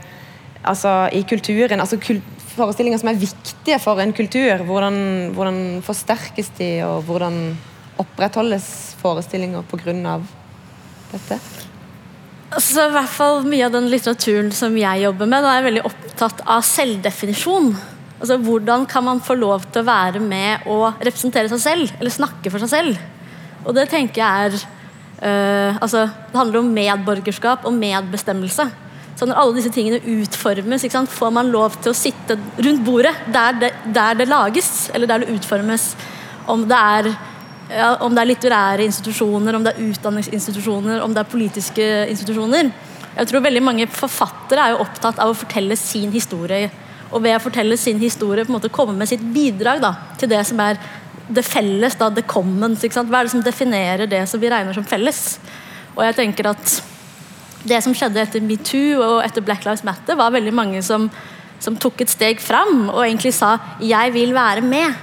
altså 0.63 1.09
i 1.11 1.23
kulturen? 1.27 1.83
altså 1.83 1.99
kul 2.01 2.21
Forestillinger 2.57 2.97
som 2.97 3.11
er 3.11 3.19
viktige 3.21 3.77
for 3.77 3.99
en 4.01 4.15
kultur. 4.17 4.63
Hvordan, 4.65 4.95
hvordan 5.35 5.57
forsterkes 5.85 6.47
de, 6.57 6.69
og 6.87 7.03
hvordan 7.05 7.51
opprettholdes 8.01 8.95
forestillinger 8.97 9.61
pga. 9.69 10.15
dette? 11.11 11.37
Altså, 12.49 12.87
i 12.87 12.95
hvert 12.95 13.13
fall 13.13 13.45
Mye 13.45 13.67
av 13.67 13.75
den 13.75 13.91
litteraturen 13.91 14.49
som 14.55 14.73
jeg 14.73 15.03
jobber 15.03 15.29
med, 15.29 15.45
da 15.45 15.51
er 15.51 15.59
jeg 15.59 15.67
veldig 15.67 15.85
opptatt 15.91 16.41
av 16.49 16.65
selvdefinisjon. 16.65 17.69
Altså, 18.17 18.37
Hvordan 18.41 18.85
kan 18.89 19.05
man 19.05 19.21
få 19.21 19.35
lov 19.37 19.67
til 19.71 19.83
å 19.83 19.87
være 19.87 20.21
med 20.23 20.65
og 20.73 20.97
representere 21.05 21.49
seg 21.51 21.61
selv, 21.61 21.93
eller 21.99 22.13
snakke 22.13 22.51
for 22.53 22.63
seg 22.63 22.71
selv? 22.71 22.97
Og 23.67 23.75
det 23.77 23.87
tenker 23.91 24.23
jeg 24.23 24.47
er 24.47 24.57
øh, 24.57 25.77
altså, 25.81 26.07
det 26.07 26.39
handler 26.39 26.63
om 26.63 26.73
medborgerskap 26.73 27.65
og 27.67 27.75
medbestemmelse. 27.77 28.67
Så 29.17 29.25
når 29.25 29.39
alle 29.41 29.57
disse 29.57 29.73
tingene 29.73 30.01
utformes, 30.21 30.85
sant, 30.93 31.09
får 31.09 31.31
man 31.33 31.49
lov 31.49 31.79
til 31.81 31.89
å 31.89 31.97
sitte 31.97 32.37
rundt 32.61 32.83
bordet 32.85 33.15
der 33.33 33.55
det, 33.63 33.71
der 33.93 34.17
det 34.19 34.29
lages, 34.29 34.89
eller 34.93 35.09
der 35.09 35.23
det 35.23 35.33
utformes. 35.33 35.89
Om 36.47 36.67
det, 36.69 36.77
er, 36.77 37.09
ja, 37.73 37.95
om 38.05 38.13
det 38.13 38.23
er 38.23 38.29
litterære 38.29 38.85
institusjoner, 38.85 39.57
om 39.57 39.65
det 39.65 39.73
er 39.73 39.87
utdanningsinstitusjoner, 39.89 41.01
om 41.03 41.13
det 41.13 41.23
er 41.23 41.31
politiske 41.31 41.87
institusjoner. 42.13 42.69
Jeg 43.17 43.29
tror 43.29 43.45
veldig 43.45 43.63
mange 43.65 43.89
forfattere 43.89 44.63
er 44.63 44.75
jo 44.75 44.83
opptatt 44.85 45.17
av 45.21 45.33
å 45.33 45.37
fortelle 45.37 45.75
sin 45.79 46.13
historie. 46.13 46.69
Og 47.11 47.23
ved 47.23 47.37
å 47.37 47.43
fortelle 47.43 47.77
sin 47.79 47.99
historie 48.01 48.45
på 48.45 48.51
en 48.51 48.57
måte 48.57 48.73
komme 48.73 48.95
med 48.97 49.09
sitt 49.09 49.23
bidrag 49.33 49.81
da, 49.83 49.93
til 50.19 50.31
det 50.31 50.43
som 50.47 50.59
er 50.63 50.79
det 51.27 51.43
felles, 51.43 51.95
da, 51.99 52.09
the 52.13 52.23
commons. 52.23 52.83
Hva 52.83 53.03
er 53.03 53.27
det 53.27 53.33
som 53.33 53.43
definerer 53.43 54.09
det 54.09 54.23
som 54.31 54.41
vi 54.41 54.51
regner 54.51 54.75
som 54.75 54.85
felles? 54.87 55.39
Og 55.95 56.05
jeg 56.05 56.19
tenker 56.21 56.53
at 56.53 56.77
Det 57.67 57.81
som 57.83 57.91
skjedde 57.91 58.21
etter 58.21 58.43
metoo 58.45 59.01
og 59.01 59.17
etter 59.25 59.43
Black 59.43 59.65
Lives 59.65 59.81
Matter, 59.83 60.15
var 60.15 60.31
veldig 60.31 60.53
mange 60.55 60.79
som, 60.85 61.09
som 61.59 61.75
tok 61.75 62.05
et 62.05 62.11
steg 62.13 62.39
fram 62.39 62.85
og 62.93 63.01
egentlig 63.01 63.33
sa 63.33 63.57
'jeg 63.81 64.13
vil 64.13 64.31
være 64.31 64.61
med' 64.61 64.95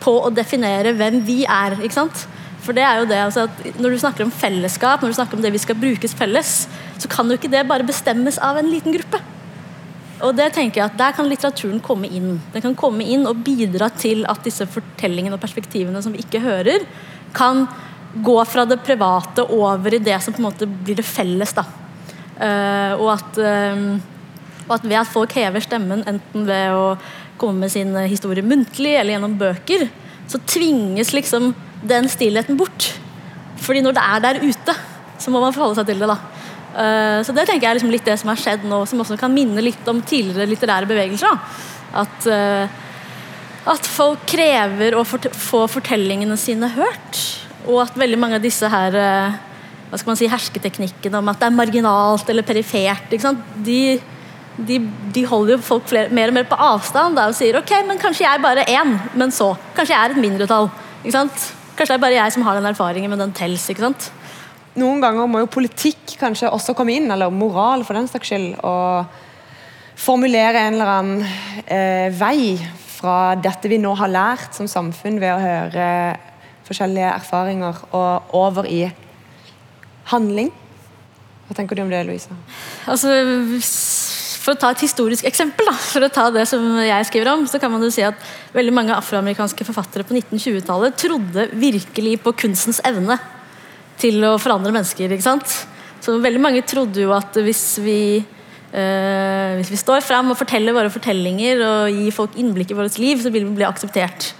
på 0.00 0.14
å 0.24 0.34
definere 0.34 0.96
hvem 0.96 1.20
vi 1.24 1.44
er. 1.44 1.76
ikke 1.78 1.94
sant? 1.94 2.26
For 2.66 2.72
det 2.72 2.82
er 2.82 2.98
jo 2.98 3.06
det, 3.06 3.20
altså 3.22 3.48
Når 3.78 3.90
du 3.90 3.98
snakker 3.98 4.24
om 4.24 4.30
fellesskap, 4.30 5.02
når 5.02 5.08
du 5.08 5.14
snakker 5.14 5.36
om 5.36 5.42
det 5.42 5.52
vi 5.52 5.62
skal 5.62 5.78
brukes 5.78 6.14
felles, 6.14 6.68
så 6.98 7.08
kan 7.08 7.28
jo 7.28 7.36
ikke 7.38 7.52
det 7.52 7.68
bare 7.68 7.86
bestemmes 7.86 8.38
av 8.38 8.56
en 8.56 8.70
liten 8.70 8.92
gruppe. 8.92 9.20
Og 10.24 10.32
det 10.36 10.48
tenker 10.56 10.80
jeg 10.80 10.90
at 10.90 10.98
Der 10.98 11.16
kan 11.16 11.28
litteraturen 11.28 11.80
komme 11.84 12.08
inn. 12.08 12.38
Den 12.54 12.64
kan 12.64 12.76
komme 12.78 13.04
inn 13.04 13.26
og 13.28 13.42
bidra 13.44 13.90
til 13.92 14.24
at 14.28 14.44
disse 14.46 14.66
fortellingene 14.70 15.36
og 15.36 15.42
perspektivene 15.42 16.00
som 16.02 16.14
vi 16.14 16.22
ikke 16.24 16.40
hører, 16.44 16.86
kan 17.36 17.66
gå 18.24 18.36
fra 18.48 18.64
det 18.64 18.80
private 18.84 19.44
over 19.52 19.94
i 19.94 20.00
det 20.00 20.16
som 20.24 20.32
på 20.32 20.40
en 20.40 20.48
måte 20.48 20.68
blir 20.68 20.96
det 20.96 21.04
felles. 21.04 21.52
da. 21.52 21.66
Uh, 22.36 22.92
og, 23.00 23.10
at, 23.12 23.38
uh, 23.40 24.66
og, 24.66 24.72
at, 24.78 24.88
ved 24.88 24.98
at 25.02 25.12
folk 25.12 25.36
hever 25.36 25.64
stemmen, 25.64 26.04
enten 26.08 26.48
ved 26.48 26.72
å 26.72 26.96
komme 27.40 27.66
med 27.66 27.72
sin 27.72 27.92
historie 28.08 28.44
muntlig 28.44 28.94
eller 28.96 29.16
gjennom 29.16 29.36
bøker, 29.40 29.88
så 30.26 30.40
tvinges 30.48 31.12
liksom 31.12 31.52
den 31.86 32.08
stillheten 32.08 32.56
bort. 32.56 32.94
Fordi 33.60 33.82
når 33.84 33.96
det 33.96 34.04
er 34.04 34.24
der 34.24 34.40
ute, 34.44 34.76
så 35.20 35.32
må 35.32 35.40
man 35.42 35.54
forholde 35.54 35.80
seg 35.80 35.90
til 35.90 36.00
det. 36.00 36.08
da. 36.08 36.35
Eh, 36.76 37.20
så 37.24 37.32
det 37.32 37.46
tenker 37.48 37.64
jeg 37.64 37.70
er 37.70 37.78
liksom 37.78 37.94
litt 37.94 38.08
det 38.08 38.18
som 38.20 38.30
har 38.32 38.40
skjedd 38.40 38.66
nå, 38.68 38.82
som 38.88 39.00
også 39.00 39.16
kan 39.20 39.32
minne 39.32 39.64
litt 39.64 39.88
om 39.88 40.02
tidligere 40.04 40.48
litterære 40.50 40.88
bevegelser. 40.90 41.38
At, 41.96 42.26
uh, 42.28 42.68
at 43.72 43.86
folk 43.88 44.26
krever 44.28 44.98
å 44.98 45.04
få 45.06 45.62
fortellingene 45.70 46.36
sine 46.36 46.68
hørt. 46.74 47.20
Og 47.64 47.80
at 47.86 47.96
veldig 47.96 48.18
mange 48.20 48.36
av 48.36 48.44
disse 48.44 48.68
her 48.68 48.98
uh, 49.00 49.38
hva 49.88 50.00
skal 50.00 50.12
man 50.12 50.18
si, 50.20 50.28
hersketeknikkene 50.28 51.22
om 51.22 51.30
at 51.30 51.40
det 51.40 51.48
er 51.48 51.56
marginalt 51.56 52.28
eller 52.32 52.44
perifert, 52.44 53.12
de, 53.64 53.80
de, 54.56 54.78
de, 55.14 55.24
holder 55.30 55.54
jo 55.54 55.60
folk 55.64 55.86
flere, 55.88 56.10
mer 56.14 56.32
og 56.32 56.36
mer 56.36 56.48
på 56.50 56.58
avstand 56.58 57.16
da, 57.16 57.28
og 57.30 57.38
sier 57.38 57.56
ok, 57.60 57.72
men 57.88 58.02
kanskje 58.02 58.26
jeg 58.26 58.32
er 58.34 58.42
bare 58.42 58.66
én, 58.66 58.96
men 59.14 59.32
så. 59.34 59.52
Kanskje 59.78 59.94
jeg 59.94 60.02
er 60.02 60.16
et 60.16 60.22
mindretall. 60.26 60.68
Kanskje 61.06 61.92
det 61.94 61.96
er 61.96 62.02
bare 62.02 62.18
jeg 62.18 62.34
som 62.34 62.44
har 62.46 62.58
den 62.58 62.68
erfaringen, 62.68 63.12
men 63.12 63.22
den 63.22 63.34
tels. 63.36 63.68
ikke 63.70 63.86
sant? 63.86 64.10
Noen 64.80 65.02
ganger 65.02 65.28
må 65.30 65.42
jo 65.42 65.52
politikk 65.52 66.16
kanskje 66.20 66.50
også 66.52 66.74
komme 66.76 66.96
inn, 66.96 67.10
eller 67.12 67.32
moral 67.32 67.84
for 67.86 67.98
den 67.98 68.08
saks 68.10 68.32
skyld, 68.32 68.50
og 68.66 69.06
formulere 69.96 70.66
en 70.66 70.76
eller 70.76 70.92
annen 70.92 71.24
eh, 71.64 72.12
vei 72.12 72.56
fra 72.96 73.36
dette 73.40 73.70
vi 73.72 73.80
nå 73.80 73.94
har 73.96 74.12
lært 74.12 74.56
som 74.56 74.68
samfunn 74.68 75.20
ved 75.22 75.32
å 75.32 75.40
høre 75.40 75.88
forskjellige 76.66 77.12
erfaringer, 77.14 77.82
og 77.96 78.36
over 78.36 78.68
i 78.68 78.84
handling. 80.10 80.50
Hva 81.46 81.56
tenker 81.56 81.78
du 81.78 81.84
om 81.84 81.92
det, 81.92 82.02
Louisa? 82.08 82.34
Altså, 82.90 83.12
for 84.42 84.54
å 84.54 84.58
ta 84.60 84.72
et 84.74 84.82
historisk 84.82 85.26
eksempel, 85.26 85.68
da, 85.70 85.74
for 85.78 86.06
å 86.06 86.10
ta 86.12 86.26
det 86.34 86.44
som 86.50 86.62
jeg 86.82 87.06
skriver 87.08 87.32
om, 87.32 87.46
så 87.50 87.60
kan 87.62 87.72
man 87.72 87.82
jo 87.86 87.92
si 87.94 88.04
at 88.06 88.18
veldig 88.54 88.74
mange 88.74 88.94
afroamerikanske 88.94 89.66
forfattere 89.66 90.06
på 90.06 90.14
1920-tallet 90.18 90.98
trodde 90.98 91.48
virkelig 91.54 92.18
på 92.22 92.34
kunstens 92.44 92.82
evne 92.86 93.18
til 94.00 94.22
å 94.28 94.36
forandre 94.40 94.72
mennesker. 94.74 95.12
ikke 95.12 95.26
sant? 95.26 95.66
Så 96.00 96.16
veldig 96.22 96.42
mange 96.42 96.64
trodde 96.68 97.02
jo 97.02 97.12
at 97.16 97.36
hvis 97.42 97.78
vi, 97.82 98.22
eh, 98.72 99.52
hvis 99.58 99.72
vi 99.72 99.80
står 99.80 100.04
frem 100.04 100.30
og 100.30 100.38
forteller 100.38 100.76
våre 100.76 100.92
fortellinger 100.92 101.62
og 101.66 101.90
gir 101.90 102.14
folk 102.14 102.36
innblikk 102.38 102.72
i 102.72 102.78
vårt 102.78 102.98
liv, 103.02 103.22
så 103.22 103.32
vil 103.32 103.48
vi 103.48 103.56
bli 103.58 103.68
akseptert. 103.68 104.32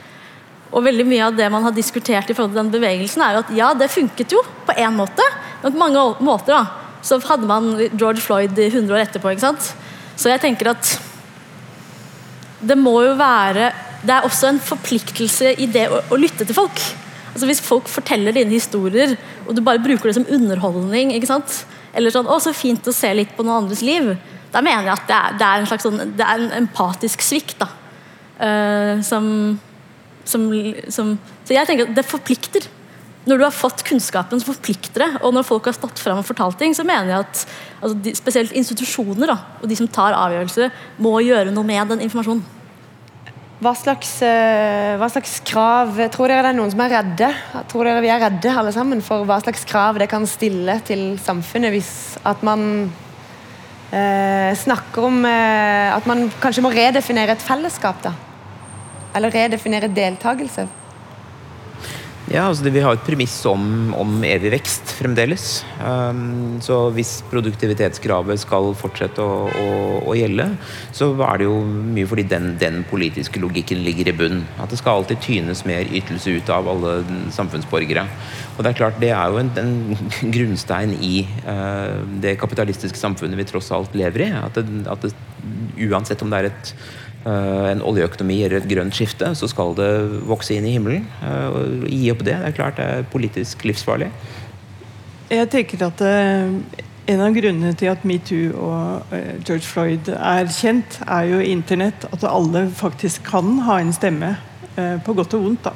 Og 0.74 0.84
veldig 0.84 1.06
mye 1.08 1.26
av 1.28 1.36
det 1.36 1.48
man 1.52 1.64
har 1.64 1.74
diskutert 1.74 2.30
i 2.30 2.34
forhold 2.36 2.54
til 2.54 2.62
den 2.62 2.74
bevegelsen, 2.74 3.22
er 3.22 3.36
jo 3.36 3.44
at 3.44 3.52
ja, 3.56 3.72
det 3.74 3.90
funket 3.92 4.34
jo 4.34 4.42
på 4.66 4.76
én 4.76 4.94
måte, 4.94 5.24
men 5.62 5.72
på 5.72 5.80
mange 5.80 6.02
måter 6.26 6.54
da, 6.54 6.64
så 7.06 7.20
hadde 7.22 7.48
man 7.48 7.70
George 7.94 8.20
Floyd 8.20 8.58
100 8.58 8.92
år 8.92 9.04
etterpå. 9.04 9.30
ikke 9.30 9.46
sant? 9.46 9.72
Så 10.16 10.32
jeg 10.32 10.42
tenker 10.42 10.72
at 10.72 10.96
det 12.66 12.76
må 12.80 12.94
jo 13.04 13.12
være 13.18 13.68
Det 14.06 14.14
er 14.14 14.24
også 14.24 14.48
en 14.48 14.60
forpliktelse 14.62 15.50
i 15.60 15.66
det 15.68 15.88
å, 15.92 15.98
å 16.12 16.16
lytte 16.20 16.46
til 16.46 16.56
folk. 16.56 16.80
Altså 17.36 17.50
Hvis 17.50 17.60
folk 17.60 17.88
forteller 17.92 18.32
dine 18.32 18.54
historier, 18.56 19.12
og 19.44 19.52
du 19.52 19.60
bare 19.60 19.82
bruker 19.84 20.08
det 20.08 20.16
som 20.16 20.24
underholdning, 20.32 21.12
eller 21.12 22.12
sånn 22.12 22.28
'Å, 22.28 22.40
så 22.40 22.54
fint 22.56 22.88
å 22.88 22.94
se 22.96 23.12
litt 23.12 23.36
på 23.36 23.44
noen 23.44 23.64
andres 23.64 23.82
liv', 23.84 24.16
da 24.52 24.62
mener 24.64 24.88
jeg 24.88 24.96
at 24.96 25.06
det 25.06 25.16
er, 25.16 25.36
det 25.36 25.46
er 25.46 25.60
en 25.60 25.68
slags 25.68 25.84
sånn, 25.84 26.16
det 26.16 26.24
er 26.24 26.40
en 26.40 26.64
empatisk 26.64 27.20
svikt. 27.20 27.58
da. 27.60 27.68
uh, 28.40 29.02
som, 29.02 29.58
som, 30.24 30.48
som 30.88 31.18
Så 31.44 31.54
jeg 31.54 31.66
tenker 31.66 31.88
at 31.88 31.94
det 31.96 32.04
forplikter. 32.04 32.68
Når 33.26 33.38
du 33.38 33.44
har 33.44 33.54
fått 33.54 33.82
kunnskapen, 33.82 34.38
så 34.38 34.52
forplikter 34.54 35.02
det. 35.02 35.10
Og 35.26 35.34
når 35.34 35.42
folk 35.42 35.64
har 35.66 35.74
stått 35.74 35.98
frem 35.98 36.20
og 36.20 36.24
fortalt 36.28 36.58
ting, 36.58 36.74
så 36.74 36.84
mener 36.86 37.10
jeg 37.10 37.24
at 37.24 37.46
altså, 37.82 37.96
de, 38.04 38.14
spesielt 38.14 38.52
institusjoner 38.52 39.26
da, 39.26 39.38
og 39.60 39.68
de 39.68 39.76
som 39.76 39.88
tar 39.88 40.14
avgjørelser, 40.14 40.70
må 41.02 41.18
gjøre 41.26 41.50
noe 41.50 41.66
med 41.66 41.90
den 41.90 42.04
informasjonen. 42.06 42.55
Hva 43.66 43.72
slags, 43.74 44.10
eh, 44.22 44.94
hva 44.94 45.08
slags 45.10 45.40
krav 45.42 45.96
Tror 46.14 46.30
dere 46.30 46.44
det 46.44 46.50
er 46.52 46.54
noen 46.54 46.70
som 46.70 46.82
er 46.84 46.92
redde? 47.00 47.30
Tror 47.66 47.88
dere 47.88 48.02
vi 48.04 48.12
er 48.14 48.20
redde 48.22 48.52
alle 48.52 48.70
sammen 48.70 49.00
for 49.02 49.26
hva 49.26 49.40
slags 49.42 49.66
krav 49.66 49.98
det 49.98 50.06
kan 50.12 50.22
stille 50.30 50.76
til 50.86 51.16
samfunnet 51.18 51.74
hvis 51.74 51.90
at 52.30 52.44
man 52.46 52.62
eh, 53.90 54.52
snakker 54.54 55.08
om 55.08 55.18
eh, 55.26 55.90
at 55.90 56.06
man 56.06 56.28
kanskje 56.38 56.62
må 56.62 56.70
redefinere 56.70 57.34
et 57.34 57.42
fellesskap? 57.42 57.98
da? 58.06 58.14
Eller 59.18 59.34
redefinere 59.34 59.90
deltakelse? 59.90 60.68
Ja, 62.26 62.48
altså 62.48 62.66
Vi 62.74 62.80
har 62.82 62.96
et 62.96 63.04
premiss 63.06 63.34
om, 63.46 63.92
om 63.94 64.16
evig 64.26 64.50
vekst 64.56 64.90
fremdeles. 64.98 65.60
Um, 65.78 66.56
så 66.64 66.88
hvis 66.96 67.20
produktivitetskravet 67.30 68.42
skal 68.42 68.72
fortsette 68.74 69.22
å, 69.22 69.44
å, 69.46 69.68
å, 70.02 70.16
gjelde, 70.18 70.48
så 70.96 71.12
er 71.28 71.38
det 71.38 71.46
jo 71.46 71.60
mye 71.62 72.08
fordi 72.10 72.24
den, 72.32 72.48
den, 72.58 72.80
politiske 72.90 73.38
logikken 73.42 73.84
ligger 73.86 74.10
i 74.10 74.16
bunn. 74.18 74.42
At 74.58 74.74
det 74.74 74.80
skal 74.80 75.04
alltid 75.04 75.22
tynes 75.22 75.62
mer 75.70 75.86
ytelse 75.86 76.34
ut 76.34 76.50
av 76.50 76.66
alle 76.72 76.98
samfunnsborgere. 77.36 78.08
Og 78.56 78.64
det 78.64 78.72
er 78.72 78.80
klart, 78.82 78.98
det 78.98 79.14
er 79.14 79.30
jo 79.30 79.40
en, 79.44 79.54
en 79.62 80.04
grunnstein 80.34 80.98
i 80.98 81.22
uh, 81.46 82.02
det 82.26 82.40
kapitalistiske 82.42 82.98
samfunnet 82.98 83.38
vi 83.38 83.46
tross 83.46 83.70
alt 83.70 83.94
lever 83.94 84.26
i. 84.26 84.30
At 84.42 84.58
det, 84.58 84.82
at 84.90 85.06
det, 85.06 85.14
uansett 85.86 86.26
om 86.26 86.34
det 86.34 86.42
er 86.42 86.50
et 86.50 86.78
en 87.26 87.82
oljeøkonomi 87.82 88.38
eller 88.44 88.60
et 88.60 88.68
grønt 88.70 88.94
skifte, 88.94 89.32
så 89.34 89.48
skal 89.50 89.74
det 89.78 89.90
vokse 90.28 90.54
inn 90.54 90.66
i 90.68 90.76
himmelen. 90.76 91.06
Eh, 91.26 91.60
gi 91.90 92.10
opp 92.12 92.24
det. 92.26 92.36
Det 92.38 92.50
er 92.50 92.56
klart 92.56 92.78
det 92.78 92.86
er 92.86 93.06
politisk 93.10 93.64
livsfarlig. 93.66 94.10
Jeg 95.32 95.48
tenker 95.50 95.80
at 95.88 96.02
uh, 96.06 96.82
en 97.10 97.22
av 97.22 97.34
grunnene 97.34 97.74
til 97.78 97.90
at 97.90 98.04
metoo 98.06 98.52
og 98.62 99.14
George 99.42 99.66
Floyd 99.66 100.10
er 100.14 100.46
kjent, 100.54 101.00
er 101.02 101.32
jo 101.32 101.40
internett. 101.42 102.06
At 102.14 102.26
alle 102.30 102.68
faktisk 102.70 103.26
kan 103.26 103.58
ha 103.66 103.80
en 103.82 103.94
stemme. 103.96 104.36
På 104.76 105.14
godt 105.16 105.32
og 105.32 105.40
vondt, 105.40 105.64
da. 105.64 105.70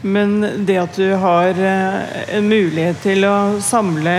Men 0.00 0.38
det 0.64 0.78
at 0.80 0.96
du 0.96 1.10
har 1.20 1.58
en 1.60 2.46
mulighet 2.48 3.02
til 3.04 3.26
å 3.28 3.58
samle 3.60 4.14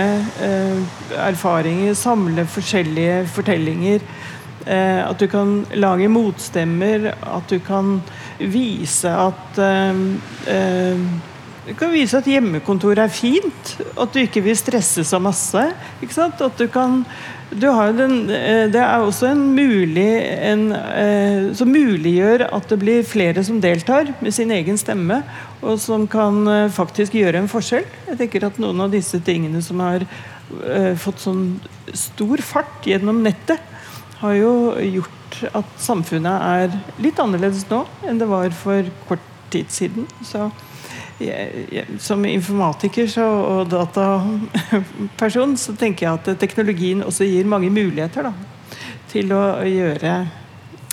erfaringer, 1.18 1.96
samle 1.98 2.44
forskjellige 2.46 3.24
fortellinger 3.34 3.98
Eh, 3.98 4.17
at 4.66 5.18
du 5.20 5.28
kan 5.30 5.62
lage 5.74 6.08
motstemmer, 6.12 7.12
at 7.22 7.48
du 7.48 7.58
kan 7.64 7.98
vise 8.38 9.10
at 9.10 9.58
eh, 9.58 10.04
eh, 10.52 11.08
du 11.68 11.74
kan 11.76 11.90
vise 11.92 12.16
at 12.16 12.28
hjemmekontor 12.28 12.96
er 12.96 13.10
fint, 13.12 13.74
at 13.92 14.14
du 14.14 14.22
ikke 14.22 14.40
vil 14.40 14.56
stresse 14.56 15.02
så 15.04 15.18
masse. 15.20 15.66
At 16.00 16.56
du 16.56 16.64
kan 16.72 17.02
du 17.50 17.66
den, 17.92 18.26
Det 18.72 18.80
er 18.80 19.04
også 19.04 19.26
en 19.26 19.52
mulig 19.52 20.08
en, 20.40 20.72
som 21.52 21.68
muliggjør 21.68 22.46
at 22.56 22.68
det 22.70 22.78
blir 22.78 23.04
flere 23.04 23.44
som 23.44 23.60
deltar 23.60 24.14
med 24.20 24.32
sin 24.32 24.50
egen 24.50 24.80
stemme, 24.80 25.22
og 25.60 25.78
som 25.78 26.06
kan 26.08 26.70
faktisk 26.72 27.12
gjøre 27.12 27.36
en 27.36 27.48
forskjell. 27.52 27.84
Jeg 28.08 28.16
tenker 28.16 28.46
at 28.46 28.58
Noen 28.58 28.80
av 28.80 28.90
disse 28.90 29.20
tingene 29.20 29.60
som 29.60 29.80
har 29.84 30.08
fått 30.96 31.20
sånn 31.20 31.60
stor 31.92 32.40
fart 32.40 32.88
gjennom 32.88 33.20
nettet, 33.20 33.60
har 34.20 34.34
jo 34.38 34.52
gjort 34.82 35.40
at 35.54 35.74
samfunnet 35.80 36.46
er 36.48 37.02
litt 37.02 37.20
annerledes 37.22 37.66
nå 37.70 37.84
enn 38.08 38.20
det 38.20 38.28
var 38.30 38.50
for 38.56 38.88
kort 39.08 39.24
tid 39.52 39.70
siden. 39.72 40.08
Så 40.26 40.48
jeg, 41.22 41.64
jeg, 41.74 41.98
som 42.02 42.22
informatiker 42.28 43.08
så, 43.10 43.26
og 43.26 43.72
dataperson 43.72 45.56
så 45.58 45.74
tenker 45.78 46.06
jeg 46.06 46.20
at 46.20 46.40
teknologien 46.40 47.02
også 47.06 47.26
gir 47.26 47.48
mange 47.50 47.70
muligheter 47.74 48.28
da, 48.28 48.34
til 49.10 49.34
å 49.34 49.42
gjøre 49.66 50.14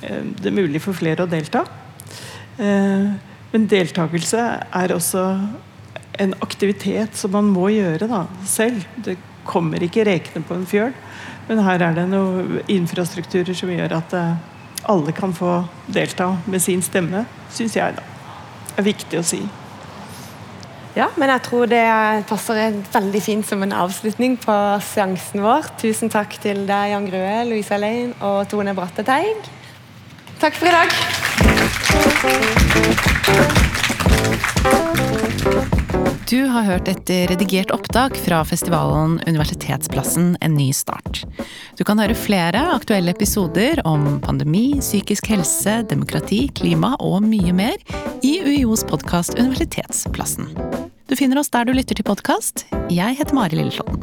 eh, 0.01 0.25
det 0.41 0.53
mulig 0.55 0.81
for 0.83 0.97
flere 0.97 1.25
å 1.25 1.29
delta. 1.29 1.65
Eh, 2.57 3.13
men 3.53 3.69
deltakelse 3.71 4.41
er 4.65 4.95
også 4.95 5.23
en 6.19 6.33
aktivitet 6.43 7.15
som 7.19 7.33
man 7.35 7.49
må 7.51 7.69
gjøre 7.73 8.07
da, 8.09 8.25
selv. 8.47 8.85
Det 8.95 9.17
kommer 9.45 9.83
ikke 9.83 10.07
rekende 10.07 10.47
på 10.47 10.57
en 10.57 10.67
fjøl. 10.67 10.95
Men 11.47 11.61
her 11.65 11.83
er 11.85 11.93
det 11.97 12.07
noen 12.09 12.61
infrastrukturer 12.71 13.53
som 13.57 13.69
gjør 13.69 13.99
at 13.99 14.15
eh, 14.17 14.35
alle 14.89 15.13
kan 15.17 15.33
få 15.33 15.63
delta 15.87 16.37
med 16.45 16.61
sin 16.61 16.81
stemme, 16.85 17.25
syns 17.53 17.75
jeg 17.77 17.95
da 17.97 18.03
Det 18.71 18.81
er 18.81 18.89
viktig 18.89 19.19
å 19.19 19.25
si. 19.25 19.41
Ja, 20.95 21.09
men 21.19 21.27
jeg 21.29 21.41
tror 21.43 21.65
det 21.67 21.83
passer 22.29 22.77
veldig 22.93 23.21
fint 23.23 23.47
som 23.47 23.63
en 23.65 23.73
avslutning 23.75 24.37
på 24.39 24.55
seansen 24.93 25.43
vår. 25.43 25.67
Tusen 25.81 26.09
takk 26.11 26.37
til 26.43 26.63
deg, 26.69 26.91
Jan 26.93 27.09
Grue, 27.09 27.43
Louise 27.49 27.75
Alein 27.75 28.13
og 28.23 28.47
Tone 28.51 28.73
Bratteteig. 28.77 29.35
Takk 30.39 30.55
for 30.55 30.67
i 30.67 30.71
dag. 30.71 30.89
Du 36.25 36.45
har 36.49 36.63
hørt 36.65 36.87
et 36.89 37.09
redigert 37.29 37.69
opptak 37.69 38.15
fra 38.17 38.39
festivalen 38.49 39.19
Universitetsplassen 39.27 40.31
en 40.41 40.55
ny 40.57 40.71
start. 40.73 41.21
Du 41.77 41.83
kan 41.85 42.01
høre 42.01 42.17
flere 42.17 42.63
aktuelle 42.73 43.13
episoder 43.13 43.77
om 43.85 44.17
pandemi, 44.25 44.79
psykisk 44.81 45.29
helse, 45.29 45.83
demokrati, 45.85 46.47
klima 46.57 46.95
og 46.97 47.21
mye 47.29 47.53
mer 47.53 47.77
i 48.25 48.39
UiOs 48.41 48.87
podkast 48.89 49.37
Universitetsplassen. 49.37 50.49
Du 51.05 51.13
finner 51.13 51.37
oss 51.43 51.53
der 51.53 51.69
du 51.69 51.75
lytter 51.77 52.01
til 52.01 52.09
podkast. 52.09 52.65
Jeg 52.89 53.21
heter 53.21 53.37
Mari 53.37 53.61
Lilleslåtten. 53.61 54.01